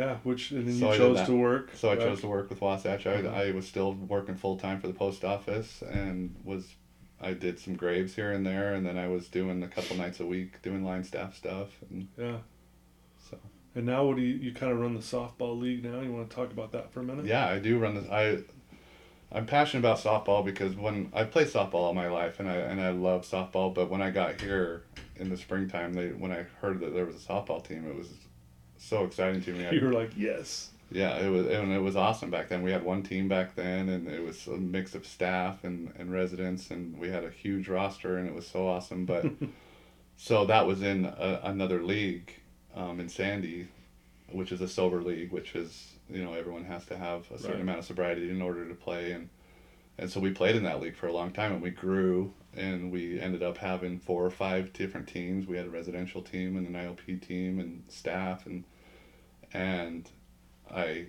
yeah. 0.00 0.16
Which 0.22 0.50
and 0.52 0.66
then 0.66 0.78
So 0.78 0.92
you 0.92 0.98
chose 0.98 1.26
to 1.26 1.36
work. 1.36 1.70
So 1.74 1.90
I 1.90 1.96
chose 1.96 2.20
to 2.22 2.28
work 2.28 2.48
with 2.48 2.60
Wasatch. 2.60 3.06
I, 3.06 3.22
Mhm. 3.22 3.32
I 3.34 3.50
was 3.52 3.66
still 3.66 3.92
working 3.92 4.36
full 4.36 4.56
time 4.56 4.80
for 4.80 4.86
the 4.86 4.92
post 4.94 5.24
office 5.24 5.82
and 5.82 6.34
was 6.44 6.66
I 7.20 7.32
did 7.32 7.58
some 7.58 7.74
graves 7.76 8.14
here 8.14 8.32
and 8.32 8.44
there 8.46 8.74
and 8.74 8.86
then 8.86 8.98
I 8.98 9.08
was 9.08 9.28
doing 9.28 9.62
a 9.62 9.68
couple 9.68 9.96
nights 9.96 10.20
a 10.20 10.26
week 10.26 10.60
doing 10.62 10.84
line 10.84 11.02
staff 11.04 11.34
stuff 11.36 11.68
and 11.90 12.08
Yeah. 12.18 12.38
so 13.30 13.38
And 13.74 13.86
now, 13.86 14.04
what 14.04 14.16
do 14.16 14.22
you 14.22 14.34
you 14.36 14.52
kind 14.52 14.70
of 14.72 14.78
run 14.78 14.94
the 14.94 15.00
softball 15.00 15.58
league 15.58 15.84
now? 15.84 16.00
You 16.00 16.12
want 16.12 16.28
to 16.30 16.36
talk 16.36 16.50
about 16.52 16.72
that 16.72 16.92
for 16.92 17.00
a 17.00 17.04
minute? 17.04 17.24
yeah 17.26 17.46
I 17.46 17.58
do 17.58 17.78
run 17.78 17.94
this 17.94 18.08
I 18.10 18.38
I'm 19.32 19.44
passionate 19.46 19.80
about 19.80 19.98
softball 19.98 20.44
because 20.44 20.76
when 20.76 21.10
I 21.12 21.24
played 21.24 21.48
softball 21.48 21.74
all 21.86 21.94
my 21.94 22.08
life 22.08 22.38
and 22.38 22.48
I 22.48 22.54
and 22.56 22.80
I 22.80 22.90
love 22.90 23.22
softball 23.22 23.74
but 23.74 23.90
when 23.90 24.00
I 24.02 24.10
got 24.10 24.40
here 24.40 24.84
in 25.16 25.30
the 25.30 25.36
springtime 25.36 25.94
they 25.94 26.08
when 26.08 26.30
I 26.32 26.44
heard 26.60 26.80
that 26.80 26.94
there 26.94 27.06
was 27.06 27.16
a 27.16 27.26
softball 27.28 27.66
team 27.66 27.86
it 27.88 27.96
was 27.96 28.08
so 28.78 29.04
exciting 29.04 29.42
to 29.42 29.52
me. 29.52 29.66
I- 29.66 29.70
You 29.76 29.86
were 29.86 29.92
like, 29.92 30.10
yes. 30.16 30.70
Yeah, 30.90 31.16
it 31.18 31.28
was 31.28 31.46
and 31.46 31.72
it 31.72 31.80
was 31.80 31.96
awesome 31.96 32.30
back 32.30 32.48
then. 32.48 32.62
We 32.62 32.70
had 32.70 32.84
one 32.84 33.02
team 33.02 33.26
back 33.28 33.56
then, 33.56 33.88
and 33.88 34.06
it 34.08 34.22
was 34.22 34.46
a 34.46 34.52
mix 34.52 34.94
of 34.94 35.04
staff 35.06 35.64
and, 35.64 35.92
and 35.98 36.12
residents, 36.12 36.70
and 36.70 36.96
we 36.98 37.08
had 37.08 37.24
a 37.24 37.30
huge 37.30 37.68
roster, 37.68 38.16
and 38.18 38.28
it 38.28 38.34
was 38.34 38.46
so 38.46 38.68
awesome. 38.68 39.04
But 39.04 39.26
so 40.16 40.44
that 40.46 40.66
was 40.66 40.82
in 40.82 41.04
a, 41.04 41.40
another 41.42 41.82
league, 41.82 42.32
um, 42.74 43.00
in 43.00 43.08
Sandy, 43.08 43.68
which 44.30 44.52
is 44.52 44.60
a 44.60 44.68
sober 44.68 45.02
league, 45.02 45.32
which 45.32 45.54
is 45.56 45.92
you 46.08 46.22
know 46.22 46.34
everyone 46.34 46.64
has 46.66 46.86
to 46.86 46.96
have 46.96 47.28
a 47.32 47.38
certain 47.38 47.54
Right. 47.56 47.60
amount 47.62 47.78
of 47.80 47.84
sobriety 47.84 48.30
in 48.30 48.40
order 48.40 48.68
to 48.68 48.74
play, 48.74 49.10
and 49.12 49.28
and 49.98 50.08
so 50.10 50.20
we 50.20 50.30
played 50.30 50.54
in 50.54 50.62
that 50.64 50.80
league 50.80 50.96
for 50.96 51.08
a 51.08 51.12
long 51.12 51.32
time, 51.32 51.52
and 51.52 51.62
we 51.62 51.70
grew, 51.70 52.32
and 52.54 52.92
we 52.92 53.18
ended 53.18 53.42
up 53.42 53.56
having 53.58 53.98
four 53.98 54.24
or 54.24 54.30
five 54.30 54.72
different 54.72 55.08
teams. 55.08 55.48
We 55.48 55.56
had 55.56 55.66
a 55.66 55.70
residential 55.70 56.22
team 56.22 56.56
and 56.56 56.66
an 56.68 56.74
IOP 56.74 57.26
team 57.26 57.58
and 57.58 57.82
staff, 57.88 58.46
and 58.46 58.62
and 59.52 60.08
I 60.72 61.06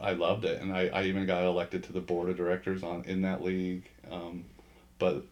I 0.00 0.12
loved 0.12 0.44
it, 0.44 0.60
and 0.62 0.72
I, 0.72 0.88
I 0.88 1.04
even 1.04 1.26
got 1.26 1.44
elected 1.44 1.84
to 1.84 1.92
the 1.92 2.00
board 2.00 2.30
of 2.30 2.36
directors 2.36 2.82
on 2.82 3.04
in 3.04 3.22
that 3.22 3.42
league. 3.42 3.88
Um, 4.10 4.46
but 4.98 5.24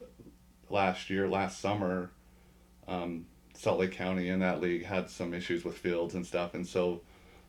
last 0.68 1.08
year, 1.08 1.28
last 1.28 1.60
summer, 1.60 2.10
um, 2.86 3.26
Salt 3.54 3.80
Lake 3.80 3.92
County 3.92 4.28
in 4.28 4.40
that 4.40 4.60
league 4.60 4.84
had 4.84 5.08
some 5.08 5.32
issues 5.32 5.64
with 5.64 5.76
fields 5.76 6.14
and 6.14 6.26
stuff, 6.26 6.54
and 6.54 6.66
so 6.66 7.00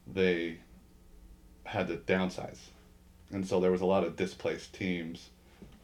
they 0.08 0.58
had 1.66 1.88
to 1.88 1.98
downsize, 1.98 2.60
and 3.32 3.46
so 3.46 3.60
there 3.60 3.72
was 3.72 3.82
a 3.82 3.86
lot 3.86 4.04
of 4.04 4.16
displaced 4.16 4.74
teams. 4.74 5.30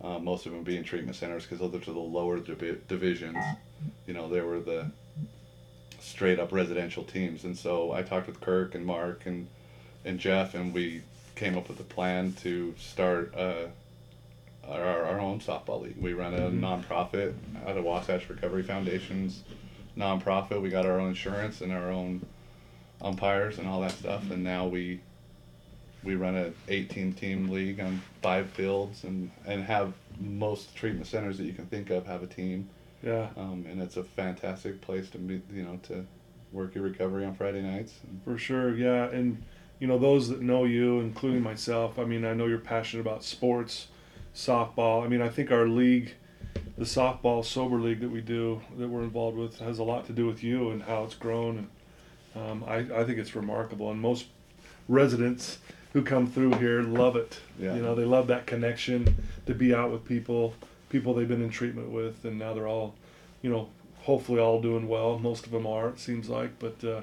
Uh, 0.01 0.19
most 0.19 0.45
of 0.45 0.51
them 0.51 0.63
being 0.63 0.83
treatment 0.83 1.15
centers 1.15 1.43
because 1.45 1.59
those 1.59 1.87
are 1.87 1.93
the 1.93 1.99
lower 1.99 2.37
divi- 2.37 2.81
divisions. 2.87 3.37
You 4.05 4.13
know, 4.13 4.29
they 4.29 4.41
were 4.41 4.59
the 4.59 4.91
straight 5.99 6.39
up 6.39 6.51
residential 6.51 7.03
teams, 7.03 7.43
and 7.43 7.57
so 7.57 7.91
I 7.91 8.03
talked 8.03 8.27
with 8.27 8.41
Kirk 8.41 8.75
and 8.75 8.85
Mark 8.85 9.25
and 9.25 9.47
and 10.05 10.19
Jeff, 10.19 10.53
and 10.53 10.73
we 10.73 11.01
came 11.35 11.57
up 11.57 11.67
with 11.67 11.79
a 11.79 11.83
plan 11.83 12.31
to 12.33 12.73
start 12.77 13.33
uh, 13.35 13.65
our, 14.67 14.81
our 15.05 15.19
own 15.19 15.39
softball 15.39 15.81
league. 15.81 15.97
We 15.99 16.13
run 16.13 16.33
a 16.33 16.49
Mhm. 16.49 16.59
nonprofit 16.61 17.33
out 17.67 17.75
of 17.77 17.83
Wasatch 17.83 18.29
Recovery 18.29 18.63
Foundation's 18.63 19.43
nonprofit. 19.97 20.61
We 20.61 20.69
got 20.69 20.85
our 20.85 20.99
own 20.99 21.09
insurance 21.09 21.61
and 21.61 21.71
our 21.73 21.89
own 21.91 22.25
umpires 23.01 23.57
and 23.59 23.67
all 23.67 23.81
that 23.81 23.91
stuff, 23.91 24.31
and 24.31 24.43
now 24.43 24.67
we 24.67 25.01
we 26.03 26.13
run 26.13 26.35
a 26.35 26.51
18 26.67 27.13
team 27.13 27.49
league 27.49 27.79
on 27.79 27.99
five 28.21 28.47
fields 28.51 29.03
and 29.03 29.31
and 29.47 29.63
have 29.63 29.91
most 30.19 30.75
treatment 30.75 31.07
centers 31.07 31.37
that 31.39 31.45
you 31.45 31.53
can 31.53 31.65
think 31.65 31.89
of 31.89 32.05
have 32.05 32.21
a 32.23 32.27
team 32.27 32.69
Yeah, 33.03 33.29
um, 33.35 33.65
and 33.69 33.81
it's 33.81 33.97
a 33.97 34.03
fantastic 34.03 34.81
place 34.81 35.09
to 35.11 35.17
meet 35.17 35.41
you 35.51 35.63
know 35.63 35.77
to 35.83 36.05
work 36.51 36.75
your 36.75 36.83
recovery 36.83 37.25
on 37.25 37.33
friday 37.35 37.61
nights 37.63 37.93
for 38.23 38.37
sure. 38.37 38.75
Yeah, 38.75 39.05
and 39.09 39.43
you 39.79 39.87
know 39.87 39.97
those 39.97 40.29
that 40.29 40.41
know 40.41 40.65
you, 40.65 40.99
including 40.99 41.41
myself. 41.41 41.99
I 41.99 42.05
mean, 42.05 42.25
I 42.25 42.33
know 42.33 42.45
you're 42.45 42.57
passionate 42.57 43.01
about 43.01 43.23
sports, 43.23 43.87
softball. 44.33 45.03
I 45.03 45.07
mean, 45.07 45.21
I 45.21 45.29
think 45.29 45.51
our 45.51 45.67
league, 45.67 46.13
the 46.77 46.85
softball 46.85 47.43
sober 47.43 47.79
league 47.79 47.99
that 48.01 48.09
we 48.09 48.21
do, 48.21 48.61
that 48.77 48.87
we're 48.87 49.03
involved 49.03 49.37
with, 49.37 49.59
has 49.59 49.79
a 49.79 49.83
lot 49.83 50.05
to 50.07 50.13
do 50.13 50.25
with 50.25 50.43
you 50.43 50.71
and 50.71 50.83
how 50.83 51.03
it's 51.03 51.15
grown. 51.15 51.69
And 52.35 52.43
um, 52.43 52.63
I, 52.67 52.77
I 52.77 53.03
think 53.05 53.17
it's 53.17 53.35
remarkable. 53.35 53.91
And 53.91 53.99
most 53.99 54.27
residents 54.87 55.59
who 55.93 56.01
come 56.01 56.27
through 56.27 56.53
here 56.55 56.81
love 56.81 57.15
it. 57.15 57.39
Yeah. 57.59 57.75
You 57.75 57.81
know, 57.81 57.95
they 57.95 58.03
love 58.05 58.27
that 58.27 58.45
connection 58.45 59.15
to 59.45 59.53
be 59.53 59.73
out 59.73 59.91
with 59.91 60.05
people, 60.05 60.53
people 60.89 61.13
they've 61.13 61.27
been 61.27 61.43
in 61.43 61.49
treatment 61.49 61.89
with, 61.89 62.25
and 62.25 62.37
now 62.37 62.53
they're 62.53 62.67
all, 62.67 62.95
you 63.41 63.49
know, 63.49 63.69
hopefully 64.01 64.39
all 64.39 64.61
doing 64.61 64.87
well. 64.87 65.17
Most 65.17 65.45
of 65.45 65.51
them 65.51 65.65
are, 65.65 65.89
it 65.89 65.99
seems 65.99 66.29
like. 66.29 66.59
But 66.59 66.83
uh, 66.83 67.01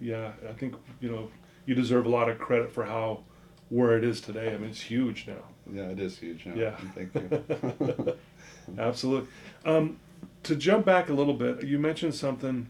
yeah, 0.00 0.32
I 0.48 0.52
think 0.52 0.74
you 1.00 1.10
know 1.10 1.28
you 1.66 1.74
deserve 1.74 2.06
a 2.06 2.08
lot 2.08 2.28
of 2.28 2.38
credit 2.38 2.72
for 2.72 2.84
how 2.84 3.20
where 3.68 3.96
it 3.98 4.04
is 4.04 4.20
today. 4.20 4.54
I 4.54 4.58
mean, 4.58 4.70
it's 4.70 4.80
huge 4.80 5.26
now. 5.26 5.42
yeah 5.70 5.88
it 5.90 5.98
is 5.98 6.16
huge 6.18 6.46
now. 6.46 6.54
Yeah. 6.54 6.76
thank 6.94 7.14
you 7.14 8.16
Absolutely. 8.78 9.28
Um, 9.64 9.98
to 10.44 10.56
jump 10.56 10.86
back 10.86 11.08
a 11.08 11.12
little 11.12 11.34
bit, 11.34 11.64
you 11.64 11.78
mentioned 11.78 12.14
something 12.14 12.68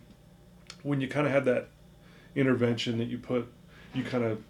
when 0.82 1.00
you 1.00 1.08
kind 1.08 1.26
of 1.26 1.32
had 1.32 1.44
that 1.46 1.68
intervention 2.34 2.98
that 2.98 3.08
you 3.08 3.18
put, 3.18 3.46
you 3.94 4.02
kind 4.04 4.24
of 4.24 4.42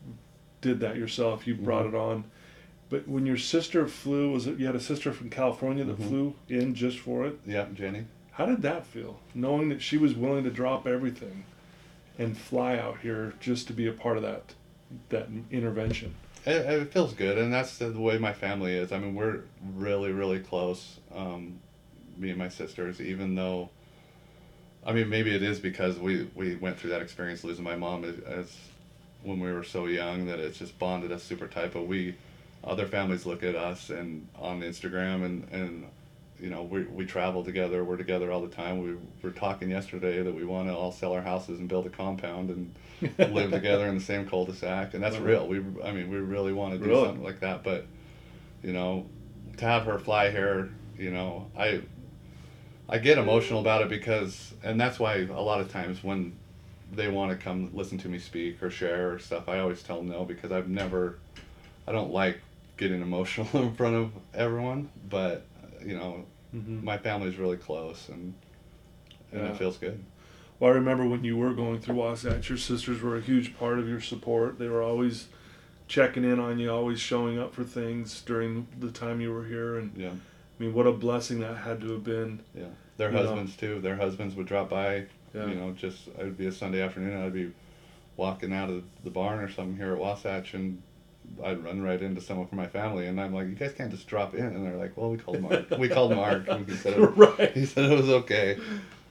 did 0.61 0.81
that 0.81 0.97
yourself. 0.97 1.47
You 1.47 1.55
brought 1.55 1.85
Mhm. 1.87 1.89
it 1.89 1.95
on. 1.95 2.25
But 2.89 3.09
when 3.09 3.27
your 3.27 3.37
sister 3.37 3.87
flew, 3.89 4.31
was 4.33 4.47
it 4.47 4.59
you 4.59 4.67
had 4.67 4.77
a 4.77 4.81
sister 4.81 5.13
from 5.13 5.29
California 5.31 5.85
that 5.85 5.99
Mhm. 5.99 6.09
flew 6.09 6.35
in 6.49 6.75
just 6.75 6.99
for 7.01 7.27
it? 7.27 7.39
Yeah, 7.47 7.67
Jenny. 7.75 8.05
How 8.33 8.47
did 8.47 8.63
that 8.63 8.87
feel, 8.87 9.21
knowing 9.35 9.69
that 9.71 9.83
she 9.83 9.97
was 9.99 10.15
willing 10.15 10.45
to 10.45 10.51
drop 10.51 10.87
everything 10.87 11.45
and 12.19 12.37
fly 12.37 12.79
out 12.79 13.01
here 13.01 13.35
just 13.41 13.67
to 13.69 13.73
be 13.73 13.87
a 13.87 13.93
part 13.93 14.17
of 14.17 14.23
that 14.23 14.55
that 15.09 15.29
intervention? 15.51 16.15
It, 16.45 16.65
it 16.67 16.93
feels 16.93 17.13
good, 17.13 17.39
and 17.39 17.53
that's 17.53 17.79
the 17.79 17.91
way 17.91 18.19
my 18.19 18.33
family 18.33 18.75
is. 18.75 18.93
I 18.93 18.99
mean, 18.99 19.15
we're 19.15 19.41
really, 19.75 20.13
really 20.13 20.39
close. 20.39 21.01
Um, 21.15 21.59
me 22.17 22.31
and 22.31 22.39
my 22.39 22.49
sisters, 22.49 23.01
even 23.01 23.35
though, 23.35 23.69
I 24.85 24.93
mean, 24.93 25.09
maybe 25.09 25.35
it 25.35 25.43
is 25.43 25.59
because 25.59 25.99
we 25.99 26.31
we 26.35 26.55
went 26.57 26.79
through 26.79 26.91
that 26.91 27.03
experience 27.03 27.45
losing 27.45 27.65
my 27.65 27.77
mom 27.77 28.05
as, 28.05 28.19
as 28.21 28.57
when 29.23 29.41
we 29.41 29.53
were 29.53 29.65
so 29.65 29.87
young 29.87 30.27
that 30.27 30.39
it's 30.39 30.59
just 30.59 30.79
bonded 30.79 31.11
us 31.11 31.23
super 31.23 31.49
tight. 31.49 31.73
But 31.73 31.87
we, 31.87 32.15
other 32.63 32.87
families 32.87 33.27
look 33.27 33.43
at 33.43 33.57
us 33.57 33.91
and 33.91 34.29
on 34.39 34.61
Instagram 34.61 35.25
and 35.25 35.49
and 35.51 35.87
you 36.41 36.51
know 36.51 36.63
we 36.63 36.83
we 36.85 37.07
travel 37.07 37.45
together. 37.45 37.85
We're 37.85 37.97
together 37.97 38.31
all 38.31 38.43
the 38.43 38.55
time. 38.55 38.83
We 38.83 38.97
were 39.23 39.31
talking 39.31 39.71
yesterday 39.71 40.23
that 40.23 40.35
we 40.35 40.45
want 40.45 40.69
to 40.69 40.75
all 40.75 40.93
sell 40.93 41.13
our 41.13 41.23
houses 41.23 41.59
and 41.59 41.69
build 41.69 41.87
a 41.87 41.91
compound 41.91 42.51
and 42.51 42.75
live 43.19 43.51
together 43.51 43.87
in 43.87 43.95
the 43.95 44.01
same 44.05 44.27
cul-de-sac, 44.27 44.95
and 44.95 45.03
that's 45.03 45.19
real. 45.19 45.47
We, 45.47 45.59
I 45.85 45.93
mean, 45.93 46.11
we 46.11 46.17
really 46.17 46.53
want 46.53 46.73
to 46.73 46.79
do 46.79 46.87
Really? 46.87 47.05
something 47.05 47.25
like 47.25 47.41
that. 47.41 47.63
But, 47.63 47.87
you 48.63 48.73
know, 48.73 49.07
to 49.59 49.65
have 49.65 49.85
her 49.85 49.99
fly 49.99 50.31
here, 50.31 50.71
you 50.99 51.11
know, 51.11 51.51
I, 51.59 51.83
I 52.89 52.99
get 52.99 53.19
emotional 53.19 53.61
about 53.61 53.83
it 53.83 53.89
because, 53.91 54.55
and 54.63 54.81
that's 54.81 54.99
why 54.99 55.27
a 55.27 55.43
lot 55.43 55.61
of 55.61 55.71
times 55.71 56.03
when 56.03 56.37
they 56.91 57.09
want 57.09 57.33
to 57.33 57.37
come 57.37 57.71
listen 57.75 57.99
to 57.99 58.09
me 58.09 58.19
speak 58.19 58.63
or 58.63 58.71
share 58.71 59.13
or 59.13 59.19
stuff, 59.19 59.49
I 59.49 59.59
always 59.59 59.83
tell 59.83 59.97
them 59.99 60.09
no 60.09 60.25
because 60.25 60.51
I've 60.51 60.69
never, 60.69 61.19
I 61.87 61.93
don't 61.93 62.13
like 62.13 62.41
getting 62.79 63.03
emotional 63.03 63.49
in 63.63 63.75
front 63.75 63.97
of 63.97 64.11
everyone. 64.33 64.89
But, 65.09 65.45
you 65.87 65.97
know, 65.97 66.25
Mhm. 66.55 66.83
my 66.83 66.99
family's 66.99 67.37
really 67.37 67.57
close 67.57 68.09
and, 68.09 68.35
and 69.33 69.43
Yeah. 69.43 69.49
it 69.51 69.57
feels 69.57 69.79
good. 69.79 70.03
Well, 70.59 70.71
I 70.73 70.75
remember 70.75 71.07
when 71.07 71.23
you 71.25 71.37
were 71.37 71.53
going 71.53 71.81
through 71.81 71.97
Wasatch, 71.97 72.49
your 72.49 72.59
sisters 72.59 73.03
were 73.03 73.17
a 73.17 73.21
huge 73.21 73.57
part 73.59 73.79
of 73.79 73.89
your 73.89 74.01
support. 74.01 74.59
They 74.59 74.69
were 74.69 74.83
always 74.83 75.29
checking 75.87 76.25
in 76.25 76.41
on 76.41 76.59
you, 76.59 76.71
always 76.71 76.99
showing 77.01 77.39
up 77.39 77.55
for 77.55 77.63
things 77.63 78.23
during 78.23 78.67
the 78.79 78.91
time 78.91 79.21
you 79.21 79.33
were 79.33 79.45
here. 79.45 79.77
And 79.79 79.93
Yeah. 79.97 80.11
I 80.13 80.63
mean, 80.63 80.73
what 80.73 80.87
a 80.87 80.93
blessing 80.93 81.41
that 81.41 81.59
had 81.59 81.81
to 81.83 81.93
have 81.93 82.05
been. 82.05 82.41
Yeah, 82.55 82.69
their 82.97 83.11
You 83.11 83.17
know. 83.17 83.27
husbands 83.27 83.57
too. 83.57 83.81
Their 83.81 83.97
husbands 83.97 84.35
would 84.35 84.47
drop 84.47 84.71
by. 84.71 85.05
Yeah. 85.35 85.47
You 85.47 85.55
know, 85.57 85.73
just 85.73 86.09
it 86.09 86.17
would 86.19 86.39
be 86.39 86.47
a 86.47 86.53
Sunday 86.53 86.81
afternoon. 86.81 87.21
I'd 87.23 87.35
be 87.35 87.53
walking 88.17 88.55
out 88.55 88.71
of 88.71 88.83
the 89.05 89.11
barn 89.11 89.41
or 89.41 89.51
something 89.51 89.77
here 89.77 89.93
at 89.93 89.99
Wasatch, 89.99 90.55
and 90.55 90.81
I'd 91.45 91.63
run 91.63 91.83
right 91.83 92.01
into 92.01 92.21
someone 92.21 92.47
from 92.47 92.59
my 92.59 92.67
family, 92.67 93.07
and 93.07 93.21
I'm 93.21 93.35
like, 93.35 93.47
"You 93.49 93.55
guys 93.55 93.73
can't 93.73 93.91
just 93.91 94.07
drop 94.07 94.35
in." 94.35 94.45
And 94.47 94.65
they're 94.65 94.77
like, 94.77 94.97
"Well, 94.97 95.11
we 95.11 95.19
called 95.19 95.41
Mark. 95.43 95.71
we 95.79 95.89
called 95.89 96.13
Mark, 96.15 96.49
and 96.49 96.69
he 96.69 96.75
said 96.77 96.95
it, 96.99 97.01
right. 97.17 97.53
he 97.53 97.67
said 97.67 97.91
it 97.91 97.97
was 97.97 98.09
okay." 98.09 98.59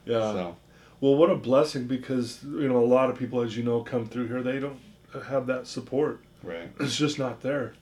Yeah. 0.05 0.31
So 0.33 0.55
Well, 1.01 1.15
what 1.15 1.29
a 1.29 1.35
blessing 1.35 1.87
because 1.87 2.43
you 2.43 2.67
know 2.67 2.83
a 2.83 2.85
lot 2.85 3.09
of 3.09 3.17
people, 3.17 3.41
as 3.41 3.55
you 3.57 3.63
know, 3.63 3.81
come 3.81 4.05
through 4.05 4.27
here. 4.27 4.41
They 4.41 4.59
don't 4.59 4.79
have 5.27 5.47
that 5.47 5.67
support. 5.67 6.21
right, 6.43 6.69
It's 6.79 6.97
just 6.97 7.17
not 7.19 7.41
there, 7.41 7.73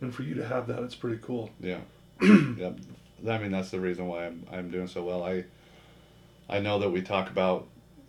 and 0.00 0.14
for 0.14 0.22
you 0.22 0.34
to 0.34 0.44
have 0.46 0.66
that, 0.68 0.82
it's 0.82 0.94
pretty 0.94 1.18
cool. 1.22 1.50
yeah, 1.60 1.78
yeah. 2.20 2.72
I 3.28 3.38
mean, 3.38 3.52
that's 3.52 3.70
the 3.70 3.80
reason 3.80 4.06
why 4.08 4.26
I'm 4.26 4.46
I'm 4.52 4.70
doing 4.70 4.88
so 4.88 5.02
well. 5.02 5.22
I 5.24 5.44
I 6.48 6.58
know 6.60 6.78
that 6.80 6.90
we 6.90 7.02
talk 7.02 7.30
about 7.30 7.66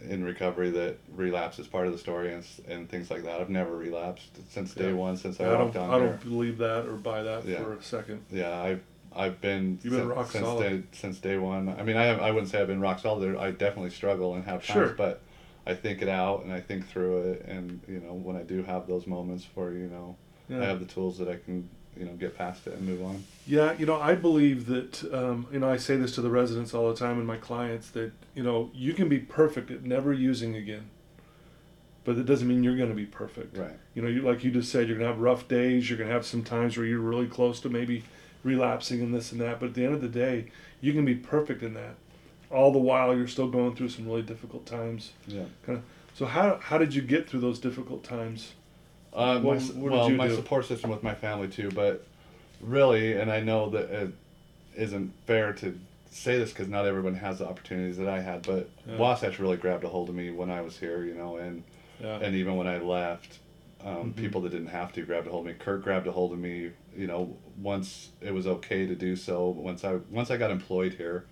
in 0.09 0.23
recovery 0.23 0.69
that 0.71 0.97
relapse 1.15 1.59
is 1.59 1.67
part 1.67 1.87
of 1.87 1.93
the 1.93 1.99
story 1.99 2.33
and, 2.33 2.45
and 2.67 2.89
things 2.89 3.09
like 3.09 3.23
that. 3.23 3.39
I've 3.41 3.49
never 3.49 3.75
relapsed 3.75 4.29
since 4.51 4.73
day 4.73 4.87
Yeah. 4.89 4.93
one, 4.93 5.17
since 5.17 5.39
I, 5.39 5.45
I 5.45 5.61
walked 5.61 5.73
down 5.75 5.89
I 5.89 5.99
don't 5.99 6.21
believe 6.23 6.57
that 6.59 6.85
or 6.85 6.93
buy 6.93 7.23
that 7.23 7.45
Yeah. 7.45 7.57
for 7.63 7.73
a 7.73 7.83
second. 7.83 8.23
Yeah, 8.31 8.61
I've 8.61 8.81
I've 9.15 9.39
been, 9.41 9.79
You've 9.83 9.93
been 9.93 10.01
sin- 10.01 10.07
rock 10.09 10.31
since 10.31 10.43
solid. 10.45 10.81
day 10.81 10.87
since 10.97 11.19
day 11.19 11.37
one. 11.37 11.69
I 11.69 11.83
mean, 11.83 11.97
I 11.97 12.07
I 12.17 12.31
wouldn't 12.31 12.51
say 12.51 12.59
I've 12.59 12.67
been 12.67 12.81
rock 12.81 12.99
solid. 12.99 13.35
I 13.37 13.51
definitely 13.51 13.91
struggle 13.91 14.33
and 14.35 14.43
have 14.45 14.65
times, 14.65 14.87
Sure. 14.87 14.89
but 14.95 15.21
I 15.65 15.75
think 15.75 16.01
it 16.01 16.09
out 16.09 16.43
and 16.43 16.51
I 16.51 16.59
think 16.59 16.87
through 16.89 17.31
it. 17.31 17.45
And 17.47 17.79
you 17.87 17.99
know, 17.99 18.13
when 18.13 18.35
I 18.35 18.41
do 18.43 18.63
have 18.63 18.87
those 18.87 19.05
moments 19.07 19.47
where 19.55 19.71
you 19.73 19.87
know 19.87 20.15
Yeah. 20.49 20.61
I 20.61 20.65
have 20.65 20.79
the 20.79 20.85
tools 20.85 21.17
that 21.19 21.29
I 21.29 21.35
can 21.37 21.69
you 21.97 22.05
know 22.05 22.13
get 22.13 22.37
past 22.37 22.67
it 22.67 22.73
and 22.73 22.87
move 22.87 23.03
on. 23.03 23.23
Yeah, 23.45 23.73
you 23.73 23.85
know, 23.85 23.99
I 23.99 24.15
believe 24.15 24.67
that, 24.67 25.03
um, 25.13 25.47
you 25.51 25.59
know, 25.59 25.69
I 25.69 25.77
say 25.77 25.97
this 25.97 26.15
to 26.15 26.21
the 26.21 26.29
residents 26.29 26.73
all 26.73 26.87
the 26.89 26.95
time 26.95 27.17
and 27.17 27.27
my 27.27 27.37
clients 27.37 27.89
that, 27.89 28.13
you 28.35 28.43
know, 28.43 28.71
you 28.73 28.93
can 28.93 29.09
be 29.09 29.19
perfect 29.19 29.69
at 29.69 29.83
never 29.83 30.13
using 30.13 30.55
again, 30.55 30.89
but 32.05 32.17
it 32.17 32.25
doesn't 32.25 32.47
mean 32.47 32.63
you're 32.63 32.77
going 32.77 32.89
to 32.89 32.95
be 32.95 33.05
perfect. 33.05 33.57
Right. 33.57 33.77
You 33.93 34.01
know, 34.01 34.07
you 34.07 34.21
like 34.21 34.43
you 34.43 34.51
just 34.51 34.71
said, 34.71 34.87
you're 34.87 34.97
going 34.97 35.07
to 35.07 35.13
have 35.13 35.21
rough 35.21 35.47
days. 35.47 35.89
You're 35.89 35.97
going 35.97 36.09
to 36.09 36.13
have 36.13 36.25
some 36.25 36.43
times 36.43 36.77
where 36.77 36.85
you're 36.85 36.99
really 36.99 37.27
close 37.27 37.59
to 37.61 37.69
maybe 37.69 38.03
relapsing 38.43 39.01
and 39.01 39.13
this 39.13 39.31
and 39.31 39.41
that. 39.41 39.59
But 39.59 39.69
at 39.69 39.73
the 39.73 39.85
end 39.85 39.93
of 39.93 40.01
the 40.01 40.07
day, 40.07 40.51
you 40.79 40.93
can 40.93 41.05
be 41.05 41.15
perfect 41.15 41.63
in 41.63 41.73
that. 41.73 41.95
All 42.49 42.71
the 42.71 42.79
while, 42.79 43.15
you're 43.15 43.27
still 43.27 43.49
going 43.49 43.75
through 43.75 43.89
some 43.89 44.05
really 44.05 44.21
difficult 44.21 44.65
times. 44.65 45.11
Yeah. 45.27 45.45
Kind 45.65 45.79
of. 45.79 45.83
So 46.13 46.25
how 46.27 46.59
how 46.61 46.77
did 46.77 46.93
you 46.93 47.01
get 47.01 47.27
through 47.27 47.41
those 47.41 47.59
difficult 47.59 48.03
times? 48.03 48.53
Uh, 49.13 49.39
What- 49.39 49.61
what 49.75 49.91
well, 49.91 50.09
my 50.09 50.27
do? 50.27 50.35
support 50.35 50.65
system 50.65 50.89
with 50.89 51.03
my 51.03 51.13
family 51.13 51.47
too, 51.47 51.69
but 51.71 52.05
really, 52.61 53.13
and 53.13 53.31
I 53.31 53.41
know 53.41 53.69
that 53.69 53.89
it 53.91 54.13
isn't 54.75 55.13
fair 55.27 55.53
to 55.53 55.77
say 56.09 56.37
this 56.37 56.51
because 56.51 56.67
not 56.67 56.85
everyone 56.85 57.15
has 57.15 57.39
the 57.39 57.47
opportunities 57.47 57.97
that 57.97 58.07
I 58.07 58.21
had, 58.21 58.43
but 58.43 58.69
Yeah. 58.87 58.97
Wasatch 58.97 59.39
really 59.39 59.57
grabbed 59.57 59.83
a 59.83 59.89
hold 59.89 60.09
of 60.09 60.15
me 60.15 60.31
when 60.31 60.49
I 60.49 60.61
was 60.61 60.79
here, 60.79 61.03
you 61.05 61.13
know, 61.13 61.37
and 61.37 61.63
Yeah. 62.01 62.19
and 62.21 62.35
even 62.35 62.55
when 62.55 62.67
I 62.67 62.79
left, 62.79 63.39
um, 63.83 64.13
Mhm. 64.13 64.15
people 64.15 64.41
that 64.41 64.49
didn't 64.49 64.67
have 64.67 64.91
to 64.93 65.03
grabbed 65.03 65.27
a 65.27 65.31
hold 65.31 65.45
of 65.47 65.53
me. 65.53 65.59
Kurt 65.59 65.83
grabbed 65.83 66.07
a 66.07 66.11
hold 66.11 66.31
of 66.33 66.39
me, 66.39 66.71
you 66.97 67.05
know, 67.07 67.35
once 67.61 68.09
it 68.21 68.33
was 68.33 68.47
okay 68.47 68.85
to 68.87 68.95
do 68.95 69.15
so. 69.15 69.49
Once 69.49 69.83
I 69.83 69.95
once 70.09 70.31
I 70.31 70.37
got 70.37 70.49
employed 70.51 70.93
here, 70.93 71.25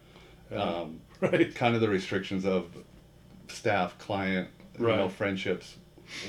Yeah. 0.51 0.61
um, 0.61 0.99
right. 1.21 1.53
kind 1.55 1.73
of 1.75 1.81
the 1.81 1.89
restrictions 1.89 2.45
of 2.45 2.65
staff, 3.47 3.97
client, 3.97 4.49
you 4.79 4.85
know, 4.87 5.09
friendships. 5.09 5.77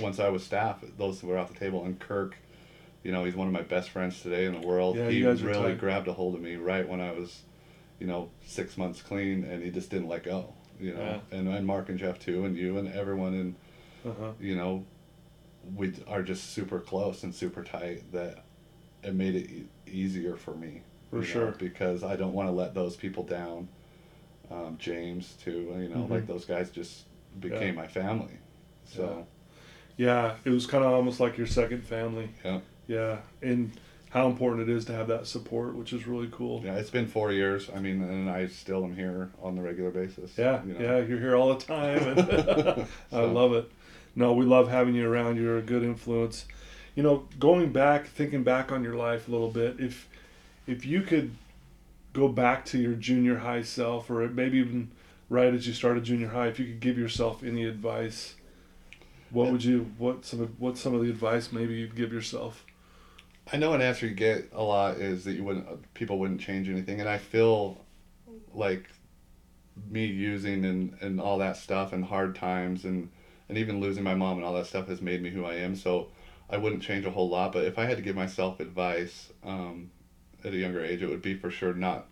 Once 0.00 0.18
I 0.18 0.28
was 0.28 0.42
staff, 0.44 0.82
those 0.96 1.22
were 1.22 1.38
off 1.38 1.52
the 1.52 1.58
table. 1.58 1.84
And 1.84 1.98
Kirk, 1.98 2.36
you 3.02 3.12
know, 3.12 3.24
he's 3.24 3.34
one 3.36 3.46
of 3.46 3.52
my 3.52 3.62
best 3.62 3.90
friends 3.90 4.20
today 4.22 4.46
in 4.46 4.58
the 4.60 4.66
world. 4.66 4.96
Yeah, 4.96 5.08
he 5.08 5.18
you 5.18 5.24
guys 5.26 5.42
are 5.42 5.46
really 5.46 5.74
grabbed 5.74 6.08
a 6.08 6.12
hold 6.12 6.34
of 6.34 6.40
me 6.40 6.56
right 6.56 6.88
when 6.88 7.00
I 7.00 7.12
was, 7.12 7.42
you 7.98 8.06
know, 8.06 8.30
six 8.44 8.76
months 8.76 9.02
clean, 9.02 9.44
and 9.44 9.62
he 9.62 9.70
just 9.70 9.90
didn't 9.90 10.08
let 10.08 10.22
go. 10.24 10.54
You 10.80 10.94
know, 10.94 11.20
and 11.30 11.46
and 11.48 11.66
Mark 11.66 11.88
and 11.90 11.98
Jeff 11.98 12.18
too, 12.18 12.44
and 12.44 12.56
you 12.56 12.78
and 12.78 12.88
everyone, 12.92 13.34
and 13.34 13.54
Uh-huh. 14.04 14.32
you 14.40 14.56
know, 14.56 14.84
we 15.76 15.92
are 16.08 16.22
just 16.22 16.50
super 16.50 16.80
close 16.80 17.22
and 17.22 17.34
super 17.34 17.62
tight. 17.62 18.10
That 18.12 18.44
it 19.04 19.14
made 19.14 19.34
it 19.36 19.50
e- 19.50 19.66
easier 19.86 20.36
for 20.36 20.54
me. 20.54 20.82
For 21.10 21.16
you 21.16 21.22
know, 21.22 21.26
sure. 21.26 21.50
because 21.52 22.02
I 22.02 22.16
don't 22.16 22.32
want 22.32 22.48
to 22.48 22.52
let 22.52 22.74
those 22.74 22.96
people 22.96 23.22
down. 23.24 23.68
Um, 24.50 24.76
James 24.78 25.34
too, 25.42 25.74
you 25.78 25.88
know, 25.88 26.04
Mhm. 26.04 26.10
like 26.10 26.26
those 26.26 26.44
guys 26.44 26.70
just 26.70 27.04
became 27.40 27.74
my 27.74 27.86
family. 27.86 28.38
So 28.84 29.26
Yeah, 29.96 30.36
it 30.44 30.50
was 30.50 30.66
kind 30.66 30.84
of 30.84 30.92
almost 30.92 31.20
like 31.20 31.38
your 31.38 31.46
second 31.46 31.84
family. 31.84 32.30
yeah. 32.44 32.60
Yeah, 32.88 33.18
and 33.40 33.70
how 34.10 34.26
important 34.26 34.68
it 34.68 34.76
is 34.76 34.84
to 34.86 34.92
have 34.92 35.06
that 35.08 35.26
support, 35.26 35.74
which 35.74 35.92
is 35.92 36.06
really 36.06 36.28
cool. 36.30 36.60
yeah, 36.64 36.74
it's 36.74 36.90
been 36.90 37.06
four 37.06 37.32
years. 37.32 37.70
I 37.74 37.78
mean, 37.78 38.02
and 38.02 38.28
I 38.28 38.48
still 38.48 38.84
am 38.84 38.94
here 38.94 39.30
on 39.42 39.54
the 39.54 39.62
regular 39.62 39.90
basis. 39.90 40.36
Yeah, 40.36 40.62
you 40.64 40.74
know. 40.74 40.80
yeah, 40.80 40.98
you're 40.98 41.20
here 41.20 41.36
all 41.36 41.54
the 41.54 41.64
time, 41.64 42.18
and 42.18 42.86
I 43.12 43.20
love 43.24 43.54
it. 43.54 43.70
No, 44.14 44.34
we 44.34 44.44
love 44.44 44.68
having 44.68 44.94
you 44.94 45.10
around. 45.10 45.36
You're 45.36 45.56
a 45.58 45.62
good 45.62 45.82
influence. 45.82 46.44
You 46.94 47.02
know, 47.02 47.26
going 47.38 47.72
back, 47.72 48.06
thinking 48.06 48.42
back 48.42 48.70
on 48.70 48.84
your 48.84 48.96
life 48.96 49.28
a 49.28 49.30
little 49.30 49.50
bit, 49.50 49.80
if 49.80 50.08
if 50.66 50.84
you 50.84 51.00
could 51.02 51.34
go 52.12 52.28
back 52.28 52.66
to 52.66 52.78
your 52.78 52.92
junior 52.92 53.38
high 53.38 53.62
self, 53.62 54.10
or 54.10 54.28
maybe 54.28 54.58
even 54.58 54.90
right 55.30 55.54
as 55.54 55.66
you 55.66 55.72
started 55.72 56.04
junior 56.04 56.28
high, 56.28 56.48
if 56.48 56.58
you 56.58 56.66
could 56.66 56.80
give 56.80 56.98
yourself 56.98 57.42
any 57.42 57.64
advice, 57.64 58.34
what 59.32 59.50
would 59.50 59.64
you? 59.64 59.90
What 59.98 60.24
some? 60.24 60.40
of- 60.40 60.60
What 60.60 60.76
some 60.78 60.94
of 60.94 61.02
the 61.02 61.10
advice 61.10 61.52
maybe 61.52 61.74
you'd 61.74 61.96
give 61.96 62.12
yourself? 62.12 62.64
I 63.52 63.56
know 63.56 63.72
an 63.72 63.82
answer 63.82 64.06
you 64.06 64.14
get 64.14 64.50
a 64.52 64.62
lot 64.62 64.96
is 64.98 65.24
that 65.24 65.32
you 65.32 65.42
wouldn't 65.44 65.92
people 65.94 66.18
wouldn't 66.18 66.40
change 66.40 66.68
anything, 66.68 67.00
and 67.00 67.08
I 67.08 67.18
feel 67.18 67.84
like 68.54 68.88
me 69.90 70.04
using 70.06 70.64
and, 70.64 70.96
and 71.00 71.20
all 71.20 71.38
that 71.38 71.56
stuff 71.56 71.92
and 71.92 72.04
hard 72.04 72.34
times 72.34 72.84
and 72.84 73.08
and 73.48 73.58
even 73.58 73.80
losing 73.80 74.04
my 74.04 74.14
mom 74.14 74.36
and 74.36 74.44
all 74.44 74.54
that 74.54 74.66
stuff 74.66 74.86
has 74.88 75.02
made 75.02 75.22
me 75.22 75.30
who 75.30 75.44
I 75.44 75.54
am. 75.54 75.74
So 75.76 76.08
I 76.48 76.56
wouldn't 76.58 76.82
change 76.82 77.04
a 77.04 77.10
whole 77.10 77.28
lot. 77.28 77.52
But 77.52 77.64
if 77.64 77.78
I 77.78 77.84
had 77.86 77.96
to 77.96 78.02
give 78.02 78.14
myself 78.16 78.60
advice 78.60 79.30
um, 79.44 79.90
at 80.44 80.52
a 80.52 80.56
younger 80.56 80.84
age, 80.84 81.02
it 81.02 81.08
would 81.08 81.22
be 81.22 81.34
for 81.34 81.50
sure 81.50 81.74
not 81.74 82.06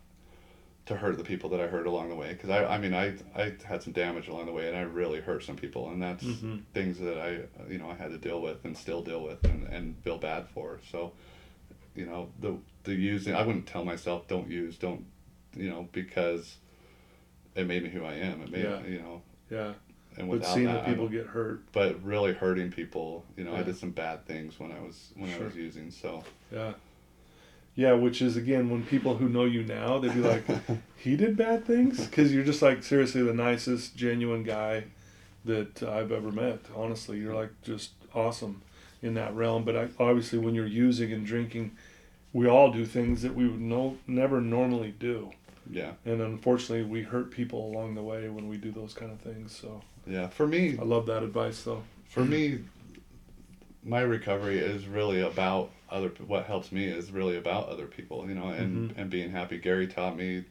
to 0.90 0.96
hurt 0.96 1.16
the 1.16 1.24
people 1.24 1.48
that 1.50 1.60
I 1.60 1.68
hurt 1.68 1.86
along 1.86 2.08
the 2.08 2.14
way. 2.16 2.32
Because 2.32 2.50
I, 2.50 2.64
I 2.64 2.78
mean, 2.78 2.92
I, 2.92 3.14
I 3.34 3.52
had 3.64 3.80
some 3.82 3.92
damage 3.92 4.26
along 4.28 4.46
the 4.46 4.52
way, 4.52 4.66
and 4.68 4.76
I 4.76 4.80
really 4.82 5.20
hurt 5.20 5.44
some 5.44 5.54
people, 5.56 5.88
and 5.90 6.02
that's 6.02 6.24
Mhm. 6.24 6.62
things 6.74 6.98
that 6.98 7.16
I, 7.18 7.42
you 7.72 7.78
know, 7.78 7.88
I 7.88 7.94
had 7.94 8.10
to 8.10 8.18
deal 8.18 8.42
with 8.42 8.64
and 8.64 8.76
still 8.76 9.00
deal 9.02 9.22
with 9.22 9.42
and, 9.44 9.66
and 9.68 9.96
feel 10.02 10.18
bad 10.18 10.48
for. 10.48 10.80
So, 10.90 11.12
you 11.94 12.06
know, 12.06 12.28
the 12.40 12.56
the 12.84 12.94
using, 12.94 13.34
I 13.34 13.42
wouldn't 13.46 13.66
tell 13.66 13.84
myself 13.84 14.26
don't 14.26 14.50
use, 14.50 14.76
don't, 14.78 15.04
you 15.54 15.68
know, 15.68 15.88
because 15.92 16.56
it 17.54 17.66
made 17.66 17.82
me 17.84 17.90
who 17.90 18.04
I 18.04 18.14
am. 18.14 18.40
It 18.42 18.50
made 18.50 18.64
Yeah. 18.64 18.82
you 18.84 18.98
know, 18.98 19.22
Yeah. 19.50 19.74
and 20.16 20.28
But 20.28 20.38
without 20.38 20.54
seeing 20.54 20.66
that, 20.66 20.86
the 20.86 20.90
people 20.92 21.08
get 21.08 21.26
hurt. 21.26 21.60
but 21.72 22.02
really 22.02 22.32
hurting 22.32 22.72
people. 22.72 23.24
You 23.36 23.44
know, 23.44 23.54
I 23.54 23.62
did 23.62 23.76
some 23.76 23.90
bad 23.90 24.24
things 24.26 24.58
when 24.58 24.72
I 24.72 24.80
was 24.80 25.12
when 25.14 25.30
I 25.30 25.38
was 25.38 25.54
using. 25.54 25.90
So 25.92 26.24
Yeah. 26.50 26.72
Yeah, 27.74 27.92
which 27.92 28.20
is 28.20 28.36
again 28.36 28.68
when 28.68 28.84
people 28.84 29.16
who 29.16 29.28
know 29.28 29.44
you 29.44 29.62
now, 29.62 29.98
they'd 29.98 30.12
be 30.12 30.20
like, 30.20 30.44
"He 30.96 31.16
did 31.16 31.36
bad 31.36 31.64
things," 31.64 32.06
because 32.06 32.32
you're 32.32 32.44
just 32.44 32.62
like 32.62 32.82
seriously 32.82 33.22
the 33.22 33.32
nicest, 33.32 33.96
genuine 33.96 34.42
guy 34.42 34.84
that 35.44 35.82
I've 35.82 36.12
ever 36.12 36.30
met. 36.30 36.60
Honestly, 36.74 37.18
you're 37.18 37.34
like 37.34 37.50
just 37.62 37.92
awesome 38.14 38.62
in 39.02 39.14
that 39.14 39.34
realm. 39.34 39.64
But 39.64 39.76
I, 39.76 39.88
obviously, 39.98 40.38
when 40.38 40.54
you're 40.54 40.66
using 40.66 41.12
and 41.12 41.24
drinking, 41.24 41.70
we 42.32 42.46
all 42.46 42.70
do 42.70 42.84
things 42.84 43.22
that 43.22 43.34
we 43.34 43.48
would 43.48 43.60
no 43.60 43.96
never 44.06 44.40
normally 44.40 44.94
do, 44.98 45.30
yeah, 45.70 45.92
and 46.04 46.20
unfortunately, 46.20 46.84
we 46.84 47.02
hurt 47.02 47.30
people 47.30 47.64
along 47.66 47.94
the 47.94 48.02
way 48.02 48.28
when 48.28 48.48
we 48.48 48.56
do 48.56 48.72
those 48.72 48.92
kind 48.94 49.12
of 49.12 49.20
things. 49.20 49.56
So 49.56 49.80
yeah. 50.06 50.28
For 50.28 50.46
me, 50.46 50.76
I 50.78 50.84
love 50.84 51.06
that 51.06 51.22
advice, 51.22 51.62
though. 51.62 51.82
for 52.06 52.24
me, 52.24 52.58
my 53.82 54.00
recovery 54.00 54.58
is 54.58 54.86
really 54.86 55.20
about 55.20 55.70
other. 55.88 56.08
What 56.26 56.46
helps 56.46 56.70
me 56.72 56.86
is 56.86 57.10
really 57.10 57.36
about 57.36 57.68
other 57.68 57.86
people. 57.86 58.28
You 58.28 58.34
know, 58.34 58.48
and 58.48 58.92
and 58.96 59.10
being 59.10 59.30
happy. 59.30 59.58
Gary 59.58 59.86
taught 59.86 60.16
me, 60.16 60.44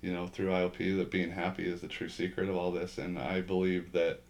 you 0.00 0.12
know, 0.12 0.26
through 0.26 0.48
IOP 0.48 0.96
that 0.98 1.10
being 1.10 1.30
happy 1.30 1.68
is 1.68 1.80
the 1.80 1.88
true 1.88 2.08
secret 2.08 2.48
of 2.48 2.56
all 2.56 2.72
this, 2.72 2.98
and 2.98 3.18
I 3.18 3.40
believe 3.40 3.92
that. 3.92 4.20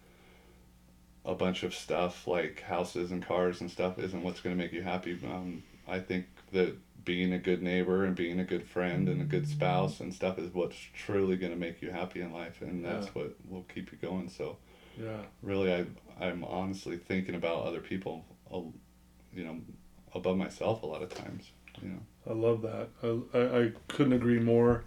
A 1.25 1.33
bunch 1.33 1.63
of 1.63 1.73
stuff 1.73 2.27
like 2.27 2.63
houses 2.63 3.09
and 3.09 3.25
cars 3.25 3.61
and 3.61 3.71
stuff 3.71 3.97
isn't 3.97 4.23
what's 4.23 4.41
going 4.41 4.57
to 4.57 4.61
make 4.61 4.73
you 4.73 4.81
happy. 4.81 5.17
Um, 5.23 5.63
I 5.87 5.99
think 5.99 6.25
that 6.51 6.75
being 7.05 7.31
a 7.31 7.37
good 7.37 7.61
neighbor 7.61 8.03
and 8.03 8.13
being 8.13 8.41
a 8.41 8.43
good 8.43 8.67
friend 8.67 9.07
and 9.07 9.21
a 9.21 9.23
good 9.23 9.47
spouse 9.47 10.01
and 10.01 10.13
stuff 10.13 10.37
is 10.37 10.53
what's 10.53 10.75
truly 10.93 11.37
going 11.37 11.53
to 11.53 11.57
make 11.57 11.81
you 11.81 11.91
happy 11.91 12.19
in 12.19 12.33
life, 12.33 12.61
and 12.61 12.83
that's 12.83 13.05
Yeah. 13.07 13.11
what 13.13 13.35
will 13.49 13.63
keep 13.73 13.93
you 13.93 13.97
going. 13.99 14.27
So 14.27 14.57
Yeah. 14.99 15.21
really 15.41 15.71
I 15.73 15.85
I'm 16.19 16.43
honestly 16.43 16.97
thinking 16.97 17.35
about 17.35 17.63
other 17.65 17.79
people 17.79 18.25
you 19.33 19.43
know 19.43 19.57
above 20.13 20.37
myself 20.37 20.83
a 20.83 20.85
lot 20.85 21.01
of 21.01 21.09
times 21.09 21.51
you 21.81 21.89
know 21.89 21.99
I 22.29 22.33
love 22.33 22.61
that. 22.61 22.87
I, 23.03 23.37
I, 23.37 23.61
I 23.63 23.71
couldn't 23.89 24.13
agree 24.13 24.39
more. 24.39 24.85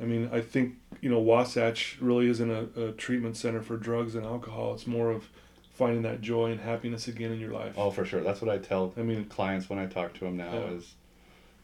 I 0.00 0.04
mean, 0.04 0.30
I 0.32 0.40
think, 0.40 0.76
you 1.00 1.10
know, 1.10 1.18
Wasatch 1.18 1.98
really 2.00 2.28
isn't 2.28 2.48
a, 2.48 2.68
a 2.80 2.92
treatment 2.92 3.36
center 3.36 3.62
for 3.62 3.76
drugs 3.76 4.14
and 4.14 4.24
alcohol. 4.24 4.74
It's 4.74 4.86
more 4.86 5.10
of 5.10 5.28
finding 5.72 6.02
that 6.02 6.20
joy 6.20 6.52
and 6.52 6.60
happiness 6.60 7.08
again 7.08 7.32
in 7.32 7.40
your 7.40 7.52
life. 7.52 7.74
oh 7.76 7.90
for 7.90 8.04
sure 8.04 8.20
that's 8.22 8.40
what 8.40 8.50
I 8.50 8.58
tell 8.58 8.92
I 8.96 9.02
mean, 9.02 9.24
clients 9.26 9.68
when 9.70 9.78
I 9.78 9.86
talk 9.86 10.12
to 10.14 10.20
them 10.20 10.36
now 10.36 10.52
Yeah. 10.52 10.76
is 10.76 10.94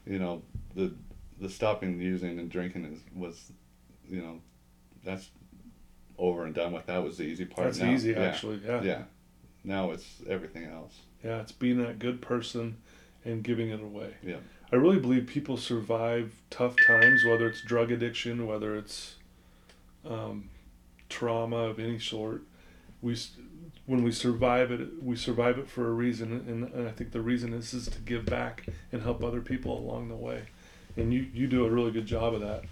you 0.06 0.18
know 0.18 0.42
the 0.74 0.94
the 1.40 1.48
stopping 1.48 2.00
using 2.00 2.38
and 2.38 2.48
drinking 2.50 2.84
is 2.86 3.00
was 3.14 3.52
you 4.08 4.20
know 4.22 4.40
that's 5.04 5.30
over 6.16 6.44
and 6.44 6.54
done 6.54 6.72
with 6.72 6.86
that 6.86 7.02
was 7.02 7.16
the 7.18 7.24
easy 7.24 7.44
part 7.44 7.66
that's 7.66 7.80
now. 7.80 7.90
easy, 7.90 8.12
yeah. 8.12 8.22
actually. 8.22 8.60
Yeah. 8.64 8.82
yeah. 8.82 8.82
yeah 8.82 9.02
now 9.64 9.90
it's 9.90 10.06
everything 10.28 10.64
else 10.66 10.94
Yeah, 11.24 11.40
it's 11.40 11.52
being 11.52 11.78
that 11.78 11.98
good 11.98 12.20
person 12.20 12.76
and 13.24 13.42
giving 13.42 13.70
it 13.70 13.80
away. 13.80 14.14
Yeah. 14.22 14.36
I 14.70 14.76
really 14.76 14.98
believe 14.98 15.26
people 15.26 15.56
survive 15.56 16.32
tough 16.50 16.74
times, 16.86 17.24
whether 17.24 17.48
it's 17.48 17.62
drug 17.62 17.90
addiction, 17.90 18.46
whether 18.46 18.76
it's 18.76 19.14
um, 20.08 20.50
trauma 21.08 21.56
of 21.56 21.78
any 21.78 21.98
sort. 21.98 22.42
We, 23.00 23.16
when 23.86 24.02
we 24.02 24.12
survive 24.12 24.70
it, 24.70 25.02
we 25.02 25.16
survive 25.16 25.58
it 25.58 25.68
for 25.68 25.88
a 25.88 25.92
reason, 25.92 26.44
and, 26.48 26.64
and 26.72 26.88
I 26.88 26.92
think 26.92 27.12
the 27.12 27.20
reason 27.20 27.52
is 27.52 27.74
is 27.74 27.88
to 27.88 27.98
give 28.00 28.26
back 28.26 28.66
and 28.92 29.02
help 29.02 29.22
other 29.22 29.40
people 29.40 29.78
along 29.78 30.08
the 30.08 30.16
way, 30.16 30.44
and 30.96 31.12
you 31.12 31.26
you 31.32 31.46
do 31.46 31.66
a 31.66 31.70
really 31.70 31.90
good 31.90 32.06
job 32.06 32.34
of 32.34 32.40
that. 32.40 32.62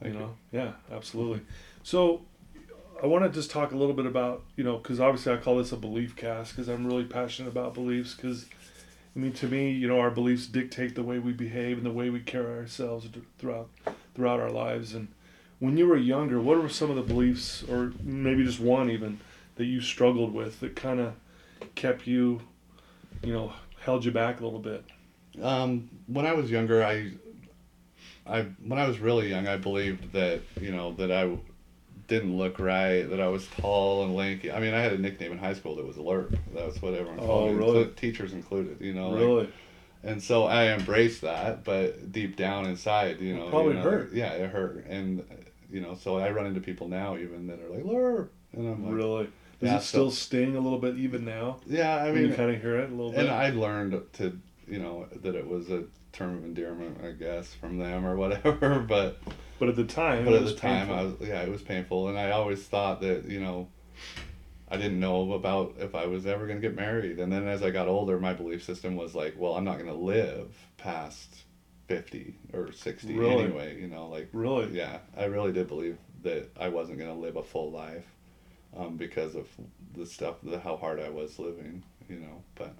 Thank 0.00 0.14
you 0.14 0.20
you. 0.20 0.26
know, 0.26 0.34
yeah, 0.52 0.72
absolutely. 0.92 1.40
So, 1.82 2.22
I 3.04 3.06
want 3.06 3.22
to 3.22 3.28
just 3.28 3.50
talk 3.50 3.72
a 3.72 3.76
little 3.76 3.94
bit 3.94 4.06
about 4.06 4.42
you 4.56 4.64
know 4.64 4.78
because 4.78 4.98
obviously 4.98 5.34
I 5.34 5.36
call 5.36 5.58
this 5.58 5.72
a 5.72 5.76
belief 5.76 6.16
cast 6.16 6.52
because 6.52 6.68
I'm 6.68 6.86
really 6.86 7.04
passionate 7.04 7.50
about 7.50 7.74
beliefs 7.74 8.14
because. 8.14 8.46
I 9.16 9.20
mean, 9.20 9.32
to 9.34 9.46
me, 9.46 9.70
you 9.70 9.86
know, 9.86 10.00
our 10.00 10.10
beliefs 10.10 10.48
dictate 10.48 10.96
the 10.96 11.04
way 11.04 11.20
we 11.20 11.32
behave 11.32 11.76
and 11.76 11.86
the 11.86 11.92
way 11.92 12.10
we 12.10 12.18
carry 12.18 12.58
ourselves 12.58 13.06
throughout 13.38 13.70
throughout 14.12 14.40
our 14.40 14.50
lives. 14.50 14.92
And 14.92 15.06
when 15.60 15.76
you 15.76 15.86
were 15.86 15.96
younger, 15.96 16.40
what 16.40 16.60
were 16.60 16.68
some 16.68 16.90
of 16.90 16.96
the 16.96 17.02
beliefs, 17.02 17.62
or 17.62 17.92
maybe 18.02 18.44
just 18.44 18.58
one 18.58 18.90
even, 18.90 19.20
that 19.54 19.66
you 19.66 19.80
struggled 19.80 20.34
with 20.34 20.58
that 20.60 20.74
kind 20.74 20.98
of 20.98 21.14
kept 21.76 22.08
you, 22.08 22.40
you 23.22 23.32
know, 23.32 23.52
held 23.80 24.04
you 24.04 24.10
back 24.10 24.40
a 24.40 24.44
little 24.44 24.58
bit? 24.58 24.84
Um, 25.40 25.90
when 26.06 26.26
I 26.26 26.32
was 26.32 26.50
younger, 26.50 26.82
I, 26.82 27.12
I 28.26 28.42
when 28.64 28.80
I 28.80 28.88
was 28.88 28.98
really 28.98 29.30
young, 29.30 29.46
I 29.46 29.56
believed 29.58 30.12
that 30.12 30.40
you 30.60 30.72
know 30.72 30.92
that 30.94 31.12
I 31.12 31.36
didn't 32.06 32.36
look 32.36 32.58
right, 32.58 33.02
that 33.08 33.20
I 33.20 33.28
was 33.28 33.46
tall 33.60 34.04
and 34.04 34.14
lanky. 34.14 34.50
I 34.52 34.60
mean, 34.60 34.74
I 34.74 34.80
had 34.80 34.92
a 34.92 34.98
nickname 34.98 35.32
in 35.32 35.38
high 35.38 35.54
school 35.54 35.76
that 35.76 35.86
was 35.86 35.96
Alert. 35.96 36.34
That's 36.54 36.80
what 36.82 36.94
everyone 36.94 37.20
Oh, 37.20 37.26
called 37.26 37.50
me, 37.52 37.56
really? 37.56 37.84
inclu- 37.84 37.96
teachers 37.96 38.32
included. 38.32 38.78
You 38.80 38.92
know, 38.94 39.10
like- 39.10 39.20
really? 39.20 39.48
and 40.02 40.22
so 40.22 40.44
I 40.44 40.74
embraced 40.74 41.22
that, 41.22 41.64
but 41.64 42.12
deep 42.12 42.36
down 42.36 42.66
inside, 42.66 43.20
you 43.20 43.34
know, 43.36 43.48
probably 43.48 43.70
you 43.74 43.78
know, 43.78 43.90
hurt. 43.90 44.12
Yeah, 44.12 44.32
it 44.32 44.50
hurt, 44.50 44.84
and 44.88 45.24
you 45.70 45.80
know, 45.80 45.94
so 45.94 46.18
I 46.18 46.30
run 46.30 46.46
into 46.46 46.60
people 46.60 46.88
now 46.88 47.16
even 47.16 47.46
that 47.46 47.60
are 47.60 47.68
like 47.70 47.84
Alert, 47.84 48.30
and 48.52 48.68
I'm 48.68 48.84
like, 48.84 48.94
really? 48.94 49.24
Does 49.60 49.70
Yeah, 49.70 49.76
it 49.78 49.82
still 49.82 50.10
so- 50.10 50.16
sting 50.16 50.56
a 50.56 50.60
little 50.60 50.78
bit 50.78 50.96
even 50.96 51.24
now? 51.24 51.58
yeah, 51.66 51.96
I 52.04 52.12
mean, 52.12 52.28
you 52.28 52.34
kind 52.34 52.50
of 52.54 52.60
hear 52.60 52.76
it 52.80 52.90
a 52.90 52.94
little 52.94 53.12
bit. 53.12 53.20
and 53.20 53.30
I 53.30 53.50
learned 53.50 54.00
to, 54.14 54.38
you 54.68 54.78
know, 54.78 55.06
that 55.22 55.34
it 55.34 55.46
was 55.48 55.70
a 55.70 55.84
term 56.12 56.36
of 56.36 56.44
endearment, 56.44 56.98
I 57.02 57.12
guess, 57.12 57.54
from 57.54 57.78
them 57.78 58.04
or 58.04 58.14
whatever. 58.16 58.80
But 58.88 59.20
but 59.58 59.68
at 59.68 59.76
the 59.76 59.84
time, 59.84 60.24
but 60.24 60.34
at 60.34 60.44
the 60.44 60.54
time, 60.54 60.88
painful. 60.88 60.94
I 60.94 61.02
was 61.02 61.14
yeah, 61.28 61.42
it 61.42 61.50
was 61.50 61.62
painful, 61.62 62.08
and 62.08 62.18
I 62.18 62.30
always 62.32 62.62
thought 62.64 63.00
that 63.02 63.24
you 63.26 63.40
know, 63.40 63.68
I 64.68 64.76
didn't 64.76 65.00
know 65.00 65.32
about 65.32 65.74
if 65.78 65.94
I 65.94 66.06
was 66.06 66.26
ever 66.26 66.46
gonna 66.46 66.60
get 66.60 66.74
married, 66.74 67.18
and 67.18 67.32
then 67.32 67.46
as 67.46 67.62
I 67.62 67.70
got 67.70 67.88
older, 67.88 68.18
my 68.18 68.32
belief 68.32 68.62
system 68.64 68.96
was 68.96 69.14
like, 69.14 69.34
well, 69.38 69.54
I'm 69.54 69.64
not 69.64 69.78
gonna 69.78 69.94
live 69.94 70.54
past 70.76 71.44
fifty 71.86 72.34
or 72.52 72.72
sixty 72.72 73.14
Really? 73.14 73.44
anyway. 73.44 73.80
You 73.80 73.88
know, 73.88 74.08
like 74.08 74.28
really. 74.32 74.72
yeah, 74.76 74.98
I 75.16 75.24
really 75.24 75.52
did 75.52 75.68
believe 75.68 75.98
that 76.22 76.50
I 76.58 76.68
wasn't 76.68 76.98
gonna 76.98 77.14
live 77.14 77.36
a 77.36 77.42
full 77.42 77.70
life, 77.70 78.06
um, 78.76 78.96
because 78.96 79.34
of 79.34 79.46
the 79.94 80.06
stuff, 80.06 80.36
the 80.42 80.58
how 80.58 80.76
hard 80.76 80.98
I 81.00 81.10
was 81.10 81.38
living. 81.38 81.82
You 82.08 82.16
know, 82.20 82.42
but 82.54 82.74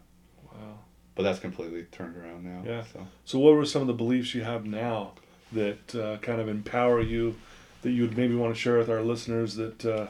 Wow. 0.52 0.78
but 1.14 1.22
that's 1.22 1.38
completely 1.38 1.84
turned 1.84 2.16
around 2.16 2.44
now. 2.44 2.62
Yeah. 2.64 2.84
So 2.92 3.06
So, 3.24 3.38
what 3.38 3.54
were 3.54 3.64
some 3.64 3.80
of 3.82 3.88
the 3.88 3.94
beliefs 3.94 4.34
you 4.34 4.42
have 4.42 4.64
now 4.66 5.12
that 5.52 5.94
uh, 5.94 6.16
kind 6.18 6.40
of 6.40 6.48
empower 6.48 7.00
you, 7.00 7.36
that 7.82 7.90
you 7.90 8.02
would 8.02 8.16
maybe 8.16 8.34
want 8.34 8.54
to 8.54 8.60
share 8.60 8.78
with 8.78 8.90
our 8.90 9.02
listeners 9.02 9.56
that 9.56 9.84
uh, 9.84 10.06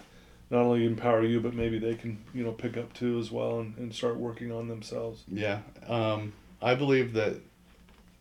not 0.50 0.62
only 0.62 0.86
empower 0.86 1.22
you, 1.24 1.40
but 1.40 1.54
maybe 1.54 1.78
they 1.78 1.94
can, 1.94 2.22
you 2.32 2.44
know, 2.44 2.52
pick 2.52 2.76
up 2.76 2.92
too 2.94 3.18
as 3.18 3.30
well 3.30 3.60
and, 3.60 3.76
and 3.76 3.94
start 3.94 4.16
working 4.16 4.52
on 4.52 4.68
themselves? 4.68 5.24
yeah, 5.28 5.60
um, 5.86 6.32
I 6.62 6.74
believe 6.74 7.12
that 7.14 7.36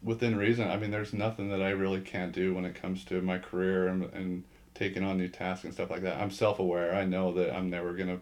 within 0.04 0.36
reason. 0.36 0.70
I 0.70 0.78
mean, 0.78 0.92
there's 0.92 1.14
nothing 1.14 1.50
that 1.50 1.62
I 1.62 1.70
really 1.70 2.02
can't 2.02 2.34
do 2.34 2.54
when 2.54 2.66
it 2.66 2.76
comes 2.76 3.06
to 3.06 3.22
my 3.22 3.38
career 3.38 3.88
and 3.88 4.04
and 4.14 4.44
taking 4.74 5.04
on 5.04 5.18
new 5.18 5.28
tasks 5.28 5.66
and 5.66 5.74
stuff 5.74 5.90
like 5.90 6.02
that. 6.02 6.20
I'm 6.20 6.32
self-aware. 6.32 6.96
I 6.96 7.06
know 7.06 7.34
that 7.34 7.56
I'm 7.56 7.70
never 7.70 7.94
gonna, 7.94 8.20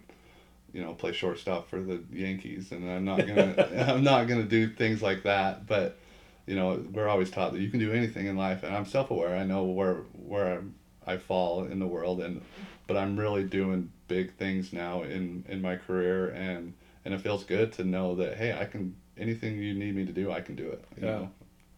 you 0.73 0.81
know, 0.83 0.93
play 0.93 1.13
shortstop 1.13 1.69
for 1.69 1.81
the 1.81 2.03
Yankees, 2.11 2.71
and 2.71 2.89
I'm 2.89 3.05
not 3.05 3.25
gonna 3.25 3.85
I'm 3.87 4.03
not 4.03 4.27
gonna 4.27 4.43
do 4.43 4.69
things 4.69 5.01
like 5.01 5.23
that. 5.23 5.65
But 5.65 5.97
you 6.45 6.55
know, 6.55 6.83
we're 6.91 7.07
always 7.07 7.29
taught 7.29 7.53
that 7.53 7.61
you 7.61 7.69
can 7.69 7.79
do 7.79 7.91
anything 7.93 8.25
in 8.25 8.35
life, 8.37 8.63
and 8.63 8.75
I'm 8.75 8.85
self-aware. 8.85 9.35
I 9.35 9.43
know 9.43 9.63
where 9.63 9.95
where 10.13 10.57
I'm, 10.57 10.75
I 11.05 11.17
fall 11.17 11.65
in 11.65 11.79
the 11.79 11.87
world, 11.87 12.21
and 12.21 12.41
but 12.87 12.97
I'm 12.97 13.17
really 13.17 13.43
doing 13.43 13.91
big 14.07 14.33
things 14.35 14.73
now 14.73 15.03
in 15.03 15.45
in 15.47 15.61
my 15.61 15.75
career, 15.75 16.29
and 16.29 16.73
and 17.05 17.13
it 17.13 17.21
feels 17.21 17.43
good 17.43 17.71
to 17.73 17.83
know 17.83 18.15
that 18.15 18.37
hey, 18.37 18.53
I 18.53 18.65
can 18.65 18.95
anything 19.17 19.57
you 19.61 19.73
need 19.73 19.95
me 19.95 20.05
to 20.05 20.11
do, 20.11 20.31
I 20.31 20.41
can 20.41 20.55
do 20.55 20.69
it. 20.69 20.83
You 20.97 21.05
Yeah. 21.07 21.11
know? 21.13 21.31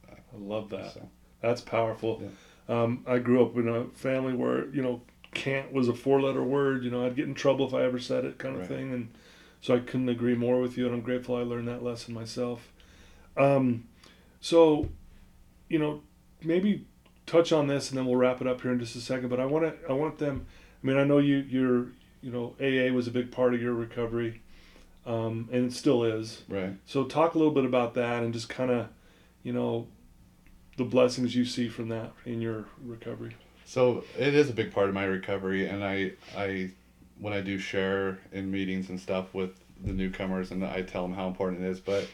I 0.09 0.37
love 0.37 0.69
that. 0.69 0.93
So, 0.93 1.09
That's 1.41 1.61
powerful. 1.61 2.23
Um, 2.69 3.03
I 3.05 3.19
grew 3.19 3.45
up 3.45 3.57
in 3.57 3.67
a 3.67 3.85
family 3.95 4.33
where 4.33 4.67
you 4.69 4.81
know 4.81 5.01
can't 5.33 5.73
was 5.73 5.87
a 5.87 5.93
four 5.93 6.21
letter 6.21 6.43
word. 6.43 6.83
You 6.83 6.91
know 6.91 7.05
I'd 7.05 7.15
get 7.15 7.27
in 7.27 7.33
trouble 7.33 7.67
if 7.67 7.73
I 7.73 7.83
ever 7.83 7.99
said 7.99 8.25
it, 8.25 8.37
kind 8.37 8.55
of 8.55 8.61
Right. 8.61 8.69
thing. 8.69 8.93
And 8.93 9.13
so 9.61 9.75
I 9.75 9.79
couldn't 9.79 10.09
agree 10.09 10.35
more 10.35 10.59
with 10.59 10.77
you, 10.77 10.85
and 10.85 10.95
I'm 10.95 11.01
grateful 11.01 11.35
I 11.35 11.41
learned 11.41 11.67
that 11.67 11.83
lesson 11.83 12.13
myself. 12.13 12.71
Um, 13.37 13.85
so, 14.43 14.89
you 15.69 15.79
know, 15.79 16.01
maybe 16.43 16.85
touch 17.25 17.53
on 17.53 17.67
this, 17.67 17.89
and 17.89 17.97
then 17.97 18.05
we'll 18.05 18.17
wrap 18.17 18.41
it 18.41 18.47
up 18.47 18.59
here 18.61 18.73
in 18.73 18.79
just 18.79 18.93
a 18.93 18.99
second. 18.99 19.29
But 19.29 19.39
I 19.39 19.45
want 19.45 19.63
to, 19.63 19.89
I 19.89 19.93
want 19.93 20.17
them. 20.17 20.45
I 20.83 20.85
mean, 20.85 20.97
I 20.97 21.05
know 21.05 21.19
you, 21.19 21.37
you're, 21.37 21.87
you 22.21 22.29
know, 22.29 22.53
AA 22.59 22.93
was 22.93 23.07
a 23.07 23.11
big 23.11 23.31
part 23.31 23.53
of 23.53 23.61
your 23.61 23.73
recovery, 23.73 24.41
um, 25.05 25.47
and 25.49 25.65
it 25.65 25.71
still 25.71 26.03
is. 26.03 26.41
right. 26.49 26.73
So 26.85 27.05
talk 27.05 27.35
a 27.35 27.37
little 27.37 27.53
bit 27.53 27.63
about 27.63 27.93
that, 27.93 28.21
and 28.21 28.33
just 28.33 28.49
kind 28.49 28.69
of, 28.69 28.89
you 29.43 29.53
know, 29.53 29.87
the 30.75 30.83
blessings 30.83 31.33
you 31.33 31.45
see 31.45 31.69
from 31.69 31.87
that 31.87 32.11
in 32.25 32.41
your 32.41 32.65
recovery. 32.83 33.37
So 33.63 34.03
it 34.19 34.35
is 34.35 34.49
a 34.49 34.53
big 34.53 34.73
part 34.73 34.89
of 34.89 34.93
my 34.93 35.05
recovery, 35.05 35.69
and 35.69 35.85
I, 35.85 36.11
I, 36.35 36.71
when 37.17 37.31
I 37.31 37.39
do 37.39 37.57
share 37.57 38.19
in 38.33 38.51
meetings 38.51 38.89
and 38.89 38.99
stuff 38.99 39.33
with 39.33 39.51
the 39.81 39.93
newcomers, 39.93 40.51
and 40.51 40.65
I 40.65 40.81
tell 40.81 41.03
them 41.03 41.13
how 41.13 41.27
important 41.29 41.63
it 41.63 41.69
is. 41.69 41.79
But 41.79 42.09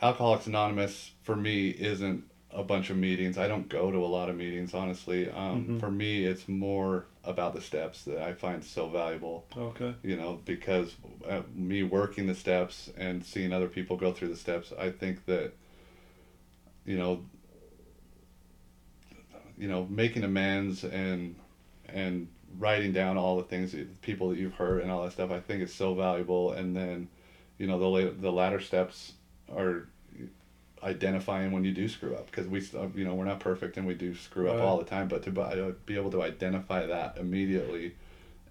Alcoholics 0.00 0.46
Anonymous 0.46 1.12
for 1.22 1.34
me 1.36 1.70
isn't 1.70 2.24
a 2.50 2.62
bunch 2.62 2.88
of 2.90 2.96
meetings. 2.96 3.36
I 3.36 3.46
don't 3.48 3.68
go 3.68 3.90
to 3.90 3.98
a 3.98 4.06
lot 4.06 4.28
of 4.28 4.36
meetings, 4.36 4.72
honestly. 4.72 5.28
Um, 5.30 5.66
Mhm. 5.66 5.80
For 5.80 5.90
me, 5.90 6.24
it's 6.24 6.48
more 6.48 7.06
about 7.24 7.54
the 7.54 7.60
steps 7.60 8.04
that 8.04 8.18
I 8.18 8.32
find 8.32 8.64
so 8.64 8.88
valuable. 8.88 9.46
Okay. 9.56 9.94
You 10.02 10.16
know, 10.16 10.40
because 10.44 10.96
uh, 11.26 11.42
me 11.54 11.82
working 11.82 12.26
the 12.26 12.34
steps 12.34 12.90
and 12.96 13.24
seeing 13.24 13.52
other 13.52 13.68
people 13.68 13.96
go 13.96 14.12
through 14.12 14.28
the 14.28 14.36
steps, 14.36 14.72
I 14.78 14.90
think 14.90 15.26
that, 15.26 15.52
you 16.86 16.96
know, 16.96 17.24
you 19.58 19.68
know, 19.68 19.86
making 19.90 20.22
amends 20.24 20.84
and 20.84 21.34
and 21.88 22.28
writing 22.58 22.92
down 22.92 23.16
all 23.18 23.36
the 23.36 23.42
things 23.42 23.72
that 23.72 24.00
people 24.00 24.30
that 24.30 24.38
you've 24.38 24.54
hurt 24.54 24.82
and 24.82 24.90
all 24.90 25.02
that 25.04 25.12
stuff. 25.12 25.30
I 25.30 25.40
think 25.40 25.62
it's 25.62 25.74
so 25.74 25.94
valuable. 25.94 26.52
And 26.52 26.74
then, 26.74 27.08
you 27.58 27.66
know, 27.66 27.78
the 27.78 27.86
la- 27.88 28.12
the 28.18 28.32
latter 28.32 28.60
steps 28.60 29.12
are 29.54 29.86
identifying 30.82 31.50
when 31.50 31.64
you 31.64 31.72
do 31.72 31.88
screw 31.88 32.14
up 32.14 32.26
because 32.30 32.46
we 32.46 32.60
you 32.94 33.04
know 33.04 33.14
we're 33.14 33.24
not 33.24 33.40
perfect 33.40 33.76
and 33.76 33.86
we 33.86 33.94
do 33.94 34.14
screw 34.14 34.48
up 34.48 34.56
Right. 34.56 34.62
all 34.62 34.78
the 34.78 34.84
time 34.84 35.08
but 35.08 35.22
to 35.24 35.40
uh, 35.40 35.72
be 35.86 35.96
able 35.96 36.10
to 36.12 36.22
identify 36.22 36.86
that 36.86 37.16
immediately 37.18 37.94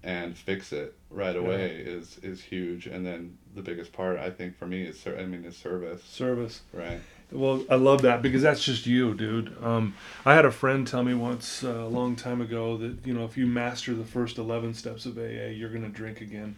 and 0.02 0.36
fix 0.36 0.70
it 0.72 0.94
right 1.10 1.34
Yeah. 1.34 1.40
away 1.40 1.70
is 1.76 2.18
is 2.22 2.42
huge 2.42 2.86
and 2.86 3.06
then 3.06 3.38
the 3.54 3.62
biggest 3.62 3.92
part 3.94 4.18
i 4.18 4.28
think 4.28 4.58
for 4.58 4.66
me 4.66 4.82
is 4.82 5.02
i 5.06 5.24
mean 5.24 5.44
is 5.44 5.56
service 5.56 6.02
Service. 6.04 6.60
right 6.72 7.00
Well, 7.32 7.64
I 7.70 7.74
love 7.76 8.02
that 8.02 8.22
because 8.22 8.40
that's 8.42 8.64
just 8.64 8.86
you, 8.86 9.12
dude. 9.14 9.54
Um, 9.62 9.94
I 10.24 10.32
had 10.34 10.46
a 10.46 10.50
friend 10.50 10.86
tell 10.86 11.02
me 11.04 11.12
once 11.12 11.62
uh, 11.62 11.68
a 11.68 11.86
long 11.98 12.16
time 12.16 12.40
ago 12.40 12.78
that 12.78 13.06
you 13.06 13.12
know 13.12 13.24
if 13.26 13.36
you 13.36 13.46
master 13.46 13.94
the 13.94 14.04
first 14.06 14.38
eleven 14.38 14.72
steps 14.74 15.04
of 15.06 15.18
AA, 15.18 15.48
you're 15.52 15.68
gonna 15.68 15.90
drink 15.90 16.20
again. 16.22 16.56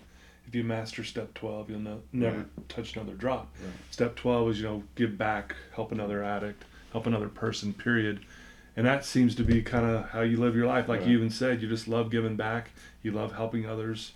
If 0.51 0.57
you 0.57 0.65
master 0.65 1.05
step 1.05 1.33
twelve, 1.35 1.71
you'll 1.71 1.79
no, 1.79 2.03
never 2.13 2.39
Right. 2.39 2.69
touch 2.69 2.97
another 2.97 3.15
drop. 3.15 3.55
Right. 3.63 3.71
Step 3.93 4.17
twelve 4.17 4.51
is 4.51 4.59
you 4.61 4.65
know 4.67 4.83
give 4.97 5.17
back, 5.17 5.55
help 5.77 5.93
another 5.93 6.25
addict, 6.25 6.65
help 6.91 7.07
another 7.07 7.29
person. 7.29 7.73
Period. 7.73 8.19
And 8.77 8.85
that 8.85 9.05
seems 9.05 9.37
to 9.37 9.45
be 9.45 9.63
kind 9.63 9.87
of 9.87 10.09
how 10.11 10.23
you 10.23 10.39
live 10.39 10.57
your 10.57 10.67
life. 10.67 10.89
Like 10.89 11.01
Right. 11.03 11.09
you 11.11 11.19
even 11.19 11.31
said, 11.31 11.63
you 11.63 11.69
just 11.69 11.87
love 11.87 12.11
giving 12.11 12.35
back. 12.35 12.71
You 13.01 13.13
love 13.13 13.33
helping 13.37 13.65
others, 13.65 14.11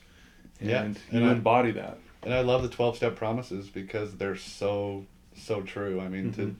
and 0.61 0.69
Yeah, 0.71 0.85
you 1.13 1.21
and 1.21 1.25
I- 1.31 1.33
embody 1.35 1.71
that. 1.71 1.99
and 2.25 2.35
i 2.35 2.41
love 2.41 2.63
the 2.63 2.69
12 2.69 2.97
step 2.97 3.15
promises 3.15 3.69
because 3.69 4.17
they're 4.17 4.35
so 4.37 5.05
so 5.37 5.61
true 5.63 6.01
i 6.01 6.09
mean 6.09 6.33
Mhm. 6.33 6.37
to 6.37 6.57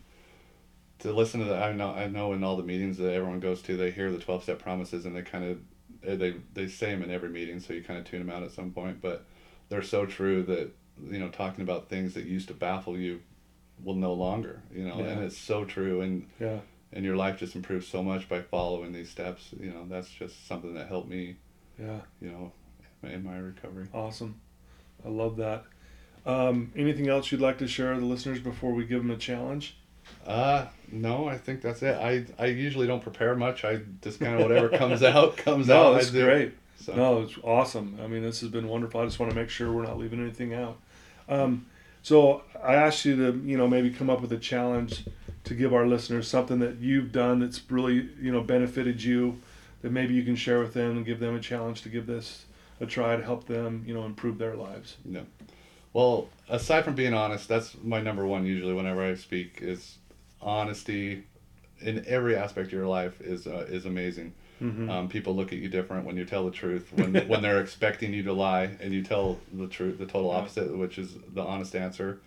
to 1.01 1.13
listen 1.13 1.41
to 1.41 1.47
that 1.47 1.63
i 1.63 1.73
know 1.73 1.91
i 1.91 2.07
know 2.07 2.33
in 2.35 2.45
all 2.45 2.57
the 2.57 2.63
meetings 2.63 2.99
that 2.99 3.13
everyone 3.13 3.41
goes 3.41 3.63
to 3.63 3.77
they 3.77 3.91
hear 3.91 4.11
the 4.13 4.19
12 4.19 4.43
step 4.43 4.59
promises 4.59 5.07
and 5.07 5.17
they 5.17 5.23
kind 5.23 5.45
of 5.45 6.19
they 6.19 6.35
they 6.53 6.67
say 6.69 6.91
them 6.93 7.03
in 7.03 7.11
every 7.11 7.31
meeting 7.31 7.61
so 7.61 7.73
you 7.73 7.83
kind 7.83 7.99
of 7.99 8.05
tune 8.05 8.19
them 8.27 8.35
out 8.35 8.43
at 8.43 8.51
some 8.51 8.73
point 8.73 9.01
but 9.01 9.25
they're 9.69 9.83
so 9.83 10.07
true 10.07 10.43
that 10.45 10.71
you 11.11 11.19
know 11.19 11.29
talking 11.29 11.63
about 11.63 11.89
things 11.89 12.15
that 12.15 12.25
used 12.25 12.49
to 12.49 12.55
baffle 12.55 12.97
you 12.97 13.21
will 13.83 13.95
no 13.97 14.13
longer 14.13 14.63
you 14.73 14.85
know 14.87 14.95
and 15.01 15.23
it's 15.25 15.37
so 15.37 15.65
true 15.65 16.01
and 16.01 16.29
Yeah. 16.39 16.59
and 16.93 17.05
your 17.05 17.17
life 17.17 17.39
just 17.39 17.57
improves 17.57 17.87
so 17.89 18.03
much 18.03 18.29
by 18.29 18.41
following 18.43 18.93
these 18.93 19.11
steps 19.11 19.51
you 19.59 19.71
know 19.71 19.87
that's 19.89 20.09
just 20.09 20.47
something 20.47 20.75
that 20.75 20.87
helped 20.89 21.09
me 21.09 21.37
Yeah. 21.79 22.01
you 22.21 22.31
know 22.31 22.53
in 23.03 23.23
my 23.25 23.37
recovery 23.39 23.87
Awesome. 23.93 24.41
I 25.05 25.09
love 25.11 25.37
that. 25.37 25.65
Um, 26.25 26.73
anything 26.75 27.09
else 27.09 27.31
you'd 27.31 27.43
like 27.43 27.59
to 27.59 27.69
share 27.69 27.91
with 27.93 28.01
the 28.01 28.07
listeners 28.07 28.41
before 28.41 28.73
we 28.73 28.87
give 28.87 29.03
them 29.03 29.11
a 29.11 29.17
challenge? 29.19 29.77
Uh, 30.27 30.65
no, 30.91 31.29
I 31.29 31.37
think 31.37 31.61
that's 31.61 31.83
it. 31.83 31.95
I, 31.97 32.25
I 32.43 32.47
usually 32.47 32.87
don't 32.87 33.03
prepare 33.03 33.35
much. 33.35 33.63
I 33.65 33.81
just 34.01 34.21
kind 34.21 34.37
of 34.37 34.41
whatever 34.41 34.69
comes 34.79 35.03
out 35.03 35.37
comes 35.37 35.69
out. 35.69 35.83
No, 35.83 35.91
I 35.93 35.95
that's 35.99 36.11
great. 36.11 36.55
So, 36.81 36.95
No, 36.95 37.23
it's 37.23 37.39
awesome. 37.43 37.99
I 38.03 38.07
mean, 38.07 38.23
this 38.23 38.41
has 38.41 38.51
been 38.51 38.69
wonderful. 38.69 39.01
I 39.01 39.05
just 39.05 39.19
want 39.19 39.33
to 39.33 39.39
make 39.39 39.49
sure 39.49 39.73
we're 39.73 39.85
not 39.87 39.99
leaving 39.99 40.21
anything 40.21 40.55
out. 40.55 40.79
Um, 41.29 41.67
so 42.03 42.43
I 42.63 42.75
asked 42.75 43.05
you 43.05 43.17
to, 43.17 43.41
you 43.47 43.57
know, 43.57 43.67
maybe 43.67 43.91
come 43.91 44.11
up 44.11 44.21
with 44.21 44.33
a 44.33 44.39
challenge 44.39 45.05
to 45.45 45.55
give 45.55 45.73
our 45.73 45.87
listeners 45.87 46.29
something 46.29 46.59
that 46.59 46.77
you've 46.79 47.13
done 47.13 47.41
that's 47.41 47.61
really, 47.71 48.11
you 48.21 48.31
know, 48.33 48.43
benefited 48.43 49.03
you 49.03 49.41
that 49.83 49.93
maybe 49.93 50.15
you 50.15 50.23
can 50.23 50.37
share 50.37 50.61
with 50.61 50.75
them 50.75 50.97
and 50.97 51.07
give 51.07 51.21
them 51.21 51.35
a 51.35 51.41
challenge 51.41 51.83
to 51.83 51.89
give 51.89 52.07
this 52.07 52.45
a 52.81 52.87
try 52.87 53.17
to 53.17 53.23
help 53.23 53.47
them, 53.47 53.85
you 53.87 53.95
know, 53.95 54.05
improve 54.05 54.39
their 54.39 54.55
lives. 54.55 54.97
no. 55.05 55.25
Well, 55.93 56.29
aside 56.49 56.85
from 56.85 56.97
being 56.97 57.15
honest, 57.15 57.49
that's 57.49 57.77
my 57.83 58.01
number 58.01 58.27
one 58.27 58.45
usually 58.45 58.75
whenever 58.75 59.01
I 59.01 59.15
speak 59.15 59.61
is 59.63 59.99
honesty 60.43 61.23
in 61.81 62.05
every 62.09 62.35
aspect 62.35 62.67
of 62.67 62.73
your 62.73 62.89
life 62.89 63.21
is 63.21 63.47
uh, 63.47 63.67
is 63.69 63.87
amazing. 63.87 64.35
Mm-hmm. 64.63 64.89
Um, 64.89 65.09
people 65.09 65.35
look 65.35 65.53
at 65.53 65.59
you 65.59 65.69
different 65.69 66.07
when 66.07 66.17
you 66.17 66.25
tell 66.25 66.45
the 66.45 66.51
truth. 66.51 66.93
When 66.95 67.15
when 67.29 67.43
they're 67.43 67.61
expecting 67.61 68.13
you 68.15 68.23
to 68.25 68.33
lie 68.33 68.71
and 68.81 68.93
you 68.93 69.03
tell 69.03 69.41
the 69.53 69.67
truth, 69.67 69.99
the 69.99 70.07
total 70.07 70.31
opposite, 70.31 70.77
which 70.77 70.99
is 70.99 71.15
the 71.33 71.43
honest 71.43 71.75
answer, 71.75 72.21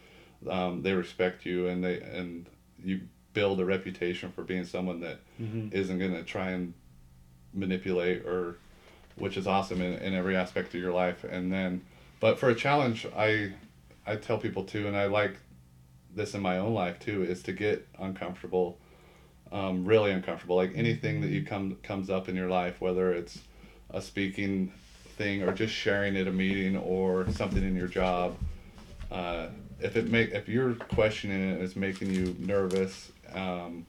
um, 0.49 0.81
they 0.81 0.93
respect 0.93 1.45
you 1.45 1.67
and 1.67 1.83
they 1.83 1.99
and 2.01 2.45
you 2.83 3.01
build 3.33 3.59
a 3.59 3.65
reputation 3.65 4.31
for 4.31 4.43
being 4.43 4.65
someone 4.65 4.99
that 5.01 5.19
mm-hmm. 5.39 5.69
isn't 5.71 5.99
going 5.99 6.13
to 6.13 6.23
try 6.23 6.49
and 6.49 6.73
manipulate 7.53 8.25
or 8.25 8.57
which 9.15 9.37
is 9.37 9.47
awesome 9.47 9.81
in, 9.81 9.93
in 9.99 10.13
every 10.13 10.35
aspect 10.35 10.73
of 10.73 10.81
your 10.81 10.93
life 10.93 11.23
and 11.23 11.51
then 11.51 11.83
but 12.19 12.39
for 12.39 12.49
a 12.49 12.55
challenge 12.55 13.05
i 13.15 13.51
i 14.05 14.15
tell 14.15 14.37
people 14.37 14.63
too 14.63 14.87
and 14.87 14.97
i 14.97 15.05
like 15.05 15.37
this 16.15 16.33
in 16.33 16.41
my 16.41 16.57
own 16.57 16.73
life 16.73 16.99
too 16.99 17.23
is 17.23 17.43
to 17.43 17.51
get 17.51 17.87
uncomfortable 17.99 18.79
um, 19.51 19.85
really 19.85 20.11
uncomfortable. 20.11 20.55
Like 20.55 20.71
anything 20.75 21.21
that 21.21 21.29
you 21.29 21.43
come 21.43 21.77
comes 21.83 22.09
up 22.09 22.29
in 22.29 22.35
your 22.35 22.49
life 22.49 22.81
whether 22.81 23.11
it's 23.11 23.39
a 23.89 24.01
speaking 24.01 24.71
thing 25.17 25.43
or 25.43 25.51
just 25.51 25.73
sharing 25.73 26.15
at 26.17 26.27
a 26.27 26.31
meeting 26.31 26.77
or 26.77 27.29
something 27.31 27.63
in 27.63 27.75
your 27.75 27.87
job 27.87 28.35
uh, 29.11 29.47
if 29.79 29.95
it 29.95 30.09
make 30.09 30.31
if 30.31 30.47
you're 30.47 30.73
questioning 30.73 31.49
it 31.49 31.53
and 31.53 31.61
it's 31.61 31.75
making 31.75 32.11
you 32.11 32.35
nervous 32.39 33.11
um, 33.33 33.85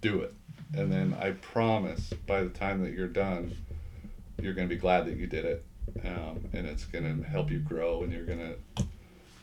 do 0.00 0.20
it. 0.20 0.34
And 0.74 0.92
then 0.92 1.16
i 1.20 1.32
promise 1.32 2.12
by 2.26 2.42
the 2.42 2.48
time 2.48 2.82
that 2.84 2.92
you're 2.92 3.08
done 3.08 3.56
you're 4.40 4.54
to 4.68 4.74
be 4.74 4.80
glad 4.80 5.06
that 5.06 5.16
you 5.16 5.26
did 5.26 5.44
it. 5.44 5.64
Um, 6.04 6.48
and 6.52 6.66
it's 6.66 6.84
to 7.20 7.28
help 7.28 7.50
you 7.50 7.58
grow 7.58 8.02
and 8.02 8.12
you're 8.12 8.24
to 8.38 8.84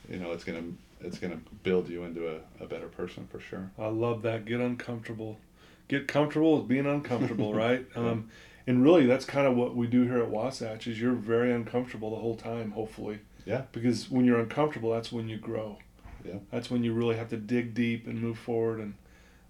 you 0.10 0.18
know 0.18 0.32
it's 0.32 0.46
to 0.64 0.78
it's 1.02 1.20
going 1.20 1.34
to 1.34 1.40
build 1.64 1.90
you 1.90 2.04
into 2.04 2.28
a, 2.28 2.64
a 2.64 2.68
better 2.68 2.88
person 2.88 3.28
for 3.32 3.40
sure 3.40 3.72
I 3.78 3.88
love 3.88 4.22
that. 4.24 4.46
Get 4.46 4.60
uncomfortable. 4.60 5.40
Get 5.88 6.08
comfortable 6.08 6.58
with 6.58 6.68
being 6.68 6.86
uncomfortable, 6.86 7.54
right? 7.66 7.86
Um, 7.96 8.30
and 8.66 8.84
really, 8.84 9.06
that's 9.06 9.24
kind 9.24 9.48
of 9.48 9.56
what 9.56 9.76
we 9.76 9.88
do 9.88 10.04
here 10.04 10.18
at 10.18 10.30
Wasatch. 10.30 10.88
Is 10.88 11.00
you're 11.00 11.14
very 11.14 11.54
uncomfortable 11.54 12.10
the 12.10 12.18
whole 12.18 12.36
time, 12.36 12.72
hopefully. 12.72 13.20
Yeah. 13.46 13.64
Because 13.72 14.12
when 14.12 14.26
you're 14.26 14.40
uncomfortable, 14.40 14.92
that's 14.92 15.12
when 15.12 15.30
you 15.30 15.38
grow. 15.38 15.78
Yeah. 16.26 16.40
That's 16.52 16.70
when 16.70 16.84
you 16.84 16.94
really 16.94 17.16
have 17.16 17.30
to 17.30 17.38
dig 17.38 17.74
deep 17.74 18.06
and 18.06 18.22
move 18.22 18.38
forward. 18.38 18.80
And 18.80 18.96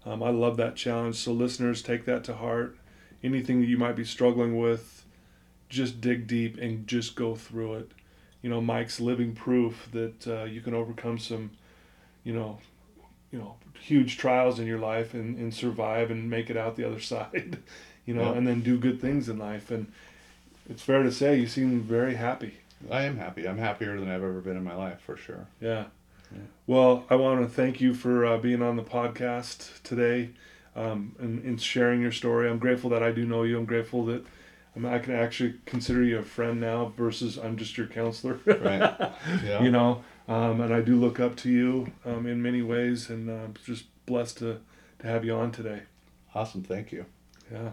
um, 0.06 0.22
I 0.22 0.30
love 0.30 0.56
that 0.58 0.76
challenge. 0.76 1.16
So 1.16 1.32
listeners, 1.32 1.82
take 1.82 2.04
that 2.04 2.22
to 2.24 2.36
heart. 2.36 2.78
Anything 3.24 3.60
that 3.60 3.66
you 3.66 3.76
might 3.76 3.96
be 3.96 4.04
struggling 4.04 4.56
with, 4.56 5.04
just 5.68 6.00
dig 6.00 6.28
deep 6.28 6.56
and 6.56 6.86
just 6.86 7.16
go 7.16 7.34
through 7.34 7.74
it. 7.74 7.90
You 8.42 8.50
know, 8.50 8.60
Mike's 8.60 9.00
living 9.00 9.34
proof 9.34 9.88
that 9.92 10.26
uh, 10.26 10.44
you 10.44 10.60
can 10.60 10.74
overcome 10.74 11.18
some, 11.18 11.50
you 12.24 12.32
know, 12.32 12.58
you 13.32 13.38
know, 13.38 13.56
huge 13.80 14.16
trials 14.18 14.58
in 14.58 14.66
your 14.66 14.78
life 14.78 15.12
and, 15.14 15.36
and 15.38 15.52
survive 15.52 16.10
and 16.10 16.30
make 16.30 16.50
it 16.50 16.56
out 16.56 16.76
the 16.76 16.84
other 16.84 17.00
side, 17.12 17.58
you 18.06 18.14
know, 18.14 18.30
Yeah. 18.32 18.38
and 18.38 18.46
then 18.46 18.60
do 18.62 18.78
good 18.78 19.00
things 19.00 19.28
in 19.28 19.38
life. 19.38 19.70
And 19.70 19.90
it's 20.70 20.82
fair 20.82 21.02
to 21.02 21.10
say 21.12 21.38
you 21.38 21.46
seem 21.46 21.80
very 21.80 22.14
happy. 22.16 22.54
i 22.90 23.02
am 23.02 23.16
happy 23.16 23.48
i'm 23.48 23.58
happier 23.58 23.98
than 23.98 24.08
i've 24.08 24.22
ever 24.22 24.40
been 24.40 24.56
in 24.56 24.62
my 24.62 24.74
life 24.74 25.00
for 25.00 25.16
sure 25.16 25.46
Yeah. 25.60 25.86
Yeah. 26.30 26.38
Well, 26.66 27.04
I 27.10 27.16
want 27.16 27.40
to 27.42 27.48
thank 27.48 27.80
you 27.80 27.94
for 27.94 28.24
uh, 28.26 28.36
being 28.38 28.60
on 28.62 28.76
the 28.76 28.82
podcast 28.84 29.82
today 29.82 30.30
um, 30.76 31.16
and, 31.18 31.42
and 31.42 31.60
sharing 31.60 32.02
your 32.02 32.12
story. 32.12 32.48
I'm 32.50 32.58
grateful 32.58 32.90
that 32.90 33.02
I 33.02 33.10
do 33.12 33.24
know 33.24 33.42
you. 33.44 33.56
I'm 33.58 33.64
grateful 33.64 34.04
that 34.06 34.24
I, 34.78 34.80
mean, 34.80 34.92
I 34.92 34.98
can 35.00 35.14
actually 35.14 35.54
consider 35.66 36.04
you 36.04 36.18
a 36.18 36.22
friend 36.22 36.60
now 36.60 36.92
versus 36.96 37.36
I'm 37.36 37.56
just 37.56 37.76
your 37.76 37.88
counselor. 37.88 38.38
Right. 38.46 39.12
Yeah. 39.44 39.62
You 39.62 39.70
know, 39.70 40.04
um, 40.28 40.60
and 40.60 40.72
I 40.72 40.80
do 40.80 40.96
look 40.96 41.18
up 41.20 41.36
to 41.38 41.50
you 41.50 41.92
um, 42.04 42.26
in 42.26 42.42
many 42.42 42.62
ways, 42.62 43.10
and 43.10 43.28
uh, 43.28 43.44
I'm 43.44 43.54
just 43.64 43.84
blessed 44.06 44.38
to, 44.38 44.60
to 45.00 45.06
have 45.06 45.24
you 45.24 45.34
on 45.34 45.52
today. 45.52 45.82
awesome 46.34 46.62
thank 46.62 46.92
you 46.92 47.06
Yeah. 47.52 47.70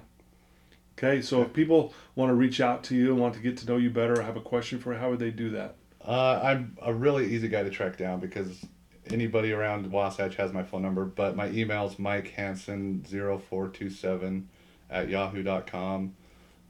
Okay, 0.98 1.22
so 1.22 1.42
if 1.42 1.54
people 1.54 1.94
want 2.16 2.30
to 2.30 2.34
reach 2.34 2.62
out 2.62 2.84
to 2.86 2.96
you 2.96 3.12
and 3.12 3.20
want 3.20 3.34
to 3.34 3.40
get 3.42 3.58
to 3.58 3.68
know 3.68 3.78
you 3.78 3.90
better 3.90 4.20
or 4.20 4.22
have 4.24 4.38
a 4.38 4.42
question 4.42 4.80
for 4.80 4.94
you, 4.94 5.00
how 5.00 5.10
would 5.10 5.20
they 5.20 5.32
do 5.32 5.50
that? 5.52 5.76
Uh, 6.06 6.40
I'm 6.42 6.78
a 6.82 6.94
really 6.94 7.34
easy 7.34 7.48
guy 7.50 7.64
to 7.64 7.70
track 7.70 7.98
down 7.98 8.20
because 8.20 8.66
anybody 9.12 9.52
around 9.52 9.92
Wasatch 9.92 10.36
has 10.36 10.54
my 10.54 10.64
phone 10.64 10.82
number, 10.82 11.06
but 11.06 11.36
my 11.36 11.50
email's 11.50 12.00
Mike 12.00 12.30
Hansen 12.30 13.04
0427 13.04 14.48
at 14.90 15.10
yahoo.com. 15.10 16.16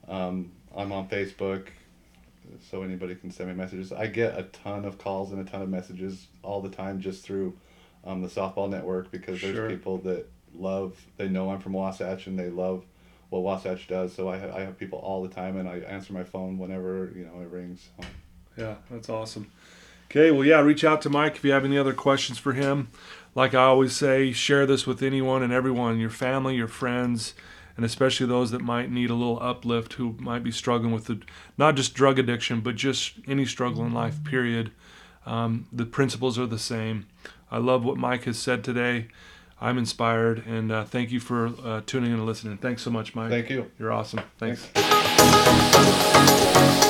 Um, 0.08 0.52
I'm 0.76 0.92
on 0.92 1.08
Facebook, 1.08 1.68
so 2.70 2.82
anybody 2.82 3.14
can 3.14 3.30
send 3.30 3.48
me 3.48 3.54
messages. 3.54 3.92
I 3.92 4.06
get 4.06 4.38
a 4.38 4.44
ton 4.44 4.84
of 4.84 4.98
calls 4.98 5.32
and 5.32 5.46
a 5.46 5.50
ton 5.50 5.62
of 5.62 5.68
messages 5.68 6.26
all 6.42 6.60
the 6.60 6.68
time 6.68 7.00
just 7.00 7.24
through 7.24 7.54
um, 8.04 8.22
the 8.22 8.28
softball 8.28 8.68
network 8.70 9.10
because 9.10 9.40
there's 9.40 9.54
Sure. 9.54 9.68
people 9.70 9.98
that 9.98 10.26
love, 10.54 10.96
they 11.16 11.28
know 11.28 11.50
I'm 11.50 11.60
from 11.60 11.72
Wasatch 11.72 12.26
and 12.26 12.38
they 12.38 12.50
love 12.50 12.84
what 13.30 13.40
Wasatch 13.42 13.88
does. 13.88 14.14
So 14.14 14.28
I, 14.28 14.38
ha- 14.38 14.54
I 14.54 14.60
have 14.60 14.78
people 14.78 15.00
all 15.00 15.22
the 15.22 15.28
time 15.28 15.56
and 15.56 15.68
I 15.68 15.78
answer 15.78 16.12
my 16.12 16.22
phone 16.24 16.58
whenever, 16.58 17.10
you 17.16 17.24
know, 17.24 17.40
it 17.42 17.48
rings. 17.50 17.88
So. 18.00 18.06
Yeah, 18.56 18.74
that's 18.90 19.08
awesome. 19.08 19.50
Okay, 20.10 20.30
well, 20.30 20.44
yeah, 20.44 20.60
reach 20.60 20.84
out 20.84 21.02
to 21.02 21.10
Mike 21.10 21.34
if 21.36 21.44
you 21.44 21.50
have 21.50 21.64
any 21.64 21.76
other 21.76 21.92
questions 21.92 22.38
for 22.38 22.52
him. 22.52 22.88
like 23.34 23.54
I 23.54 23.64
always 23.64 23.92
say, 23.94 24.32
share 24.32 24.64
this 24.64 24.86
with 24.86 25.02
anyone 25.02 25.42
and 25.42 25.52
everyone, 25.52 25.98
your 25.98 26.10
family, 26.10 26.54
your 26.54 26.68
friends, 26.68 27.34
and 27.76 27.84
especially 27.84 28.26
those 28.26 28.50
that 28.50 28.62
might 28.62 28.90
need 28.90 29.10
a 29.10 29.14
little 29.14 29.38
uplift 29.40 29.94
who 29.94 30.16
might 30.18 30.42
be 30.42 30.50
struggling 30.50 30.92
with 30.92 31.04
the, 31.04 31.20
not 31.58 31.76
just 31.76 31.94
drug 31.94 32.18
addiction, 32.18 32.60
but 32.60 32.74
just 32.76 33.14
any 33.26 33.44
struggle 33.44 33.84
in 33.84 33.92
life, 33.92 34.24
period. 34.24 34.72
Um, 35.26 35.66
the 35.72 35.86
principles 35.86 36.38
are 36.38 36.46
the 36.46 36.58
same. 36.58 37.06
I 37.50 37.58
love 37.58 37.84
what 37.84 37.96
Mike 37.96 38.24
has 38.24 38.38
said 38.38 38.64
today. 38.64 39.08
I'm 39.60 39.78
inspired, 39.78 40.44
and 40.46 40.70
uh, 40.70 40.84
thank 40.84 41.10
you 41.10 41.20
for 41.20 41.46
uh, 41.64 41.80
tuning 41.86 42.12
in 42.12 42.18
and 42.18 42.26
listening. 42.26 42.58
Thanks 42.58 42.82
so 42.82 42.90
much, 42.90 43.14
Mike. 43.14 43.30
Thank 43.30 43.48
you. 43.48 43.70
You're 43.78 43.92
awesome. 43.92 44.20
Thanks. 44.38 44.66
Thanks. 45.54 46.86